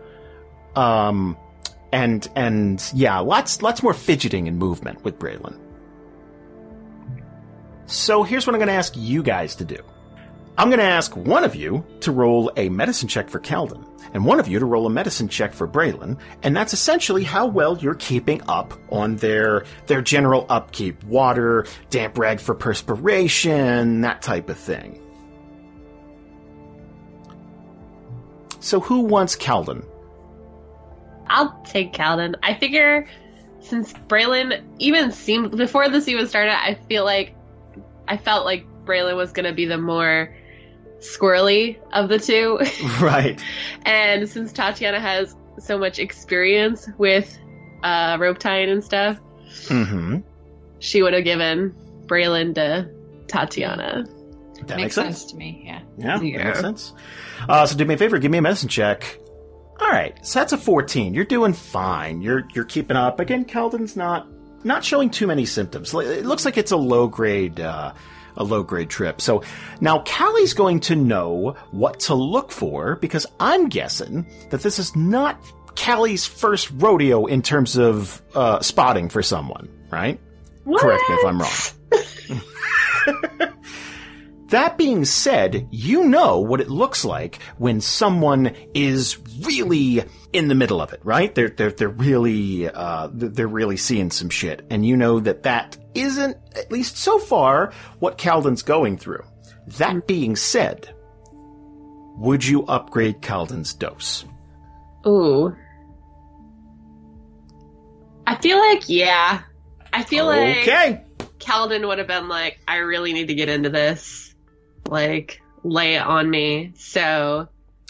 [0.75, 1.37] Um,
[1.91, 5.57] and and yeah, lots lots more fidgeting and movement with Braylon.
[7.87, 9.77] So here's what I'm going to ask you guys to do.
[10.57, 14.25] I'm going to ask one of you to roll a medicine check for Kalden, and
[14.25, 17.77] one of you to roll a medicine check for Braylon, and that's essentially how well
[17.77, 24.49] you're keeping up on their their general upkeep, water, damp rag for perspiration, that type
[24.49, 25.01] of thing.
[28.61, 29.85] So who wants Kalden?
[31.27, 32.35] I'll take Kalden.
[32.43, 33.07] I figure
[33.59, 37.35] since Braylon even seemed before this even started, I feel like
[38.07, 40.35] I felt like Braylon was gonna be the more
[40.99, 42.59] squirrely of the two.
[43.01, 43.41] Right.
[43.85, 47.37] and since Tatiyana has so much experience with
[47.83, 49.19] uh, rope tying and stuff,
[49.67, 50.17] Mm-hmm.
[50.79, 51.73] she would have given
[52.07, 52.89] Braylon to
[53.27, 54.05] Tatiyana.
[54.67, 55.19] That makes makes sense.
[55.19, 55.63] sense to me.
[55.65, 55.81] Yeah.
[55.97, 56.43] Yeah, that Yeah.
[56.45, 56.93] makes sense.
[57.47, 59.19] Uh, so do me a favor, give me a medicine check.
[59.79, 61.13] All right, so that's a 14.
[61.13, 62.21] You're doing fine.
[62.21, 63.19] You're you're keeping up.
[63.19, 64.27] Again, Kalden's not
[64.63, 65.93] not showing too many symptoms.
[65.93, 67.93] It looks like it's a low grade uh,
[68.37, 69.21] a low grade trip.
[69.21, 69.43] So
[69.81, 74.95] now Kallie's going to know what to look for because I'm guessing that this is
[74.95, 75.39] not
[75.75, 80.19] Kallie's first rodeo in terms of uh, spotting for someone, right?
[80.65, 81.51] Correct me if I'm wrong.
[84.49, 90.03] That being said, you know what it looks like when someone is really
[90.33, 91.33] in the middle of it, right?
[91.33, 95.77] They're they're they're really uh, they're really seeing some shit, and you know that that
[95.95, 99.23] isn't at least so far what Kalden's going through.
[99.79, 100.93] That being said,
[102.17, 104.25] would you upgrade Kalden's dose?
[105.07, 105.55] Ooh.
[108.27, 109.41] I feel like yeah.
[109.91, 111.03] I feel like Okay.
[111.39, 114.34] Kalden would have been like, I really need to get into this.
[114.89, 116.73] Like, lay it on me.
[116.77, 117.47] So,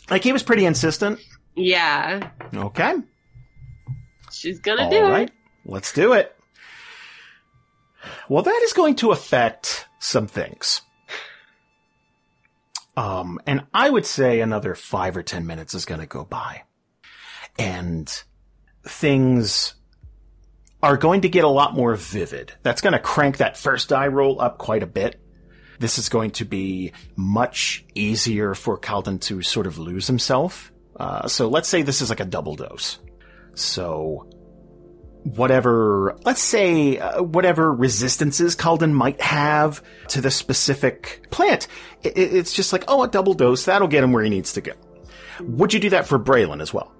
[0.09, 1.19] Like he was pretty insistent.
[1.55, 2.95] yeah, Okay.
[4.31, 5.34] she's gonna All do right, it.
[5.65, 6.35] let's do it.
[8.30, 10.81] Well, that is going to affect some things.
[12.97, 16.63] Um, and I would say another five or ten minutes is going to go by.
[17.59, 18.11] And
[18.84, 19.73] things
[20.84, 22.53] are going to get a lot more vivid.
[22.63, 25.19] That's going to crank that first die roll up quite a bit.
[25.80, 30.72] This is going to be much easier for Kalden to sort of lose himself.
[30.97, 32.99] Uh, so let's say this is like a double dose.
[33.56, 34.27] So
[35.23, 41.68] whatever, let's say, uh, whatever resistances Kalden might have to the specific plant,
[42.06, 44.53] i i- it's just like, oh, a double dose, that'll get him where he needs
[44.53, 44.73] to go.
[45.41, 46.94] Would you do that for Braylon as well?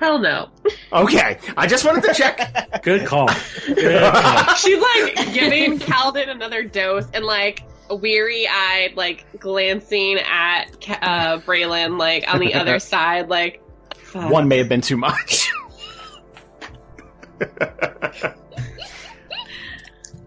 [0.00, 0.48] Hell no.
[0.92, 2.82] Okay, I just wanted to check.
[2.82, 3.28] Good call.
[3.66, 4.54] Good call.
[4.56, 11.38] She's like giving Kalden another dose and like weary eyed, like glancing at Ca- uh,
[11.40, 13.62] Braylon, like on the other side, like.
[13.94, 14.30] fuck.
[14.30, 15.50] One may have been too much.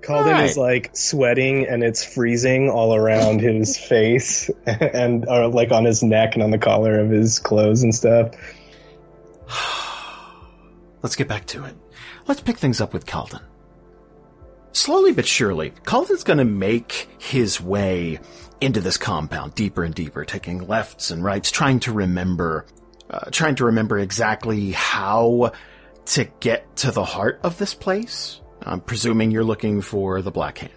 [0.01, 0.45] Kalden Right.
[0.49, 6.03] is like sweating and it's freezing all around his face and or like on his
[6.03, 8.31] neck and on the collar of his clothes and stuff.
[11.01, 11.75] Let's get back to it.
[12.27, 13.41] Let's pick things up with Kalden.
[14.71, 18.19] slowly but surely, Kalden's going to make his way
[18.61, 22.65] into this compound deeper and deeper, taking lefts and rights, trying to remember,
[23.09, 25.51] uh, trying to remember exactly how
[26.05, 28.39] to get to the heart of this place.
[28.61, 30.71] I'm presuming you're looking for the Black Hand.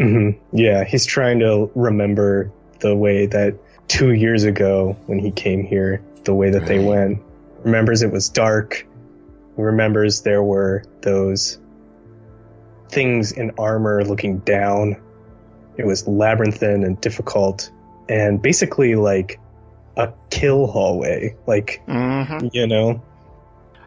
[0.00, 2.50] hmm Yeah, he's trying to remember
[2.80, 3.56] the way that
[3.86, 7.22] two years ago when he came here, the way that they went.
[7.64, 8.86] Remembers it was dark.
[9.56, 11.58] Remembers there were those
[12.88, 14.96] things in armor looking down.
[15.76, 17.70] It was labyrinthine and difficult,
[18.08, 19.38] and basically like
[19.96, 21.36] a kill hallway.
[21.46, 22.48] Like Mm-hmm.
[22.52, 23.02] you know,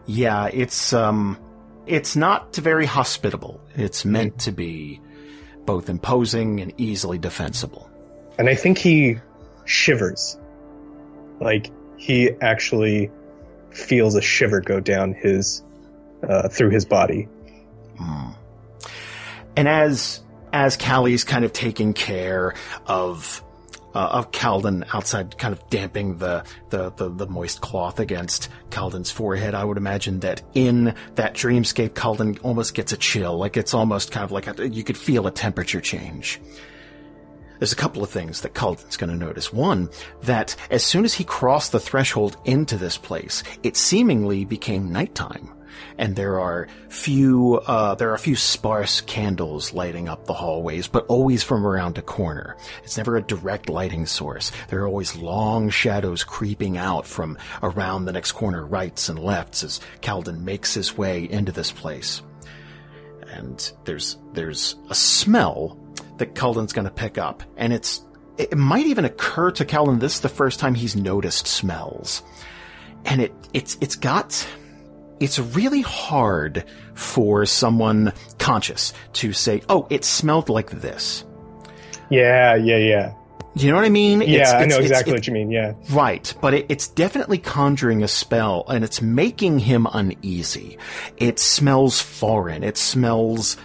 [0.06, 1.38] Yeah, it's um,
[1.86, 3.60] it's not very hospitable.
[3.76, 5.02] It's meant to be
[5.66, 7.90] both imposing and easily defensible.
[8.38, 9.18] and I think he
[9.66, 10.38] shivers.
[11.40, 13.12] Like he actually
[13.74, 15.64] feels a shiver go down his
[16.28, 17.28] uh, through his body.
[18.00, 18.36] Mm.
[19.56, 20.22] And as
[20.52, 22.54] as Kallie's kind of taking care
[22.86, 23.44] of
[23.96, 29.12] uh, of Kalden outside, kind of damping the, the, the, the moist cloth against Kalden's
[29.12, 33.38] forehead, I would imagine that in that dreamscape, Kalden almost gets a chill.
[33.38, 36.42] Like it's almost kind of like a, you could feel a temperature change.
[37.60, 39.54] There's a couple of things that Kalden's going to notice.
[39.54, 39.90] One,
[40.24, 45.50] that as soon as he crossed the threshold into this place, it seemingly became nighttime.
[45.98, 50.88] And there are few, uh, there are a few sparse candles lighting up the hallways,
[50.88, 52.58] but always from around a corner.
[52.84, 54.52] It's never a direct lighting source.
[54.70, 59.64] There are always long shadows creeping out from around the next corner, rights and lefts,
[59.64, 62.22] as Kalden makes his way into this place.
[63.28, 65.78] And there's, there's a smell
[66.18, 68.02] that Kalden's gonna pick up, and it's,
[68.38, 72.24] it might even occur to Kalden this is the first time he's noticed smells.
[73.06, 74.48] And it, it's, it's got,
[75.20, 81.26] it's really hard for someone conscious to say, oh, it smelled like this.
[82.10, 83.14] Yeah, yeah, yeah,
[83.56, 84.22] Do you know what I mean?
[84.22, 84.28] yeah.
[84.28, 85.52] It's- I it's- know it's- exactly it- what you mean.
[85.52, 90.78] Yeah, Right, but it, it's definitely conjuring a spell, and it's making him uneasy.
[91.18, 92.64] It smells foreign.
[92.64, 93.58] It smells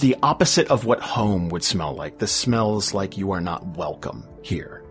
[0.00, 2.18] the opposite of what home would smell like.
[2.18, 4.84] This smells like you are not welcome here.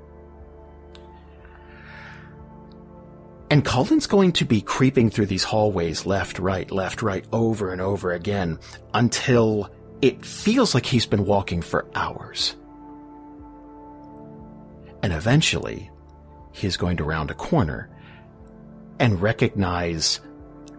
[3.49, 7.81] And Kalden's going to be creeping through these hallways left, right, left, right, over and
[7.81, 8.59] over again
[8.93, 9.69] until
[10.01, 12.55] it feels like he's been walking for hours.
[15.03, 15.89] And eventually,
[16.51, 17.89] he's going to round a corner
[18.99, 20.19] and recognize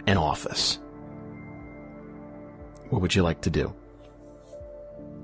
[0.06, 0.78] an office.
[2.90, 3.74] What would you like to do?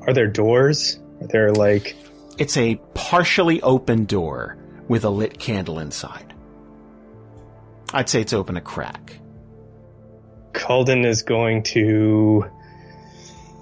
[0.09, 0.99] are there doors?
[1.20, 1.95] Are there like
[2.39, 4.57] It's a partially open door
[4.89, 6.33] with a lit candle inside.
[7.93, 9.19] I'd say it's open a crack.
[10.53, 12.47] Kalden is going to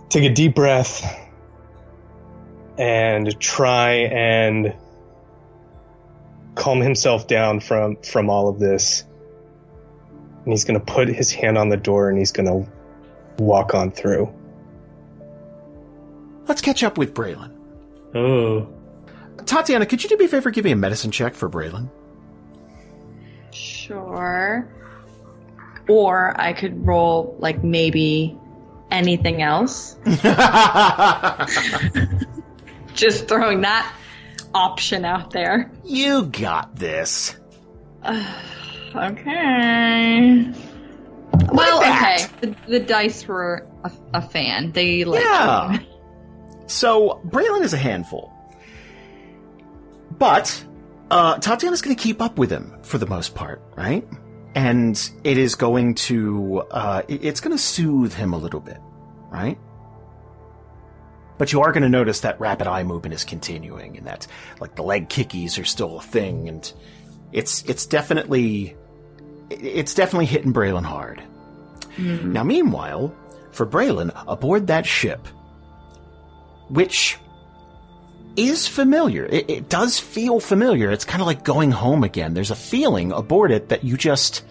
[0.09, 1.05] take a deep breath
[2.79, 4.75] and try and
[6.57, 9.05] calm himself down from from all of this.
[10.45, 12.69] And he's going to put his hand on the door and he's going to
[13.43, 14.33] walk on through.
[16.49, 17.53] Let's catch up with Braylon.
[18.15, 18.69] Oh,
[19.37, 20.51] Tatiyana, could you do me a favor?
[20.51, 21.91] Give me a medicine check for Braylon.
[23.53, 24.69] Sure.
[25.89, 28.39] Or I could roll like maybe
[28.91, 29.97] anything else.
[32.95, 33.93] Just throwing that
[34.57, 35.71] option out there.
[35.85, 37.37] you got this.
[38.95, 40.51] Okay.
[41.53, 42.27] Well, okay.
[42.41, 44.73] The, the dice were a, a fan.
[44.73, 45.79] They like Yeah.
[46.67, 48.33] So Braylon is a handful,
[50.19, 50.65] but
[51.11, 54.07] uh, Tatiyana's going to keep up with him for the most part, right?
[54.55, 58.79] And it is going to uh, it's going to soothe him a little bit,
[59.31, 59.59] right?
[61.39, 64.27] But you are going to notice that rapid eye movement is continuing, and that
[64.61, 66.73] like the leg kickies are still a thing, and
[67.33, 68.77] it's it's definitely
[69.51, 71.23] it's definitely hitting Braylon hard.
[71.97, 72.33] Mm-hmm.
[72.33, 73.15] Now, meanwhile,
[73.53, 75.27] for Braylon, aboard that ship,
[76.69, 77.19] which
[78.37, 80.91] is familiar, it, it does feel familiar.
[80.91, 82.35] It's kind of like going home again.
[82.35, 84.45] There's a feeling aboard it that you just,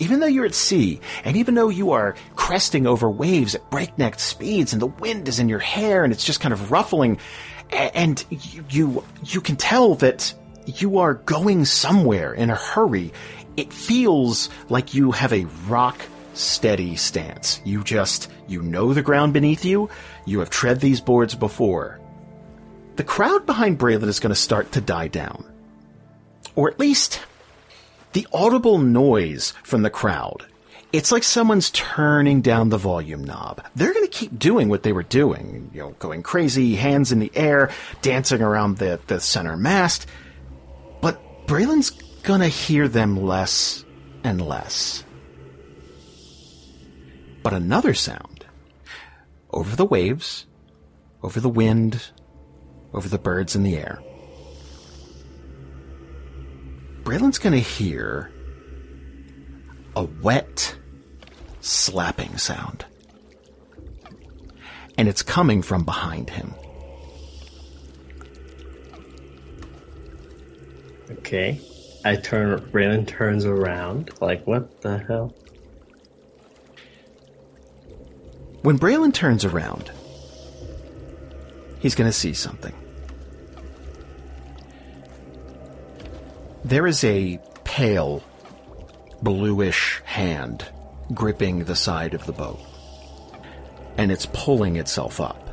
[0.00, 4.18] even though you're at sea, and even though you are cresting over waves at breakneck
[4.18, 7.18] speeds, and the wind is in your hair, and it's just kind of ruffling,
[7.70, 10.34] and you you, you can tell that
[10.66, 13.12] you are going somewhere in a hurry.
[13.56, 16.00] It feels like you have a rock
[16.34, 17.60] steady stance.
[17.64, 19.90] You just, you know the ground beneath you.
[20.26, 22.00] You have tread these boards before.
[22.96, 25.44] The crowd behind Braylon is going to start to die down.
[26.54, 27.20] Or at least,
[28.12, 30.46] the audible noise from the crowd
[30.92, 33.64] it's like someone's turning down the volume knob.
[33.76, 37.20] They're going to keep doing what they were doing, you know, going crazy, hands in
[37.20, 37.70] the air,
[38.02, 40.06] dancing around the, the center mast.
[41.00, 41.90] But Braylon's
[42.22, 43.84] going to hear them less
[44.24, 45.04] and less.
[47.42, 48.44] But another sound
[49.50, 50.46] over the waves,
[51.22, 52.10] over the wind,
[52.92, 54.02] over the birds in the air.
[57.02, 58.30] Braylon's going to hear
[59.96, 60.76] a wet
[61.60, 62.84] slapping sound.
[64.98, 66.54] And it's coming from behind him.
[71.10, 71.60] Okay.
[72.04, 72.58] I turn.
[72.70, 74.10] Braylon turns around.
[74.20, 75.34] Like, what the hell?
[78.62, 79.90] When Braylon turns around,
[81.78, 82.74] he's going to see something.
[86.64, 88.22] There is a pale,
[89.22, 90.66] bluish hand
[91.12, 92.60] gripping the side of the boat,
[93.96, 95.50] and it's pulling itself up.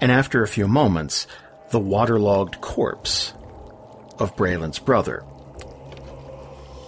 [0.00, 1.26] And after a few moments,
[1.70, 3.32] the waterlogged corpse
[4.18, 5.24] of Braylon's brother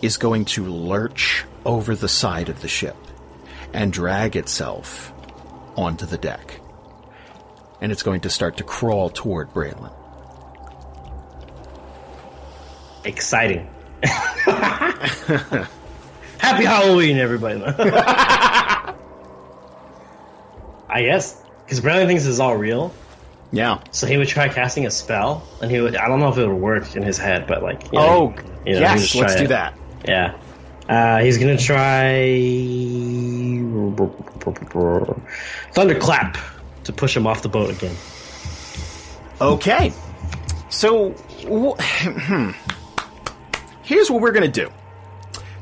[0.03, 2.97] is going to lurch over the side of the ship
[3.73, 5.13] and drag itself
[5.77, 6.61] onto the deck.
[7.81, 9.96] And it's going to start to crawl toward Braylon.
[13.07, 13.69] Exciting.
[14.03, 15.65] Happy
[16.65, 17.63] Halloween, everybody.
[20.89, 22.93] I guess because Braylon thinks this is all real,
[23.53, 23.81] Yeah.
[23.91, 25.97] so he would try casting a spell, and he would.
[25.97, 28.35] I don't know if it would work in his head, but like, you know, Oh,
[28.67, 29.75] you know, yes, let's try do that.
[30.05, 30.37] Yeah.
[30.89, 32.31] Uh, he's gonna try
[35.73, 36.39] thunderclap
[36.85, 37.97] to push him off the boat again.
[39.41, 39.93] Okay.
[40.71, 41.11] So,
[41.49, 42.51] wh- hmm.
[43.87, 44.71] Here's what we're going to do.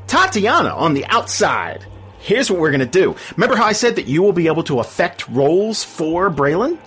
[0.07, 1.85] Tatiyana on the outside.
[2.19, 3.15] Here's what we're going to do.
[3.37, 6.79] Remember how I said that you will be able to affect rolls for Braylon?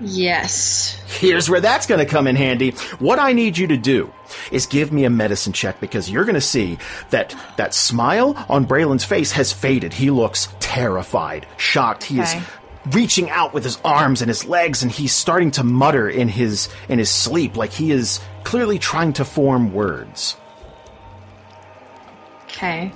[0.00, 0.98] Yes.
[1.20, 2.70] Here's where that's going to come in handy.
[2.98, 4.12] What I need you to do
[4.50, 6.78] is give me a medicine check because you're going to see
[7.10, 9.92] that that smile on Braylon's face has faded.
[9.92, 12.04] He looks terrified, shocked.
[12.04, 12.38] He Okay.
[12.38, 12.44] is
[12.96, 16.68] reaching out with his arms and his legs and he's starting to mutter in his
[16.88, 20.36] in his sleep like he is clearly trying to form words.
[22.44, 22.92] Okay.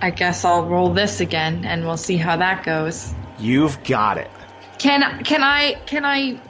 [0.00, 3.14] I guess I'll roll this again and we'll see how that goes.
[3.38, 4.30] You've got it.
[4.78, 6.40] Can can I can I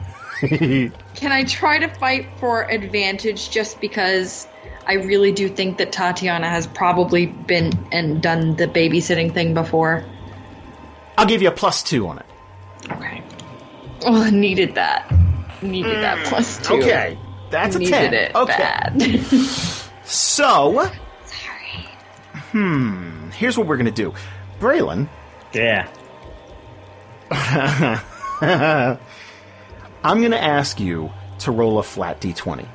[0.41, 4.47] can I try to fight for advantage just because
[4.87, 10.05] I really do think that Tatiyana has probably been and done the babysitting thing before.
[11.17, 12.25] I'll give you a plus 2 on it.
[12.91, 13.23] Okay.
[14.05, 15.11] Oh, I needed that.
[15.69, 16.75] Needed that plus two.
[16.75, 17.17] Okay.
[17.49, 18.13] That's a Needed 10.
[18.13, 18.57] it okay.
[18.57, 19.01] bad.
[20.07, 20.73] So,
[21.25, 21.87] Sorry.
[22.51, 24.13] hmm, here's what we're going to do.
[24.59, 25.09] Braylon,
[25.51, 25.87] Yeah.
[30.03, 32.67] I'm going to ask you to roll a flat d20.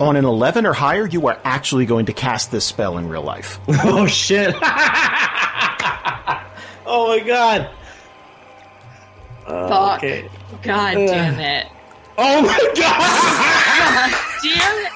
[0.00, 3.22] On an 11 or higher, you are actually going to cast this spell in real
[3.22, 3.60] life.
[3.84, 4.52] Oh shit!
[6.86, 7.70] oh my god!
[9.46, 9.98] Uh, Fuck.
[9.98, 10.28] okay.
[10.62, 11.66] God damn it.
[12.18, 14.10] Oh my god!
[14.42, 14.92] Damn it.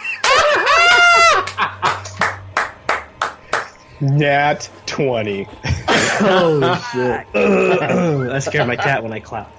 [4.01, 5.45] Nat 20.
[5.45, 7.27] Holy shit!
[7.35, 9.53] I scared my cat when I clapped.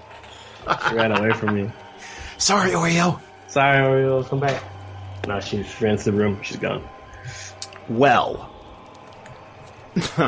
[0.89, 1.71] She ran away from me.
[2.37, 3.19] Sorry, Oreo.
[3.47, 4.61] Sorry, Oreo, come back.
[5.27, 6.39] No, she ran to the room.
[6.43, 6.87] She's gone.
[7.87, 8.51] Well.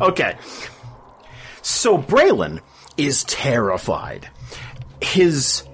[0.00, 0.36] okay.
[1.62, 2.60] So Braylon
[2.96, 4.28] is terrified.
[5.00, 5.64] His.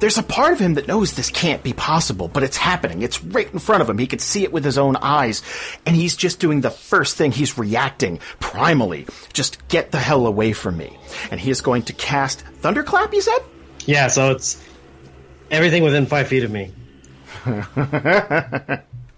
[0.00, 3.02] There's a part of him that knows this can't be possible, but it's happening.
[3.02, 3.98] It's right in front of him.
[3.98, 5.42] He can see it with his own eyes.
[5.86, 7.32] And he's just doing the first thing.
[7.32, 9.10] He's reacting primally.
[9.32, 10.96] Just get the hell away from me.
[11.32, 13.40] And he is going to cast Thunderclap, you said?
[13.86, 14.62] Yeah, so it's
[15.50, 16.70] everything within five feet of me.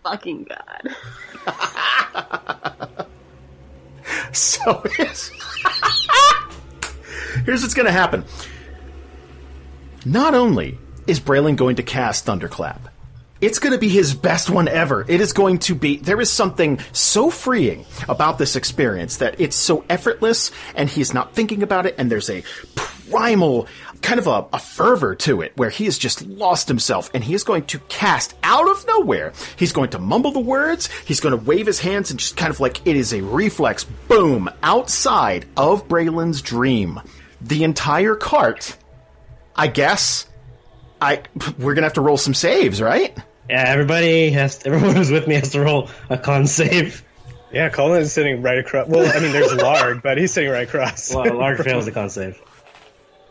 [0.03, 0.97] Fucking god.
[4.33, 5.29] So here's,
[7.45, 8.25] here's what's going to happen.
[10.05, 12.89] Not only is Braylon going to cast Thunderclap,
[13.41, 15.05] it's going to be his best one ever.
[15.09, 19.57] It is going to be, there is something so freeing about this experience that it's
[19.57, 22.45] so effortless and he's not thinking about it and there's a
[22.75, 23.67] primal
[24.03, 27.35] kind of a, a fervor to it where he has just lost himself and he
[27.35, 29.33] is going to cast out of nowhere.
[29.57, 30.89] He's going to mumble the words.
[31.05, 33.85] He's going to wave his hands and just kind of like it is a reflex.
[33.85, 34.49] Boom!
[34.63, 37.01] Outside of Braylon's dream.
[37.41, 38.77] The entire cart,
[39.57, 40.27] I guess,
[41.01, 41.23] I
[41.59, 43.17] we're gonna have to roll some saves, right?
[43.49, 44.63] Yeah, everybody has.
[44.67, 47.03] Everyone who's with me has to roll a con save.
[47.53, 48.87] Yeah, Kalden is sitting right across.
[48.89, 51.13] Well, I mean, there's Larg, but he's sitting right across.
[51.13, 52.41] Well, Larg fails the con save.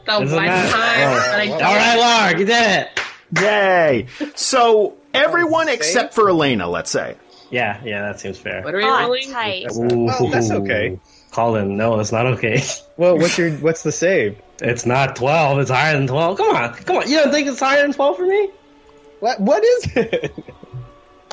[0.09, 1.19] The one Doesn't time matter.
[1.19, 2.99] that I All right, Larg, you did it.
[3.41, 4.07] Yay!
[4.35, 7.15] So everyone Oh, except for Elena, let's say.
[7.51, 8.61] Yeah, yeah, that seems fair.
[8.63, 9.31] What are we Oh, rolling?
[9.31, 9.65] tight.
[9.75, 10.99] Ooh, Oh, that's okay.
[11.31, 12.61] Kalden, no, that's not okay.
[12.97, 14.41] Well, what's your what's the save?
[14.61, 15.59] It's not twelve.
[15.59, 16.37] It's higher than twelve.
[16.37, 17.09] Come on, come on.
[17.09, 18.49] You don't think it's higher than twelve for me?
[19.21, 20.35] What what is it?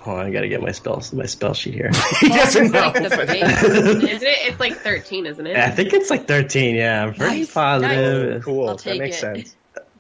[0.07, 1.91] Hold on, I gotta get my spell my spell sheet here.
[2.21, 2.81] He doesn't know.
[2.95, 4.23] Like isn't it?
[4.23, 5.57] It's like 13, isn't it?
[5.57, 6.77] I think it's like thirteen.
[6.77, 8.45] Yeah, I'm pretty Nice, positive.
[8.45, 9.21] Cool, I'll that makes it.
[9.21, 9.57] sense.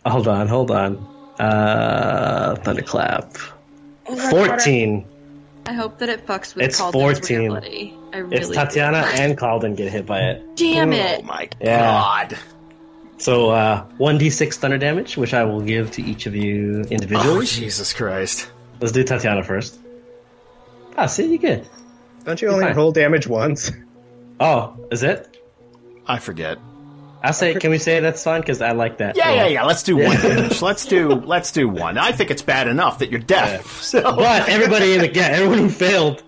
[0.06, 0.96] Hold on, hold on.
[1.40, 3.36] Uh, thunderclap.
[4.30, 5.04] Fourteen.
[5.66, 7.38] I hope that it fucks with It's Kalden's 14.
[7.40, 7.92] reality.
[8.12, 9.22] I really It's Tatiyana do.
[9.22, 10.56] and Kalden get hit by it.
[10.56, 11.24] Damn Oh it!
[11.24, 11.80] my Yeah.
[11.80, 12.38] god!
[13.18, 16.84] So uh, one d six thunder damage, which I will give to each of you
[16.86, 17.46] Oh individually.
[17.46, 18.48] Jesus Christ!
[18.80, 19.80] Let's do Tatiyana first.
[20.97, 21.66] Ah, see, you good.
[22.24, 22.77] Don't you only fine.
[22.77, 23.70] roll damage once?
[24.40, 25.36] Oh, is it?
[26.06, 26.59] I forget.
[27.23, 27.55] I'll say.
[27.55, 28.40] Can we say that's fine?
[28.40, 29.16] Because I like that.
[29.16, 29.64] Yeah, yeah, yeah.
[29.64, 30.60] Let's do one damage.
[30.62, 31.98] Let's do let's do one.
[31.98, 33.81] I think it's bad enough that you're deaf.
[33.82, 36.23] So But everybody in the yeah, everyone who failed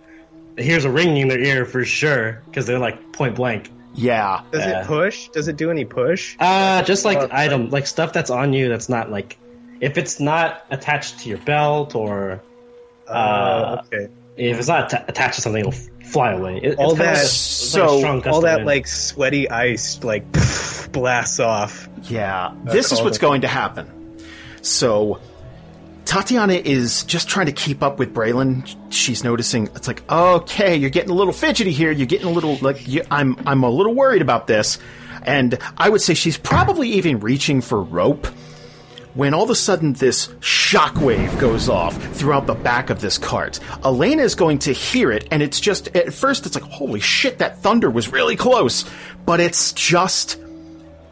[0.57, 3.71] hears a ringing in their ear for sure because they're like point blank.
[3.95, 4.81] yeah, Does Yeah.
[4.83, 5.29] it push?
[5.29, 6.37] Does it do any push?
[6.41, 9.39] Uh just like Oh, item, like stuff that's on you that's not like
[9.81, 12.41] if it's not attached to your belt or
[13.07, 14.09] Uh, okay.
[14.39, 16.61] If it's not atta- attached to something, it'll fly away.
[16.63, 18.67] It, All it's kinda that- like- it's like so- All that wind.
[18.67, 20.25] like sweaty ice like
[20.93, 21.89] blasts off.
[22.05, 22.53] yeah.
[22.65, 23.91] This is what's going to happen.
[24.63, 25.19] So
[26.05, 28.67] Tatiyana is just trying to keep up with Braylon.
[28.91, 31.91] She's noticing it's like, okay, you're getting a little fidgety here.
[31.91, 33.37] You're getting a little like you, I'm.
[33.47, 34.79] I'm a little worried about this,
[35.23, 38.27] and I would say she's probably even reaching for rope.
[39.19, 43.59] When all of a sudden this shockwave goes off throughout the back of this cart.
[43.85, 47.39] Elena is going to hear it, and it's just, at first it's like, holy shit,
[47.39, 48.89] that thunder was really close.
[49.27, 50.41] But it's just,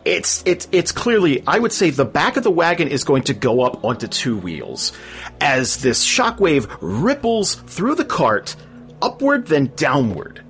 [0.05, 3.35] it's, it's, it's clearly, I would say the back of the wagon is going to
[3.35, 4.93] go up onto two wheels
[5.41, 8.55] as this shockwave ripples through the cart,
[9.03, 10.46] upward then downward.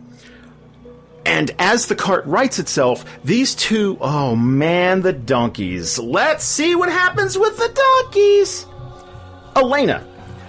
[1.26, 5.98] And as the cart rights itself, these two, oh man, the donkeys.
[5.98, 7.68] Let's see what happens with the
[8.04, 8.64] donkeys.
[9.56, 10.06] Elena,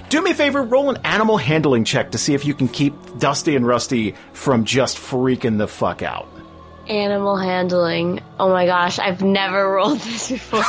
[0.10, 2.94] do me a favor, roll an animal handling check to see if you can keep
[3.18, 6.28] Dusty and Rusty from just freaking the fuck out.
[6.88, 8.22] Animal handling.
[8.40, 10.60] Oh my gosh, I've never rolled this before.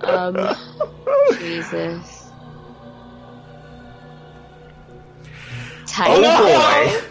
[0.00, 0.56] um,
[1.38, 2.19] Jesus.
[5.90, 6.08] Tight.
[6.10, 7.10] Oh boy.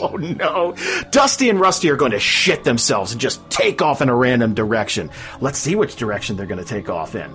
[0.00, 0.74] oh no.
[1.10, 4.54] Dusty and Rusty are going to shit themselves and just take off in a random
[4.54, 5.10] direction.
[5.40, 7.30] Let's see which direction they're going to take off in.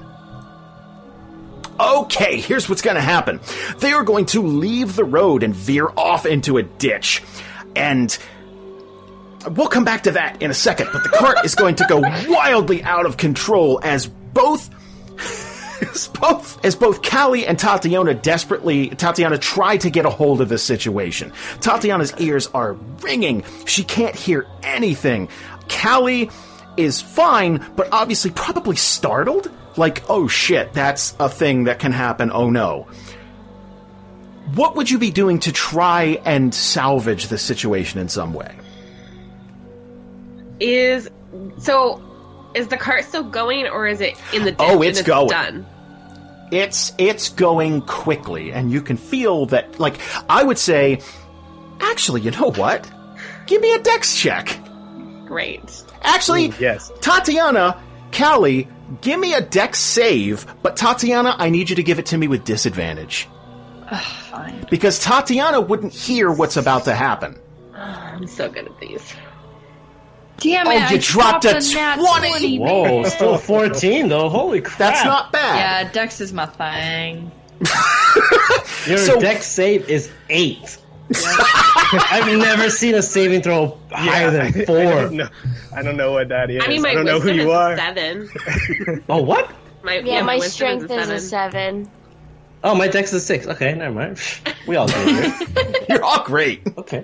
[1.79, 3.39] Okay, here's what's going to happen.
[3.79, 7.23] They are going to leave the road and veer off into a ditch.
[7.75, 8.15] And
[9.49, 11.99] we'll come back to that in a second, but the cart is going to go
[12.27, 14.69] wildly out of control as both
[15.83, 20.49] as both as both Kallie and Tatiyana desperately Tatiyana try to get a hold of
[20.49, 21.31] this situation.
[21.59, 23.43] Tatiyana's ears are ringing.
[23.65, 25.29] She can't hear anything.
[25.67, 26.31] Kallie
[26.77, 29.51] is fine, but obviously probably startled.
[29.77, 32.31] Like, oh shit, that's a thing that can happen.
[32.31, 32.87] Oh no.
[34.55, 38.55] What would you be doing to try and salvage the situation in some way?
[40.59, 41.09] Is
[41.57, 42.01] so
[42.53, 45.27] is the cart still going or is it in the ditch Oh, and it's going.
[45.29, 45.65] done?
[46.51, 49.97] It's it's going quickly and you can feel that like
[50.29, 51.01] i would say
[51.79, 52.87] actually you know what
[53.47, 54.59] give me a dex check
[55.25, 55.83] Great.
[56.03, 56.91] actually Ooh, yes.
[56.99, 57.79] tatiyana
[58.11, 58.67] kallie
[59.01, 62.27] give me a dex save but tatiyana i need you to give it to me
[62.27, 63.27] with disadvantage
[64.29, 64.67] Fine.
[64.69, 67.39] because tatiyana wouldn't hear what's about to happen
[67.73, 69.01] I'm so good at these.
[70.43, 70.75] Damn Oh, it!
[70.91, 72.59] you I dropped a nat 20.
[72.59, 74.29] Whoa, still 14 though.
[74.29, 74.77] Holy crap.
[74.77, 77.31] that's not bad Yeah, Dex is my thing.
[78.87, 80.77] Your So- dex save is 8.
[81.15, 84.75] I've never seen a saving throw higher I- than I 4.
[84.83, 85.27] don't know.
[85.75, 86.61] I don't know what that is.
[86.63, 87.73] I mean, my don't know who wisdom you is are.
[87.73, 89.01] a seven.
[89.09, 89.51] Oh, what?
[89.83, 91.89] My, Yeah, my wisdom strength is a seven.
[92.63, 93.47] Oh, my dex is 6.
[93.47, 94.19] Okay, never mind.
[94.67, 95.89] We all do it.
[95.89, 97.03] you're all great Okay.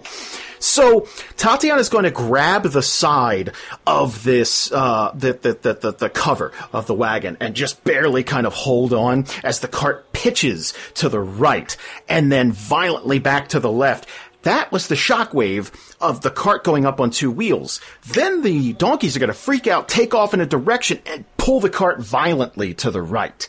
[0.60, 1.02] So
[1.38, 3.53] Tatiyana is going to grab the side
[3.88, 8.23] of this, uh, the, the, the, the, the cover of the wagon and just barely
[8.23, 11.76] kind of hold on as the cart pitches to the right
[12.07, 14.07] and then violently back to the left.
[14.44, 17.81] That was the shockwave of the cart going up on two wheels.
[18.07, 21.60] Then the donkeys are going to freak out, take off in a direction, and pull
[21.60, 23.48] the cart violently to the right.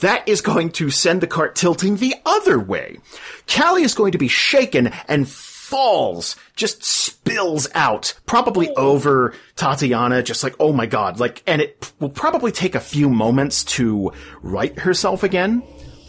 [0.00, 2.98] That is going to send the cart tilting the other way.
[3.46, 5.28] Kallie is going to be shaken and
[5.70, 8.90] falls, just spills out, probably oh.
[8.90, 13.08] over Tatiyana, just like, oh my god, like, and it will probably take a few
[13.08, 15.62] moments to right herself again.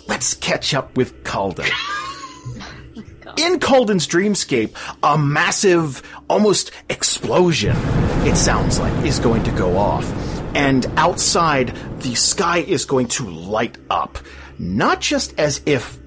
[0.08, 1.70] Let's catch up with Kalden.
[3.38, 7.78] In Kalden's dreamscape, a massive, almost explosion,
[8.26, 10.12] it sounds like, is going to go off.
[10.56, 11.68] And outside,
[12.00, 14.18] the sky is going to light up.
[14.58, 16.01] Not just as if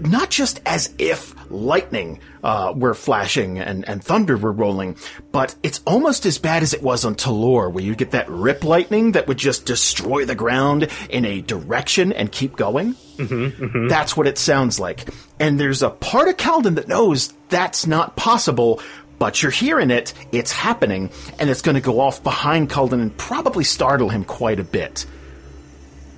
[0.00, 4.96] not just as if lightning uh, were flashing and, and thunder were rolling,
[5.32, 8.64] but it's almost as bad as it was on Talor, where you'd get that rip
[8.64, 12.94] lightning that would just destroy the ground in a direction and keep going.
[13.16, 15.08] Mm-hmm, That's what it sounds like.
[15.38, 18.80] And there's a part of Kalden that knows that's not possible,
[19.18, 23.16] but you're hearing it, it's happening, and it's going to go off behind Kalden and
[23.16, 25.06] probably startle him quite a bit.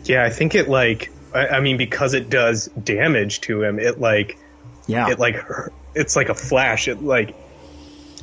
[0.04, 3.78] Yeah, I think it like I, I mean because it does damage to him.
[3.78, 4.38] It like
[4.86, 5.10] Yeah.
[5.10, 5.36] it like
[5.94, 6.88] it's like a flash.
[6.88, 7.34] It like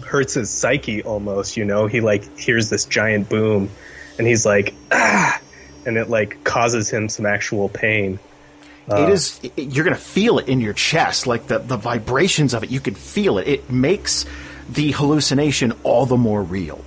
[0.03, 1.57] hurts his psyche almost.
[1.57, 3.69] You know, he like hears this giant boom,
[4.17, 5.39] and he's like ah,
[5.85, 8.19] and it like causes him some actual pain.
[8.87, 12.53] it is it- you're going to feel it in your chest like the the vibrations
[12.53, 14.25] of it you can feel it it makes
[14.69, 16.83] the hallucination all the more real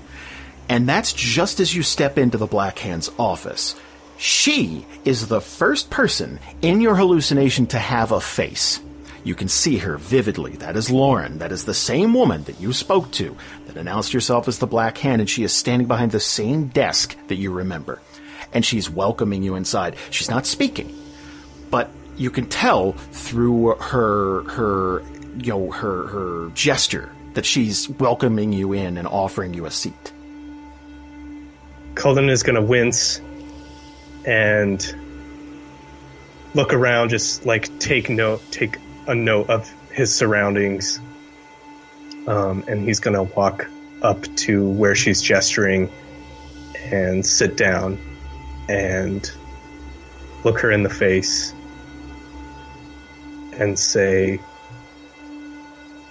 [0.68, 3.74] and that's just as you step into the black hand's office
[4.24, 8.80] she is the first person in your hallucination to have a face
[9.22, 10.52] you can see her vividly.
[10.56, 11.38] That is Lauren.
[11.38, 13.34] That is the same woman that you spoke to,
[13.66, 17.16] that announced herself as the Black Hand, and she is standing behind the same desk
[17.28, 18.02] that you remember.
[18.52, 19.96] And she's welcoming you inside.
[20.10, 20.94] She's not speaking
[21.74, 25.02] but you can tell through her her
[25.38, 30.12] you know her her gesture that she's welcoming you in and offering you a seat.
[31.94, 33.20] Kalden is gonna wince
[34.24, 34.94] and
[36.54, 40.98] look around, just like take note, take a note of his surroundings.
[42.26, 43.68] Um, and he's gonna walk
[44.02, 45.90] up to where she's gesturing
[46.90, 47.98] and sit down
[48.68, 49.30] and
[50.44, 51.52] look her in the face
[53.58, 54.40] and say,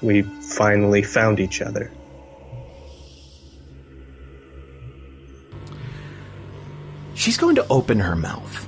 [0.02, 1.92] We finally found each other.
[7.24, 8.68] She's going to open her mouth.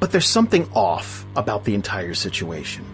[0.00, 2.84] But there's something off about the entire situation.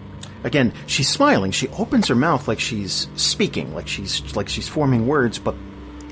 [0.44, 1.52] Again, she's smiling.
[1.52, 5.54] She opens her mouth like she's speaking, like she's like she's forming words, but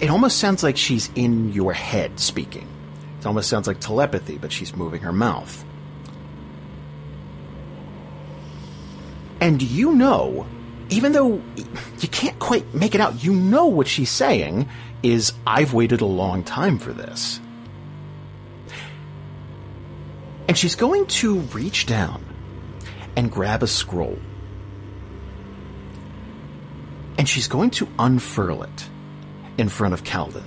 [0.01, 2.67] it almost sounds like she's in your head speaking.
[3.21, 5.63] It almost sounds like telepathy, but she's moving her mouth.
[9.43, 10.47] And you know,
[10.89, 11.43] even though
[11.99, 14.71] you can't quite make it out, you know what she's saying
[15.03, 17.41] is, I've waited a long time for this.
[20.49, 22.25] And she's going to reach down
[23.17, 24.19] and grab a scroll.
[27.19, 28.89] And she's going to unfurl it
[29.59, 30.45] in front of Kalden.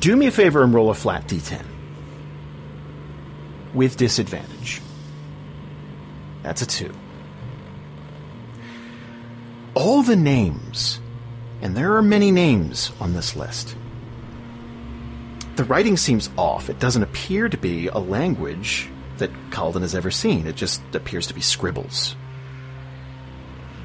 [0.00, 1.64] Do me a favor and roll a flat d10.
[3.74, 4.80] With disadvantage.
[6.42, 6.94] That's a two.
[9.78, 10.98] All the names,
[11.62, 13.76] and there are many names on this list.
[15.54, 16.68] The writing seems off.
[16.68, 18.88] It doesn't appear to be a language
[19.18, 20.48] that Kalden has ever seen.
[20.48, 22.16] It just appears to be scribbles.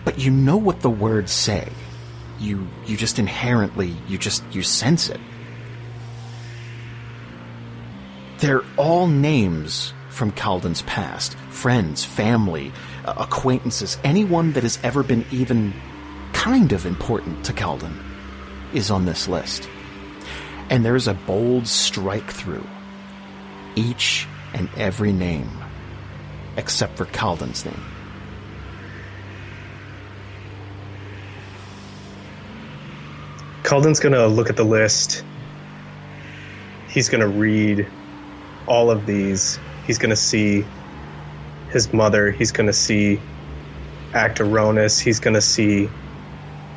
[0.03, 1.71] But you know what the words say.
[2.39, 5.21] You you just inherently you just you sense it.
[8.39, 12.71] They're all names from Kalden's past friends, family,
[13.05, 15.73] Uh, acquaintances, anyone that has ever been even
[16.31, 17.93] kind of important to Kalden
[18.73, 19.67] is on this list.
[20.69, 22.65] And there's a bold strike through
[23.75, 25.49] each and every name
[26.55, 27.83] except for Kalden's name.
[33.63, 35.23] Kalden's gonna look at the list.
[36.87, 37.87] He's gonna read
[38.67, 39.59] all of these.
[39.87, 40.65] He's gonna see
[41.73, 42.31] his mother.
[42.31, 43.19] He's gonna see
[44.13, 45.01] Actaronus.
[45.01, 45.89] He's gonna see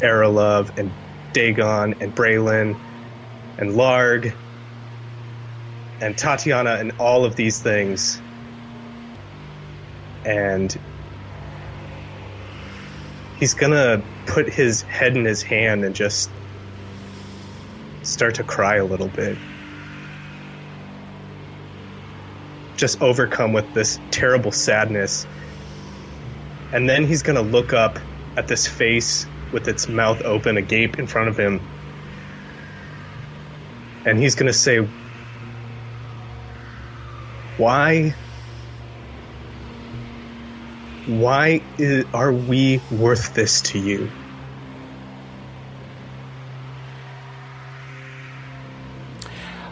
[0.03, 0.97] Erelov and
[1.33, 2.77] Dagon and Braylon
[3.59, 4.35] and Larg
[6.01, 8.23] and Tatiyana and all of these things.
[10.25, 10.75] And
[13.35, 16.31] he's gonna put his head in his hand and just
[18.03, 19.39] start to cry a little bit.
[22.77, 25.27] Just overcome with this terrible sadness
[26.73, 27.99] And then he's gonna look up
[28.37, 31.61] at this face with its mouth open, agape in front of him.
[34.05, 34.87] And he's gonna say,
[37.57, 38.15] Why?
[41.07, 44.11] Why i are we worth this to you?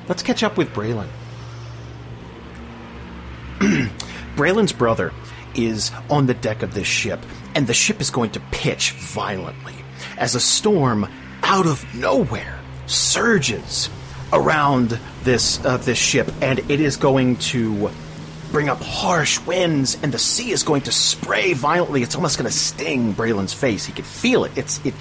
[0.09, 1.09] Let's catch up with Braylon.
[4.37, 5.13] Braylon's brother
[5.55, 7.21] is on the deck of this ship,
[7.55, 9.75] and the ship is going to pitch violently
[10.17, 11.09] as a storm
[11.43, 13.89] out of nowhere surges
[14.33, 17.91] around this uh, this ship, and it is going to
[18.51, 22.03] bring up harsh winds, and the sea is going to spray violently.
[22.03, 23.85] It's almost going to sting Braylon's face.
[23.85, 24.53] He could feel it.
[24.57, 24.95] It's it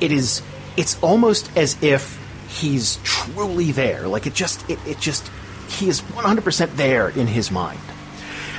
[0.00, 0.42] it is
[0.76, 2.18] it's almost as if
[2.48, 4.06] he's truly there.
[4.08, 5.30] Like it just it, it just
[5.68, 7.80] he is 100% there in his mind.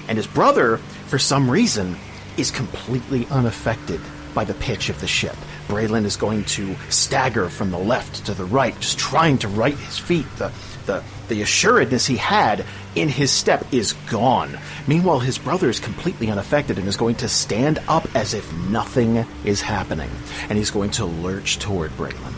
[0.07, 0.77] And his brother,
[1.07, 1.95] for some reason,
[2.38, 4.02] is completely unaffected
[4.34, 5.36] by the pitch of the ship.
[5.68, 9.76] Braylon is going to stagger from the left to the right, just trying to right
[9.76, 10.26] his feet.
[10.38, 10.52] The,
[10.86, 12.65] the, the assuredness he had
[12.95, 14.57] in his step is gone.
[14.88, 19.26] Meanwhile, his brother is completely unaffected and is going to stand up as if nothing
[19.45, 20.10] is happening.
[20.49, 22.34] And he's going to lurch toward Braylon.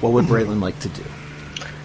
[0.00, 0.34] What would mm-hmm.
[0.34, 1.04] Braylon like to do?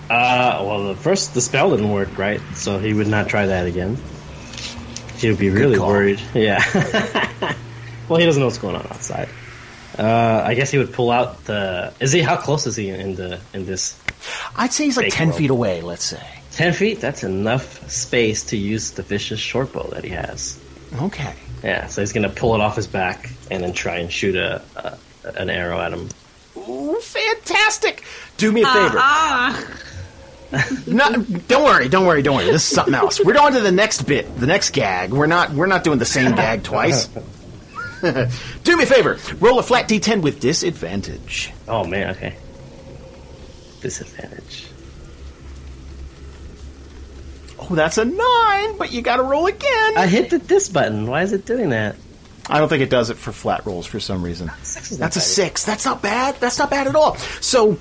[0.10, 2.42] Uh, well, the first the spell didn't work, right?
[2.54, 3.98] So he would not try that again.
[5.18, 5.88] He would be really call.
[5.88, 6.22] worried.
[6.34, 6.62] Yeah.
[8.10, 9.30] well, he doesn't know what's going on outside.
[9.98, 11.94] Uh, I guess he would pull out the.
[12.00, 12.22] Is he?
[12.22, 14.00] How close is he in the in this?
[14.56, 15.38] I'd say he's like 10 world.
[15.38, 16.22] feet away, let's say.
[16.52, 17.00] Ten feet.
[17.00, 20.60] That's enough space to use the vicious short bow that he has.
[21.02, 21.34] Okay.
[21.64, 21.88] Yeah.
[21.88, 24.98] So he's gonna pull it off his back and then try and shoot a, a
[25.38, 26.10] an arrow at him.
[26.58, 28.04] Ooh, fantastic!
[28.38, 28.98] Do me a favor.
[28.98, 29.68] Ah,
[30.88, 31.12] No,
[31.48, 32.46] don't worry, don't worry, don't worry.
[32.46, 33.20] This is something else.
[33.24, 35.12] We're on to the next bit, the next gag.
[35.12, 37.08] We're not we're not doing the same gag twice.
[38.64, 39.18] Do me a favor.
[39.40, 41.52] Roll a flat d10 with disadvantage.
[41.68, 42.12] Oh man.
[42.12, 42.36] Okay.
[43.82, 44.68] Disadvantage.
[47.58, 49.98] Oh, that's a nine, but you got to roll again.
[49.98, 51.08] I hit the this button.
[51.08, 51.96] Why is it doing that?
[52.48, 54.48] I don't think it does it for flat rolls for some reason.
[54.48, 55.12] Not That's a bad.
[55.14, 55.66] six.
[55.66, 56.36] That's not bad.
[56.40, 57.16] That's not bad at all.
[57.42, 57.80] So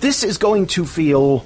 [0.00, 1.44] this is going to feel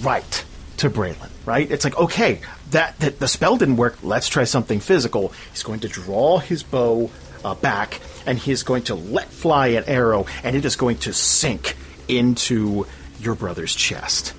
[0.00, 0.44] right
[0.78, 1.70] to Braylon, right?
[1.70, 3.98] It's like, okay, that, that the spell didn't work.
[4.02, 5.32] Let's try something physical.
[5.50, 7.10] He's going to draw his bow
[7.44, 11.12] uh, back, and he's going to let fly an arrow, and it is going to
[11.12, 11.76] sink
[12.08, 12.86] into
[13.20, 14.34] your brother's chest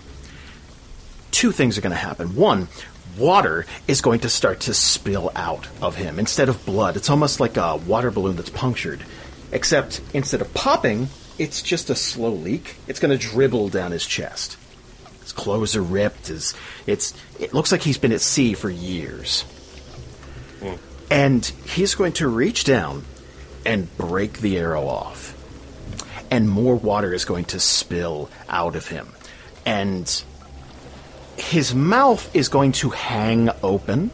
[1.39, 2.35] two things are going to happen.
[2.35, 2.67] One,
[3.17, 6.97] water is going to start to spill out of him instead of blood.
[6.97, 9.03] It's almost like a water balloon that's punctured,
[9.53, 11.07] except instead of popping,
[11.37, 12.75] it's just a slow leak.
[12.87, 14.57] It's going to dribble down his chest.
[15.29, 16.29] His clothes are ripped.
[16.29, 16.55] His,
[16.87, 19.43] it's, it looks like he's been at sea for years.
[20.59, 20.73] Hmm.
[21.11, 23.05] And he's going to reach down
[23.63, 25.35] and break the arrow off.
[26.31, 29.07] And more water is going to spill out of him.
[29.67, 30.23] And
[31.37, 34.09] his mouth is going to hang open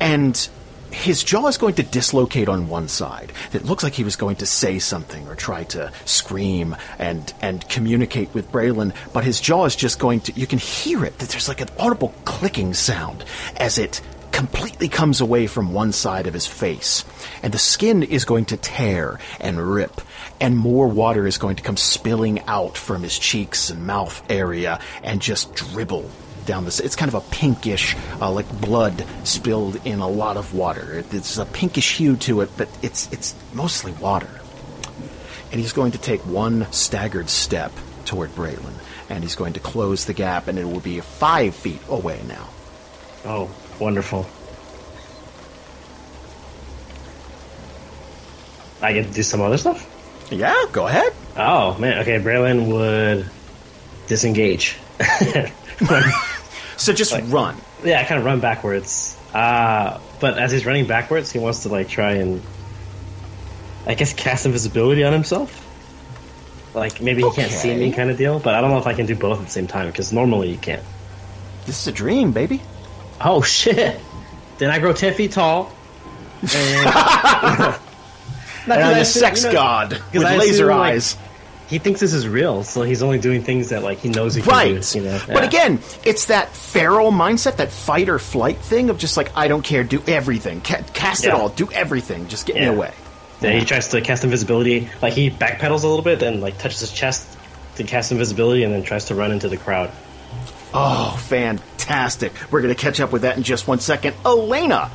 [0.00, 0.48] and
[0.92, 3.32] his jaw is going to dislocate on one side.
[3.52, 7.66] It looks like he was going to say something or try to scream and and
[7.68, 11.28] communicate with Braylon, but his jaw is just going to you can hear it that
[11.30, 13.24] there's like an audible clicking sound
[13.56, 14.00] as it
[14.32, 17.04] completely comes away from one side of his face.
[17.42, 20.00] And the skin is going to tear and rip,
[20.40, 24.80] and more water is going to come spilling out from his cheeks and mouth area
[25.02, 26.10] and just dribble
[26.46, 26.80] down this.
[26.80, 30.98] It's kind of a pinkish, uh, like blood spilled in a lot of water.
[30.98, 34.28] It- It's a pinkish hue to it, but it's it's mostly water.
[35.50, 37.72] And he's going to take one staggered step
[38.06, 38.74] toward Braylon,
[39.10, 42.48] and he's going to close the gap, and it will be five feet away now.
[43.24, 44.26] Oh, wonderful.
[48.80, 49.88] I get to do some other stuff?
[50.32, 51.12] Yeah, go ahead.
[51.36, 51.98] Oh, man.
[52.00, 53.30] Okay, Braylon would
[54.08, 54.76] disengage.
[56.76, 57.56] So just run.
[57.84, 59.16] yeah, I kind of run backwards.
[59.32, 62.42] Uh, but as he's running backwards, he wants to, like, try and,
[63.86, 65.58] I guess, cast invisibility on himself.
[66.74, 68.94] Like, maybe he can't see me kind of deal, but I don't know if I
[68.94, 70.82] can do both at the same time, because normally you can't.
[71.66, 72.60] This is a dream, baby.
[73.20, 74.00] Oh, shit!
[74.58, 75.72] Then I grow 10 feet tall.
[76.42, 76.50] And
[78.64, 80.92] And I I'm the assume- sex you know, god 'cause with I laser assume, like,
[80.94, 81.16] eyes.
[81.72, 84.42] He thinks this is real, so he's only doing things that like he knows he
[84.42, 84.82] can Right.
[84.82, 84.98] do.
[84.98, 85.20] You know?
[85.26, 89.48] But again, it's that feral mindset, that fight or flight thing of just like, I
[89.48, 90.60] don't care, do everything.
[90.60, 92.92] Ca- cast it all, do everything, just get me away.
[93.40, 94.88] Yeah, he tries to cast invisibility.
[95.00, 97.26] Like he backpedals a little bit and like touches his chest
[97.76, 99.90] to cast invisibility, and then tries to run into the crowd.
[100.74, 102.32] Oh, fantastic.
[102.50, 104.14] We're going to catch up with that in just one second.
[104.24, 104.90] Elena,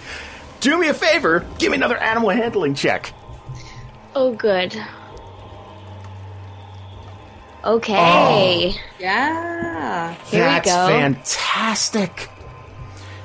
[0.59, 1.45] Do me a favor.
[1.59, 3.13] Give me another animal handling check.
[4.15, 4.75] Oh, good.
[7.67, 8.71] Okay.
[8.71, 8.81] Oh.
[8.97, 10.13] Yeah.
[10.13, 10.87] Here we That's go.
[10.87, 12.29] fantastic.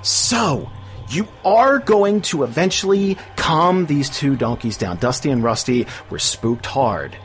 [0.02, 0.69] So,
[1.10, 4.97] you are going to eventually calm these two donkeys down.
[4.97, 7.16] Dusty and Rusty were spooked hard.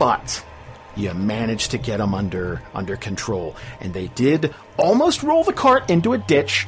[0.00, 0.44] But
[0.96, 3.54] you managed to get them under under control.
[3.80, 6.66] And they did almost roll the cart into a ditch,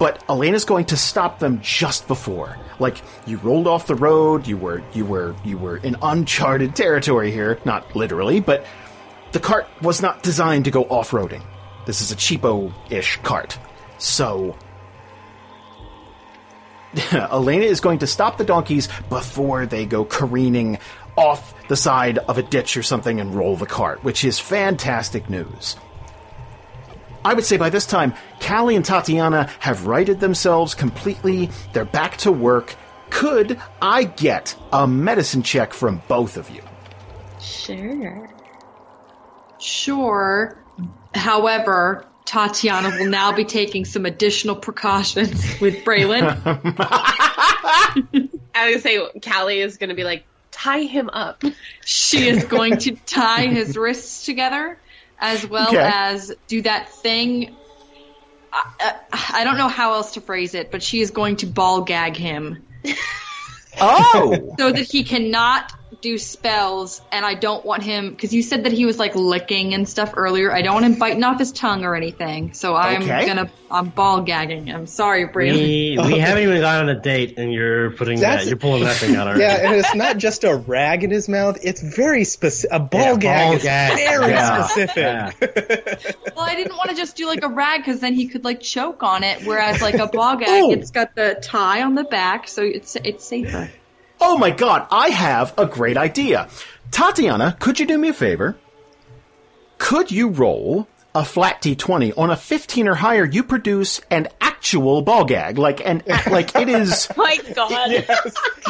[0.00, 2.56] but Elena's going to stop them just before.
[2.78, 7.30] Like you rolled off the road, you were you were you were in uncharted territory
[7.30, 8.64] here, not literally, but
[9.32, 11.42] the cart was not designed to go off-roading.
[11.84, 13.58] This is a cheapo-ish cart.
[13.98, 14.56] So
[17.12, 20.78] Elena is going to stop the donkeys before they go careening
[21.16, 25.28] off the side of a ditch or something and roll the cart, which is fantastic
[25.28, 25.76] news.
[27.24, 31.50] I would say by this time, Kallie and Tatiyana have righted themselves completely.
[31.72, 32.74] They're back to work.
[33.10, 36.62] Could I get a medicine check from both of you?
[37.40, 38.30] Sure.
[39.58, 40.56] Sure.
[41.14, 46.40] However, Tatiyana will now be taking some additional precautions with Braylon.
[48.54, 51.42] I was gonna say Kallie is gonna be like, tie him up.
[51.84, 54.78] she is going to tie his wrists together
[55.20, 55.90] as well Okay.
[55.92, 57.54] as do that thing.
[58.52, 58.92] I, uh,
[59.34, 62.16] I don't know how else to phrase it, but she is going to ball gag
[62.16, 62.66] him
[63.80, 64.54] Oh!
[64.58, 67.00] so that he cannot do spells.
[67.12, 70.14] And I don't want him because you said that he was like licking and stuff
[70.16, 70.52] earlier.
[70.52, 72.52] I don't want him biting off his tongue or anything.
[72.54, 73.26] So I'm Okay.
[73.26, 74.86] gonna I'm ball gagging him.
[74.86, 75.52] Sorry, Braylon.
[75.54, 78.48] We, we haven't even gone on a date, and you're putting That's- that.
[78.48, 79.42] You're pulling that thing out already.
[79.42, 82.70] Yeah, and it's not just a rag in his mouth; it's very specific.
[82.76, 83.96] A ball Yeah, gag ball is gag.
[83.96, 84.62] very Yeah.
[84.64, 84.96] specific.
[84.96, 85.30] Yeah.
[86.36, 88.60] Well, I didn't want to just do like a rag because then he could like
[88.60, 89.44] choke on it.
[89.46, 90.72] Whereas like a ball gag, Oh.
[90.72, 93.70] it's got the tie on the back, so it's it's safer.
[94.20, 96.48] Oh my god, I have a great idea.
[96.90, 98.56] Tatiyana, could you do me a favor?
[99.78, 105.02] Could you roll a flat d20 on a 15 or higher you produce an actual
[105.02, 107.90] ball gag like an like it is My God.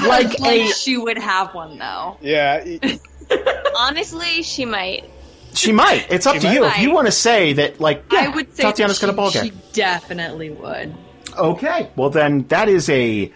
[0.06, 2.16] like Like a she would have one though.
[2.22, 2.64] Yeah,
[3.76, 5.04] Honestly, she might.
[5.52, 8.20] she might it's up She to you if you want to say that like yeah,
[8.20, 10.94] I would say Tatiyana's that got a ball she, gag She definitely would.
[11.36, 13.30] okay well then that is a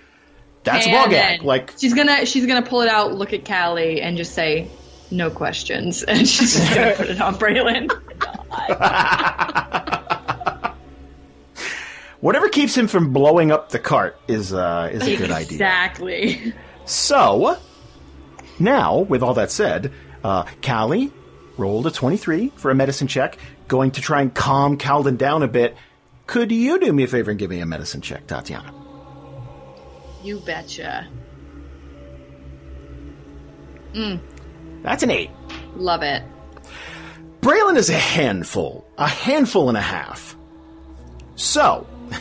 [0.64, 4.16] that's And gag like she's gonna she's gonna pull it out, look at Kallie, and
[4.16, 4.68] just say
[5.10, 7.90] no questions, and she's just gonna put it on Braylon.
[12.20, 16.54] whatever keeps him from blowing up the cart is uh is a good idea Exactly.
[16.86, 17.56] So,
[18.58, 19.90] now, with all that said,
[20.22, 21.10] uh, Kallie
[21.56, 23.38] rolled a 23 for a medicine check,
[23.68, 25.74] going to try and calm Kalden down a bit.
[26.26, 28.83] Could you do me a favor and give me a medicine check, Tatiyana?
[30.24, 31.06] You betcha.
[33.92, 34.20] Mm.
[34.82, 35.30] That's an 8.
[35.76, 36.22] Love it.
[37.42, 40.34] Braylon is a handful, a handful and a half.
[41.36, 41.86] So,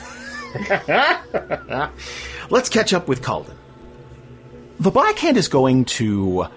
[2.50, 3.56] let's catch up with Kalden.
[4.82, 6.48] The Black Hand is going to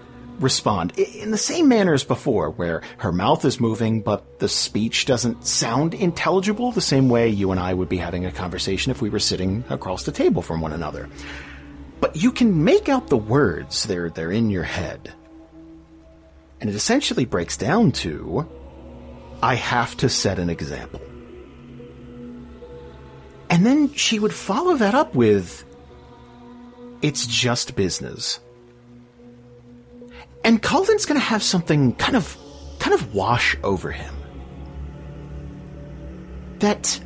[0.40, 5.06] respond in the same manner as before, where her mouth is moving, but the speech
[5.06, 9.02] doesn't sound intelligible the same way you and I would be having a conversation if
[9.02, 11.08] we were sitting across the table from one another.
[12.00, 15.12] But you can make out the words, they're, they're in your head.
[16.60, 18.48] And it essentially breaks down to
[19.42, 21.00] I have to set an example.
[23.50, 25.64] And then she would follow that up with
[27.02, 28.40] It's just business.
[30.47, 32.39] And Kalden's going to have something kind of
[32.78, 34.14] kind of wash over him.
[36.60, 37.01] That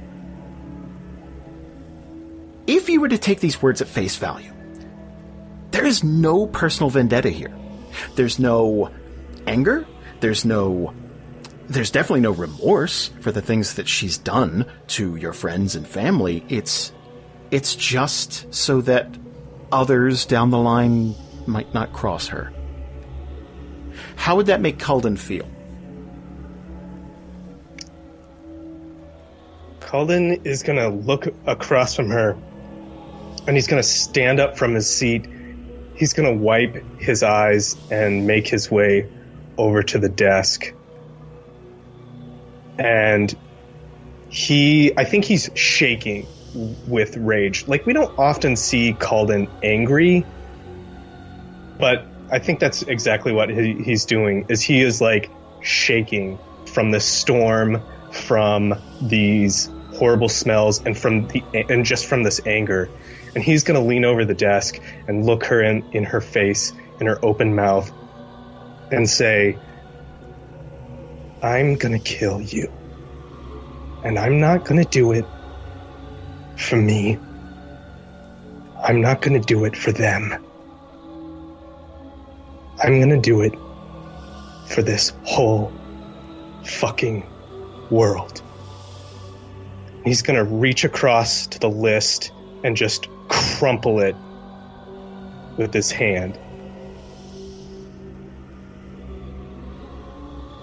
[2.67, 4.53] if you were to take these words at face value,
[5.71, 7.57] there is no personal vendetta here.
[8.15, 8.91] There's no
[9.47, 9.87] anger.
[10.21, 10.93] There's no.
[11.67, 16.45] There's definitely no remorse for the things that she's done to your friends and family.
[16.51, 16.93] It's.
[17.51, 19.09] It's just so that
[19.73, 21.15] others down the line
[21.47, 22.53] might not cross her.
[24.20, 25.48] How would that make Kalden feel?
[29.80, 32.36] Kalden is gonna look across from her,
[33.47, 35.26] and he's gonna stand up from his seat.
[35.94, 39.09] He's gonna wipe his eyes and make his way
[39.56, 40.70] over to the desk.
[42.78, 43.34] And
[44.28, 46.26] he, I think he's shaking
[46.86, 47.66] with rage.
[47.66, 50.26] Like we don't often see Kalden angry,
[51.78, 54.47] but I think that's exactly what he, he's doing.
[54.51, 61.47] Is he is like shaking from the storm, from these horrible smells, and from the
[61.70, 62.93] and just from this anger.
[63.35, 64.77] and he's gonna lean over the desk
[65.09, 67.93] and look her in, in her face, in her open mouth,
[68.90, 69.61] and say,
[71.43, 72.69] I'm gonna kill you.
[74.02, 75.32] And I'm not gonna do it
[76.57, 77.19] for me.
[78.82, 80.35] I'm not gonna do it for them.
[82.82, 83.55] I'm gonna do it
[84.66, 85.73] for this whole
[86.65, 87.27] fucking
[87.90, 88.43] world.
[90.05, 92.32] He's gonna reach across to the list
[92.65, 94.16] and just crumple it
[95.57, 96.39] with his hand.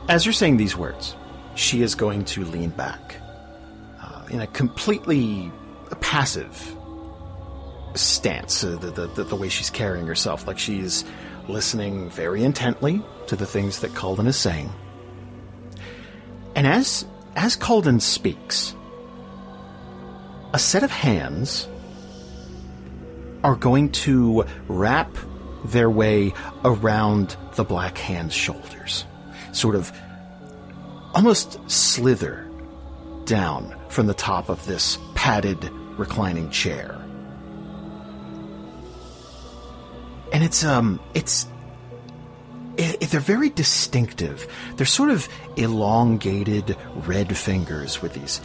[0.10, 1.15] As you're saying these words,
[1.56, 3.18] she is going to lean back
[4.02, 5.52] uh, in a completely
[5.99, 6.76] passive
[7.95, 11.03] stance, uh, the, the, the way she's carrying herself, like she's
[11.48, 14.72] listening very intently to the things that Kalden is saying.
[16.56, 17.06] And as
[17.36, 18.76] as Kalden speaks,
[20.53, 21.68] a set of hands
[23.44, 25.15] are going to wrap
[25.65, 26.34] their way
[26.65, 29.06] around the black hand's shoulders,
[29.52, 29.91] sort of
[31.14, 32.49] almost slither
[33.26, 36.99] down from the top of this padded reclining chair.
[40.32, 41.48] And it's um it's
[42.78, 44.48] it, they're very distinctive.
[44.76, 48.40] They're sort of elongated red fingers with these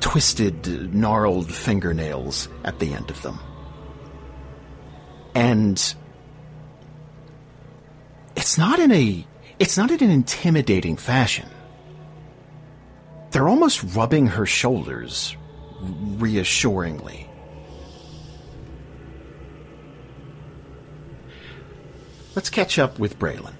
[0.00, 3.38] twisted, gnarled fingernails at the end of them.
[5.34, 5.94] And
[8.36, 9.26] it's not in a
[9.58, 11.48] it's not in an intimidating fashion.
[13.30, 15.36] They're almost rubbing her shoulders
[15.80, 17.23] reassuringly.
[22.34, 23.54] Let's catch up with Braylon.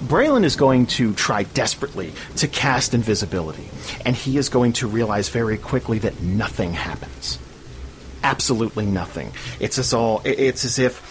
[0.00, 3.68] Braylon is going to try desperately to cast invisibility,
[4.06, 7.38] and he is going to realize very quickly that nothing happens.
[8.22, 9.32] Absolutely nothing.
[9.58, 10.22] It's as all.
[10.24, 11.02] It's as if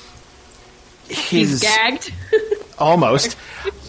[1.10, 2.14] his He's gagged.
[2.80, 3.38] almost.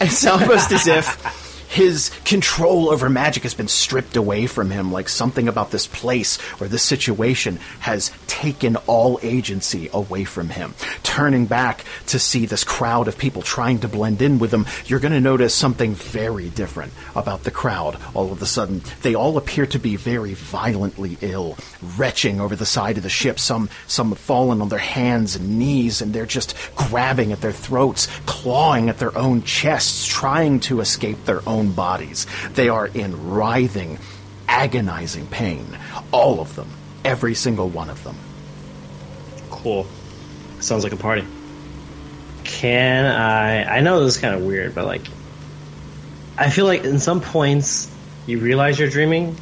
[0.01, 1.05] It's almost as if
[1.69, 6.39] his control over magic has been stripped away from him, like something about this place
[6.59, 10.73] or this situation has taken all agency away from him.
[11.03, 14.99] Turning back to see this crowd of people trying to blend in with him, you're
[14.99, 18.81] going to notice something very different about the crowd all of a sudden.
[19.03, 21.55] They all appear to be very violently ill,
[21.97, 23.39] retching over the side of the ship.
[23.39, 27.51] Some, some have fallen on their hands and knees, and they're just grabbing at their
[27.51, 32.25] throats, clawing at their own chests, trying to escape their own bodies.
[32.53, 33.99] They are in writhing,
[34.47, 35.77] agonizing pain.
[36.11, 36.69] All of them.
[37.05, 38.15] Every single one of them.
[39.51, 39.85] Cool.
[40.59, 41.25] Sounds like a party.
[42.43, 43.77] Can I?
[43.77, 45.01] I know this is kind of weird, but like,
[46.37, 47.89] I feel like in some points
[48.25, 49.35] you realize you're dreaming,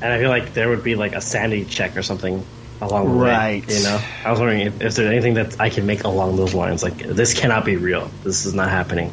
[0.00, 2.44] and I feel like there would be like a sanity check or something
[2.80, 3.66] along the Right.
[3.66, 3.74] way.
[3.76, 6.54] You know, I was wondering if, if there's anything that I can make along those
[6.54, 6.82] lines.
[6.82, 8.08] Like, this cannot be real.
[8.22, 9.12] This is not happening.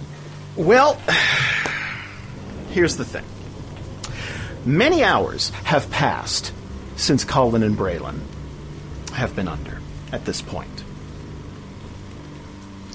[0.56, 0.99] Well,
[2.72, 3.26] here's the thing.
[4.65, 6.53] Many hours have passed
[6.95, 8.19] since Colin and Braylon
[9.14, 9.80] have been under
[10.11, 10.84] at this point.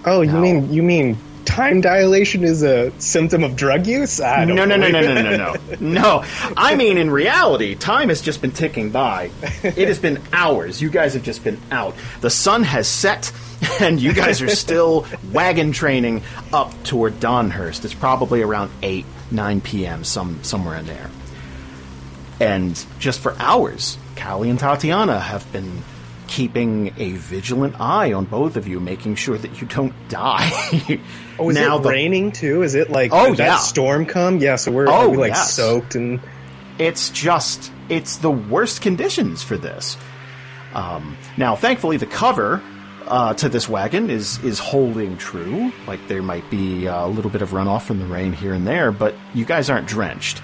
[0.05, 1.19] Oh, you mean you mean
[1.51, 4.21] time dilation is a symptom of drug use?
[4.21, 6.25] I don't No, no, no, no, no, no, no, no.
[6.57, 9.31] I mean, in reality, time has just been ticking by.
[9.63, 10.81] It has been hours.
[10.81, 11.95] You guys have just been out.
[12.21, 13.33] The sun has set,
[13.81, 16.23] and you guys are still wagon training
[16.53, 17.85] up toward Donhurst.
[17.85, 21.11] It's probably around 8, 9 p.m., some, somewhere in there.
[22.39, 25.83] And just for hours, Kallie and Tatiyana have been
[26.31, 30.51] keeping a vigilant eye on both of you, making sure that you don't die.
[31.39, 32.63] Oh, is now it the- raining too?
[32.63, 33.57] Is it like Oh, did that yeah.
[33.59, 34.39] storm come?
[34.39, 35.53] Yeah, so we're Oh, we like yes.
[35.55, 36.21] soaked and
[36.79, 39.97] it's just it's the worst conditions for this.
[40.73, 42.63] Um, now, thankfully, the cover
[43.09, 45.73] uh, to this wagon is is holding true.
[45.87, 48.93] Like there might be a little bit of runoff from the rain here and there,
[48.93, 50.41] but you guys aren't drenched.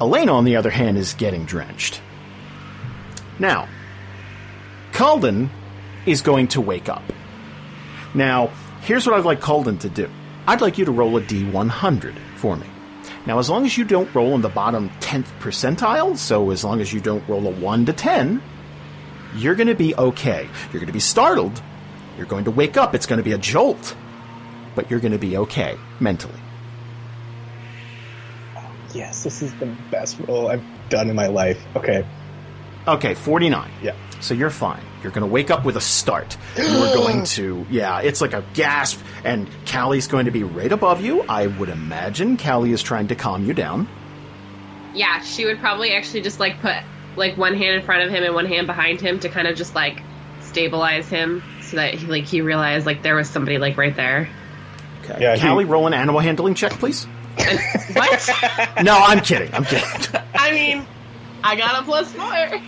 [0.00, 2.00] Elena, on the other hand, is getting drenched.
[3.38, 3.68] Now,
[4.92, 5.48] Kalden
[6.06, 7.02] is going to wake up.
[8.14, 8.50] Now,
[8.82, 10.08] here's what I'd like Kalden to do.
[10.46, 12.66] I'd like you to roll a D100 for me.
[13.26, 16.80] Now, as long as you don't roll in the bottom 10th percentile, so as long
[16.80, 18.42] as you don't roll a 1 to 10,
[19.36, 20.48] you're going to be okay.
[20.72, 21.62] You're going to be startled.
[22.16, 22.94] You're going to wake up.
[22.94, 23.94] It's going to be a jolt.
[24.74, 26.34] But you're going to be okay mentally.
[28.94, 31.58] yes, this is the best roll I've done in my life.
[31.76, 32.04] Okay,
[32.88, 33.70] Okay, 49.
[33.82, 33.94] yeah.
[34.20, 34.82] So you're fine.
[35.02, 36.36] You're going to wake up with a start.
[36.56, 41.00] You're going to, yeah, it's like a gasp, and Kallie's going to be right above
[41.02, 41.22] you.
[41.22, 43.88] I would imagine Kallie is trying to calm you down.
[44.94, 46.76] Yeah, she would probably actually just like put
[47.16, 49.56] like one hand in front of him and one hand behind him to kind of
[49.56, 50.02] just like
[50.40, 54.28] stabilize him so that he like he realized like there was somebody like right there.
[55.04, 55.18] Okay.
[55.22, 57.06] Yeah, he- Kallie, roll an animal handling check, please.
[57.94, 58.28] What?
[58.82, 59.52] No, I'm kidding.
[59.54, 59.88] I'm kidding.
[60.34, 60.86] I mean,
[61.42, 62.24] I got a plus four.
[62.24, 62.60] I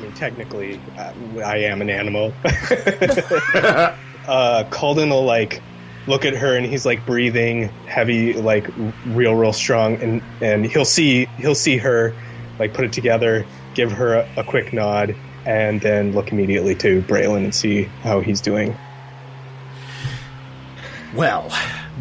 [0.00, 1.12] mean, technically, uh,
[1.44, 2.32] I am an animal.
[2.44, 3.94] uh,
[4.70, 5.62] Kalden will like
[6.06, 8.68] look at her, and he's like breathing heavy, like
[9.06, 12.14] real, real strong, and and he'll see he'll see her
[12.58, 15.14] like put it together, give her a, a quick nod,
[15.44, 18.76] and then look immediately to Braylon and see how he's doing.
[21.14, 21.50] Well,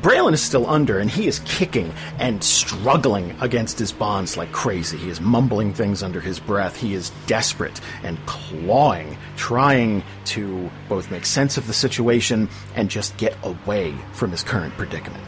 [0.02, 4.98] Braylon is still under, and he is kicking and struggling against his bonds like crazy.
[4.98, 6.76] He is mumbling things under his breath.
[6.76, 13.16] He is desperate and clawing, trying to both make sense of the situation and just
[13.18, 15.24] get away from his current predicament.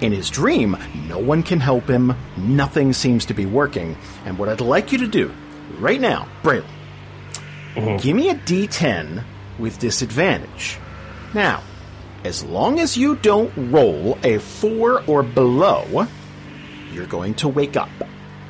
[0.00, 0.76] In his dream,
[1.06, 4.98] no one can help him, nothing seems to be working, and what I'd like you
[4.98, 5.32] to do
[5.78, 6.64] right now, Braylon,
[7.74, 7.96] mm-hmm.
[7.98, 9.22] give me a d10
[9.58, 10.78] with disadvantage.
[11.34, 11.62] Now,
[12.24, 16.06] as long as you don't roll a four or below,
[16.92, 17.90] you're going to wake up.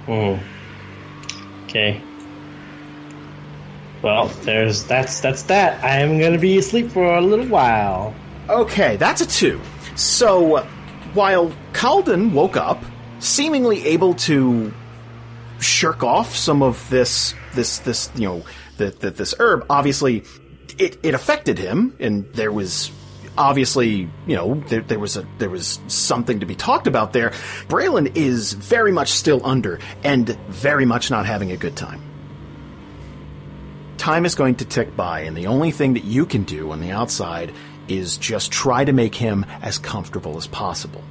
[0.09, 0.38] Oh.
[1.64, 2.01] Okay.
[4.02, 5.84] Well, there's that's that's that.
[5.84, 8.14] I am gonna be asleep for a little while.
[8.48, 9.60] Okay, that's a two.
[9.94, 10.64] So,
[11.12, 12.82] while Kalden woke up,
[13.20, 14.72] seemingly able to
[15.60, 18.42] shirk off some of this, this, this, you know,
[18.78, 20.24] the, the, this herb, obviously,
[20.78, 22.90] it, it affected him, and there was
[23.40, 27.30] obviously, you know, there, there was a there was something to be talked about there.
[27.68, 32.00] Braylon is very much still under and very much not having a good time.
[33.96, 36.80] Time is going to tick by, and the only thing that you can do on
[36.80, 37.52] the outside
[37.88, 41.02] is just try to make him as comfortable as possible.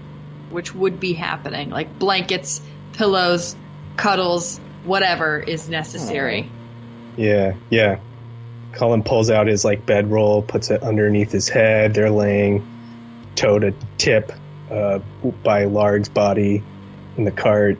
[0.49, 1.69] which would be happening.
[1.69, 2.61] Like blankets,
[2.93, 3.55] pillows,
[3.97, 6.49] cuddles, whatever is necessary.
[7.17, 7.99] Yeah, yeah.
[8.73, 11.93] Colin pulls out his like bedroll, puts it underneath his head.
[11.93, 12.65] They're laying
[13.35, 14.31] toe to tip
[14.69, 14.99] uh,
[15.43, 16.63] by Larg's body
[17.17, 17.77] in the cart.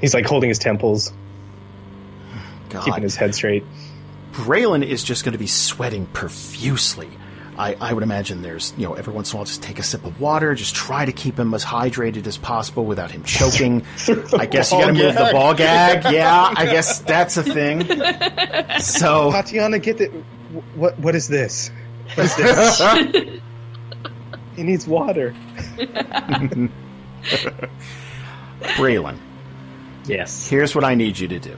[0.00, 1.12] He's like holding his temples,
[2.68, 2.84] God.
[2.84, 3.64] keeping his head straight.
[4.32, 7.10] Braylon is just going to be sweating profusely.
[7.58, 9.82] I, I would imagine there's, you know, every once in a while just take a
[9.82, 13.84] sip of water, just try to keep him as hydrated as possible without him choking.
[14.38, 16.04] I guess you got to move the ball gag.
[16.14, 17.80] Yeah, I guess that's a thing.
[17.82, 17.90] So,
[19.32, 20.10] Tatiyana, get it.
[20.76, 20.98] What?
[21.00, 21.70] What is this?
[22.14, 23.40] What is this?
[24.56, 25.34] he needs water.
[28.60, 29.18] Braylon,
[30.06, 30.48] Yes.
[30.48, 31.56] here's what I need you to do.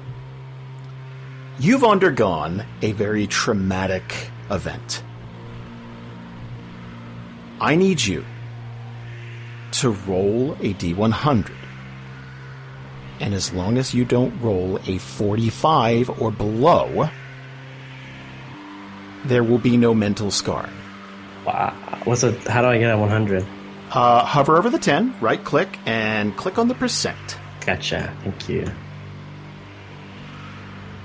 [1.58, 5.02] You've undergone a very traumatic event.
[7.60, 8.24] I need you
[9.72, 11.52] to roll a d100.
[13.20, 17.10] And as long as you don't roll a 45 or below,
[19.24, 20.72] there will be no mental scarring.
[21.44, 21.74] Wow.
[22.04, 22.32] What's a?
[22.50, 23.46] How do I get a 100?
[23.92, 27.38] Uh, hover over the 10, right click, and click on the percent.
[27.66, 28.14] Gotcha.
[28.22, 28.66] Thank you.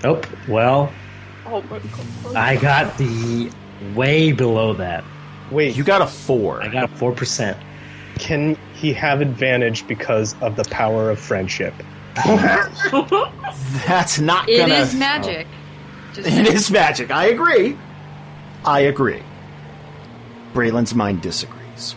[0.04, 0.92] Oh well.
[1.46, 2.36] Oh my god.
[2.36, 3.52] I got the
[3.94, 5.04] way below that.
[5.52, 6.62] Wait, You got a 4.
[6.64, 7.58] I got a four percent.
[8.18, 11.74] can he have advantage because of the power of friendship?
[13.86, 14.74] That's not It gonna.
[14.76, 14.98] is oh.
[14.98, 15.48] magic.
[16.14, 17.12] Just It is magic.
[17.12, 17.78] I agree.
[18.64, 19.22] I agree.
[20.54, 21.96] Braylon's mind disagrees.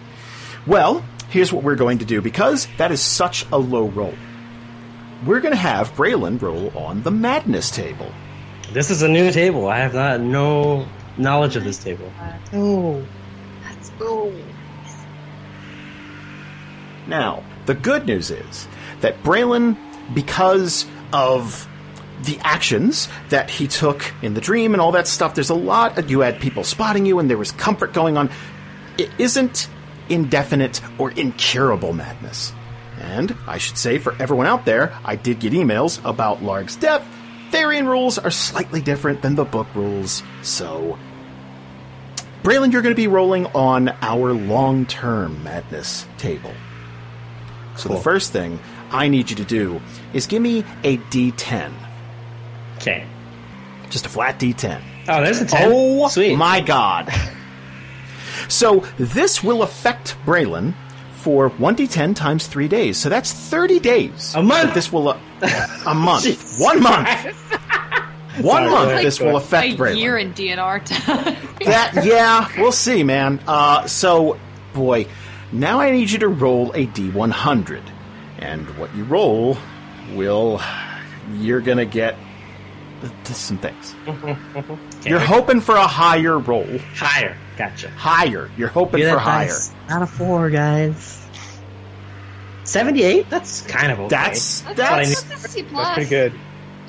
[0.67, 4.15] Well, here's what we're going to do because that is such a low roll.
[5.25, 8.11] We're going to have Braylon roll on the madness table.
[8.73, 9.69] This is a new table.
[9.69, 12.13] I have not no knowledge of this table.
[12.53, 13.05] No.
[17.07, 18.69] Now, the good news is
[19.01, 19.77] that Braylon,
[20.15, 21.67] because of
[22.23, 26.11] the actions that he took in the dream and all that stuff, there's a lot.
[26.11, 28.31] You had people spotting you, and there was comfort going on.
[28.99, 29.69] It isn't
[30.09, 32.53] indefinite or incurable madness.
[33.01, 37.07] And I should say, for everyone out there, I did get emails about Larg's death.
[37.51, 40.99] Therian rules are slightly different than the book rules, so.
[42.43, 46.53] Braylon, you're going to be rolling on our long term madness table.
[47.77, 48.59] So the first thing
[48.91, 49.81] I need you to do
[50.13, 51.73] is give me a D10.
[52.77, 53.07] Okay.
[53.91, 54.83] Just a flat D10.
[55.09, 55.71] Oh, there's a ten.
[55.73, 56.37] Oh sweet.
[56.37, 57.13] my god.
[58.49, 60.75] So this will affect Braylon
[61.17, 62.97] for 1d10 times 3 days.
[62.97, 64.35] So that's 30 days.
[64.37, 64.75] A month?
[64.75, 65.19] This will uh,
[65.87, 66.59] a month.
[66.59, 67.09] One month.
[68.43, 69.99] One Sorry, month go this will affect A Braylon.
[69.99, 71.37] year in DNR time.
[71.65, 73.41] That yeah, we'll see, man.
[73.47, 74.39] Uh, so
[74.75, 75.07] boy,
[75.53, 77.83] now I need you to roll a d100.
[78.39, 79.57] And what you roll
[80.15, 80.61] will.
[81.35, 82.17] You're gonna get
[83.25, 83.95] some things.
[85.05, 86.67] You're hoping for a higher roll.
[86.95, 87.37] Higher.
[87.57, 87.91] Gotcha.
[87.91, 88.51] Higher.
[88.57, 89.49] You're hoping Get for that higher.
[89.49, 89.73] dice.
[89.89, 91.27] Not a four, guys.
[92.65, 93.31] 78?
[93.31, 94.09] That's kind of okay.
[94.09, 95.23] That's what I that's.
[95.25, 96.33] That's a C That's pretty good.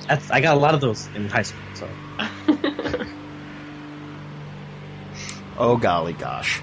[0.10, 1.62] That's, I got a lot of those in high school.
[1.76, 1.88] So
[5.58, 6.62] Oh, golly gosh.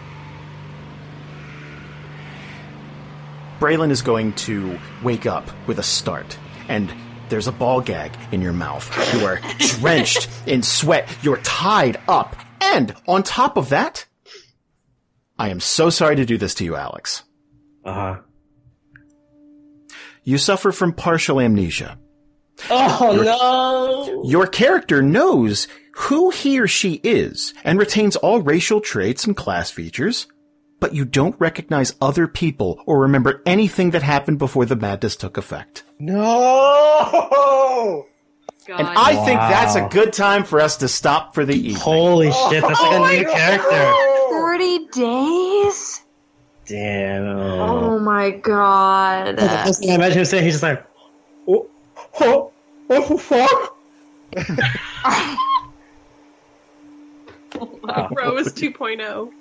[3.60, 6.36] Braylon is going to wake up with a start,
[6.68, 6.93] and
[7.28, 8.86] there's a ball gag in your mouth.
[9.14, 11.09] You are drenched in sweat.
[11.23, 12.36] You're tied up.
[12.60, 14.05] And on top of that,
[15.39, 17.23] I am so sorry to do this to you, Alex.
[17.85, 18.16] uh huh.
[20.24, 21.98] You suffer from partial amnesia.
[22.70, 24.24] Oh no!
[24.24, 29.70] Your character knows who he or she is and retains all racial traits and class
[29.70, 30.26] features,
[30.80, 35.36] but you don't recognize other people or remember anything that happened before the madness took
[35.36, 35.84] effect.
[35.98, 38.06] No!
[38.66, 38.80] God.
[38.80, 41.76] And I think that's a good time for us to stop for the evening.
[41.76, 42.62] Holy oh, shit!
[42.62, 43.92] That's like a new character.
[44.30, 46.02] 30 days?
[46.66, 47.26] Damn.
[47.26, 49.36] Oh my god.
[49.36, 50.84] The first thing I imagine him saying, he's just like,
[51.46, 51.68] oh,
[52.20, 52.52] oh,
[52.90, 53.76] oh, fuck.
[58.16, 59.32] Rose 2.0.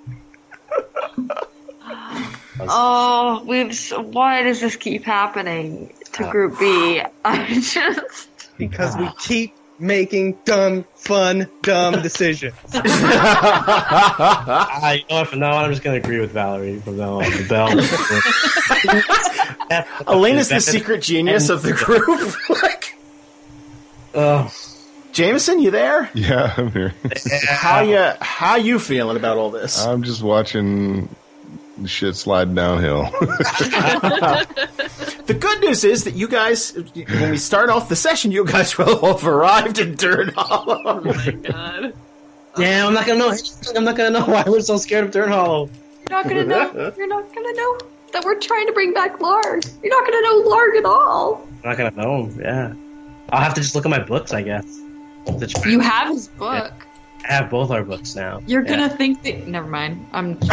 [2.60, 3.90] Oh, we've.
[3.92, 7.02] Why does this keep happening to Group B?
[7.24, 8.28] I just.
[8.58, 12.54] Because we keep making dumb, fun, dumb decisions.
[12.74, 15.28] Ah, you know what?
[15.28, 16.80] From now on, I'm just gonna agree with Valerie.
[16.80, 17.68] From now on, the bell.
[20.06, 22.34] Elena's the secret genius of the group.
[22.62, 22.96] like,
[24.14, 24.50] Oh,
[25.12, 26.10] Jamieson, you there?
[26.14, 26.94] Yeah, I'm here.
[27.48, 29.84] How you how you feeling about all this?
[29.84, 31.08] I'm just watching
[31.84, 33.10] shit slide downhill.
[35.26, 38.78] The good news is that you guys, when we start off the session, you guys
[38.78, 40.80] will have arrived in Dirt Hollow.
[40.84, 41.94] Oh my god.
[42.56, 42.88] damn!
[42.88, 43.34] I'm not gonna know.
[43.74, 45.68] I'm not gonna know why we're so scared of Dirt Hollow.
[46.08, 46.92] You're not gonna know.
[46.96, 47.78] You're not gonna know
[48.16, 49.70] that we're trying to bring back Larg.
[49.82, 51.46] You're not gonna know Larg at all.
[51.62, 52.30] I'm not gonna know.
[52.40, 52.72] Yeah,
[53.30, 54.80] I'll have to just look at my books, I guess.
[55.66, 56.72] You have his book.
[57.28, 58.40] I have both our books now.
[58.46, 58.68] You're Yeah.
[58.76, 59.46] gonna think that.
[59.46, 60.06] Never mind.
[60.12, 60.38] I'm.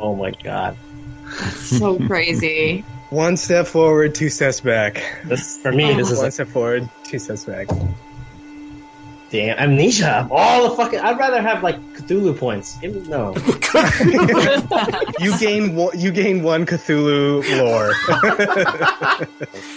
[0.00, 0.76] Oh my god!
[1.56, 2.84] so crazy.
[3.10, 5.02] One step forward, two steps back.
[5.24, 5.92] This for me.
[5.94, 7.66] This is One like, step forward, two steps back.
[9.30, 10.26] Damn amnesia.
[10.30, 11.00] All the fucking.
[11.00, 12.78] I'd rather have like Cthulhu points.
[12.82, 13.34] No.
[15.20, 19.26] You gain one, you gain one Cthulhu lore.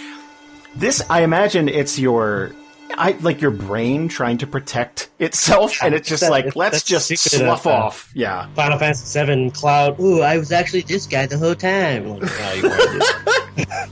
[0.74, 2.52] This, I imagine, it's your,
[2.96, 7.08] I like your brain trying to protect itself, and it's just That- like let's just
[7.08, 8.10] secret of, slough uh, off.
[8.14, 8.46] Yeah.
[8.54, 10.00] Final Fantasy VII Cloud.
[10.00, 12.18] Ooh, I was actually this guy the whole time.
[12.20, 12.30] Like,
[12.64, 13.86] oh,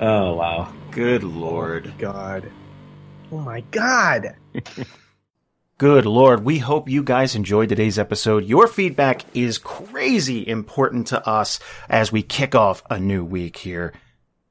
[0.00, 0.72] oh wow.
[0.90, 1.94] Good lord.
[1.98, 2.50] God.
[3.32, 4.34] Oh my god.
[5.78, 6.44] Good lord.
[6.44, 8.44] We hope you guys enjoyed today's episode.
[8.44, 13.92] Your feedback is crazy important to us as we kick off a new week here.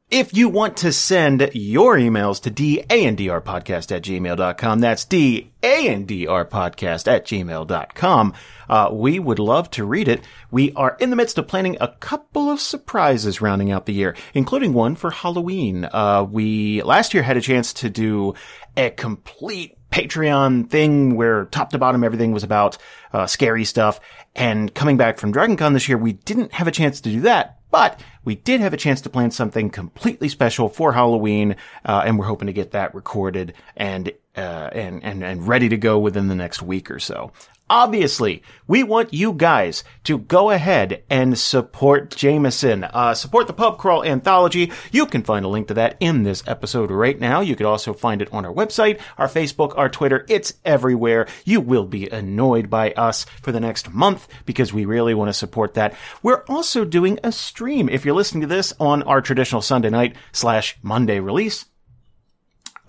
[0.10, 8.34] If you want to send your emails to dandrpodcast at gmail.com, that's dandrpodcast at gmail.com,
[8.68, 10.24] uh, we would love to read it.
[10.50, 14.16] We are in the midst of planning a couple of surprises rounding out the year,
[14.34, 15.86] including one for Halloween.
[15.86, 18.34] Uh, we last year had a chance to do
[18.80, 22.78] a complete Patreon thing where top to bottom everything was about
[23.12, 24.00] uh, scary stuff.
[24.36, 27.58] And coming back from DragonCon this year, we didn't have a chance to do that.
[27.72, 32.18] But we did have a chance to plan something completely special for Halloween, uh, and
[32.18, 36.30] we're hoping to get that recorded and uh, and and and ready to go within
[36.30, 37.32] the next week or so.
[37.70, 42.84] Obviously, we want you guys to go ahead and support Jamieson.
[42.84, 44.72] Uh, support the Pub Crawl Anthology.
[44.92, 47.42] You can find a link to that in this episode right now.
[47.42, 50.26] You could also find it on our website, our Facebook, our Twitter.
[50.30, 51.28] It's everywhere.
[51.46, 55.34] You will be annoyed by us for the next month because we really want to
[55.34, 55.94] support that.
[56.24, 57.88] We're also doing a stream.
[57.88, 61.66] If you're listening to this on our traditional Sunday night slash Monday release,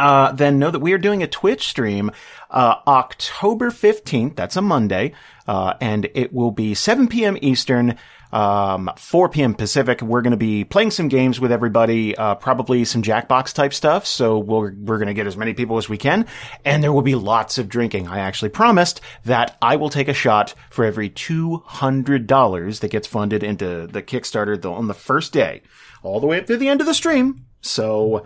[0.01, 2.11] uh, then know that we are doing a Twitch stream
[2.51, 4.35] uh, October 15th.
[4.35, 5.13] That's a Monday.
[5.47, 7.37] Uh, and it will be 7 p.m.
[7.43, 7.97] Eastern,
[8.33, 9.55] um, 4 p.m.
[9.55, 10.01] Pacific.
[10.01, 14.07] We're going to be playing some games with everybody, uh, probably some Jackbox type stuff.
[14.07, 16.27] So we're, we're going to get as many people as we can.
[16.65, 18.09] And there will be lots of drinking.
[18.09, 23.43] I actually promised that I will take a shot for every $200 that gets funded
[23.43, 25.61] into the Kickstarter on the first day,
[26.03, 27.45] all the way up through the end of the stream.
[27.61, 28.25] So,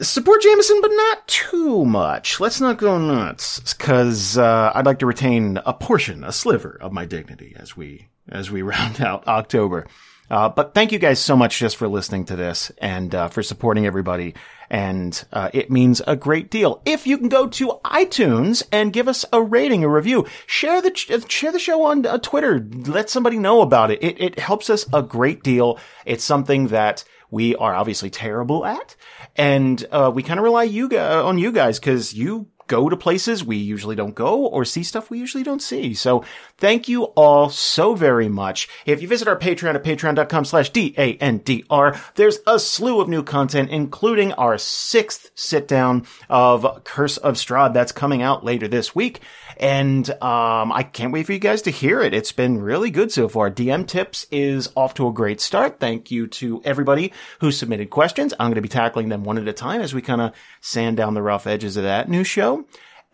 [0.00, 2.40] support Jamieson, but not too much.
[2.40, 6.92] Let's not go nuts, because uh, I'd like to retain a portion, a sliver of
[6.92, 9.86] my dignity as we as we round out October.
[10.30, 13.42] Uh, but thank you guys so much just for listening to this and uh, for
[13.42, 14.34] supporting everybody.
[14.70, 16.80] And uh, it means a great deal.
[16.86, 20.92] If you can go to iTunes and give us a rating, a review, share the
[21.28, 22.66] share the show on uh, Twitter.
[22.86, 24.02] Let somebody know about it.
[24.02, 25.78] It it helps us a great deal.
[26.06, 28.94] It's something that we are obviously terrible at,
[29.36, 33.44] and uh, we kind of rely you on you guys because you go to places
[33.44, 35.94] we usually don't go or see stuff we usually don't see.
[35.94, 36.24] So
[36.58, 38.68] thank you all so very much.
[38.86, 43.70] If you visit our Patreon at patreon.com slash D-A-N-D-R, there's a slew of new content,
[43.70, 49.20] including our sixth sit down of Curse of Strahd that's coming out later this week.
[49.58, 52.14] And um, I can't wait for you guys to hear it.
[52.14, 53.50] It's been really good so far.
[53.50, 55.80] DM Tips is off to a great start.
[55.80, 58.34] Thank you to everybody who submitted questions.
[58.34, 60.96] I'm going to be tackling them one at a time as we kind of sand
[60.96, 62.64] down the rough edges of that new show.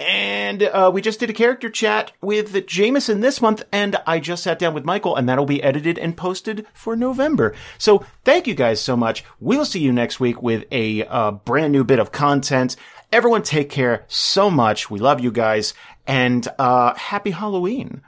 [0.01, 4.43] And uh, we just did a character chat with Jamieson this month, and I just
[4.43, 7.55] sat down with Michael, and that'll be edited and posted for November.
[7.77, 9.25] So thank you guys so much.
[9.41, 12.77] We'll see you next week with a uh, brand new bit of content.
[13.13, 14.89] Everyone take care so much.
[14.89, 15.75] We love you guys
[16.07, 18.03] and uh, happy Halloween.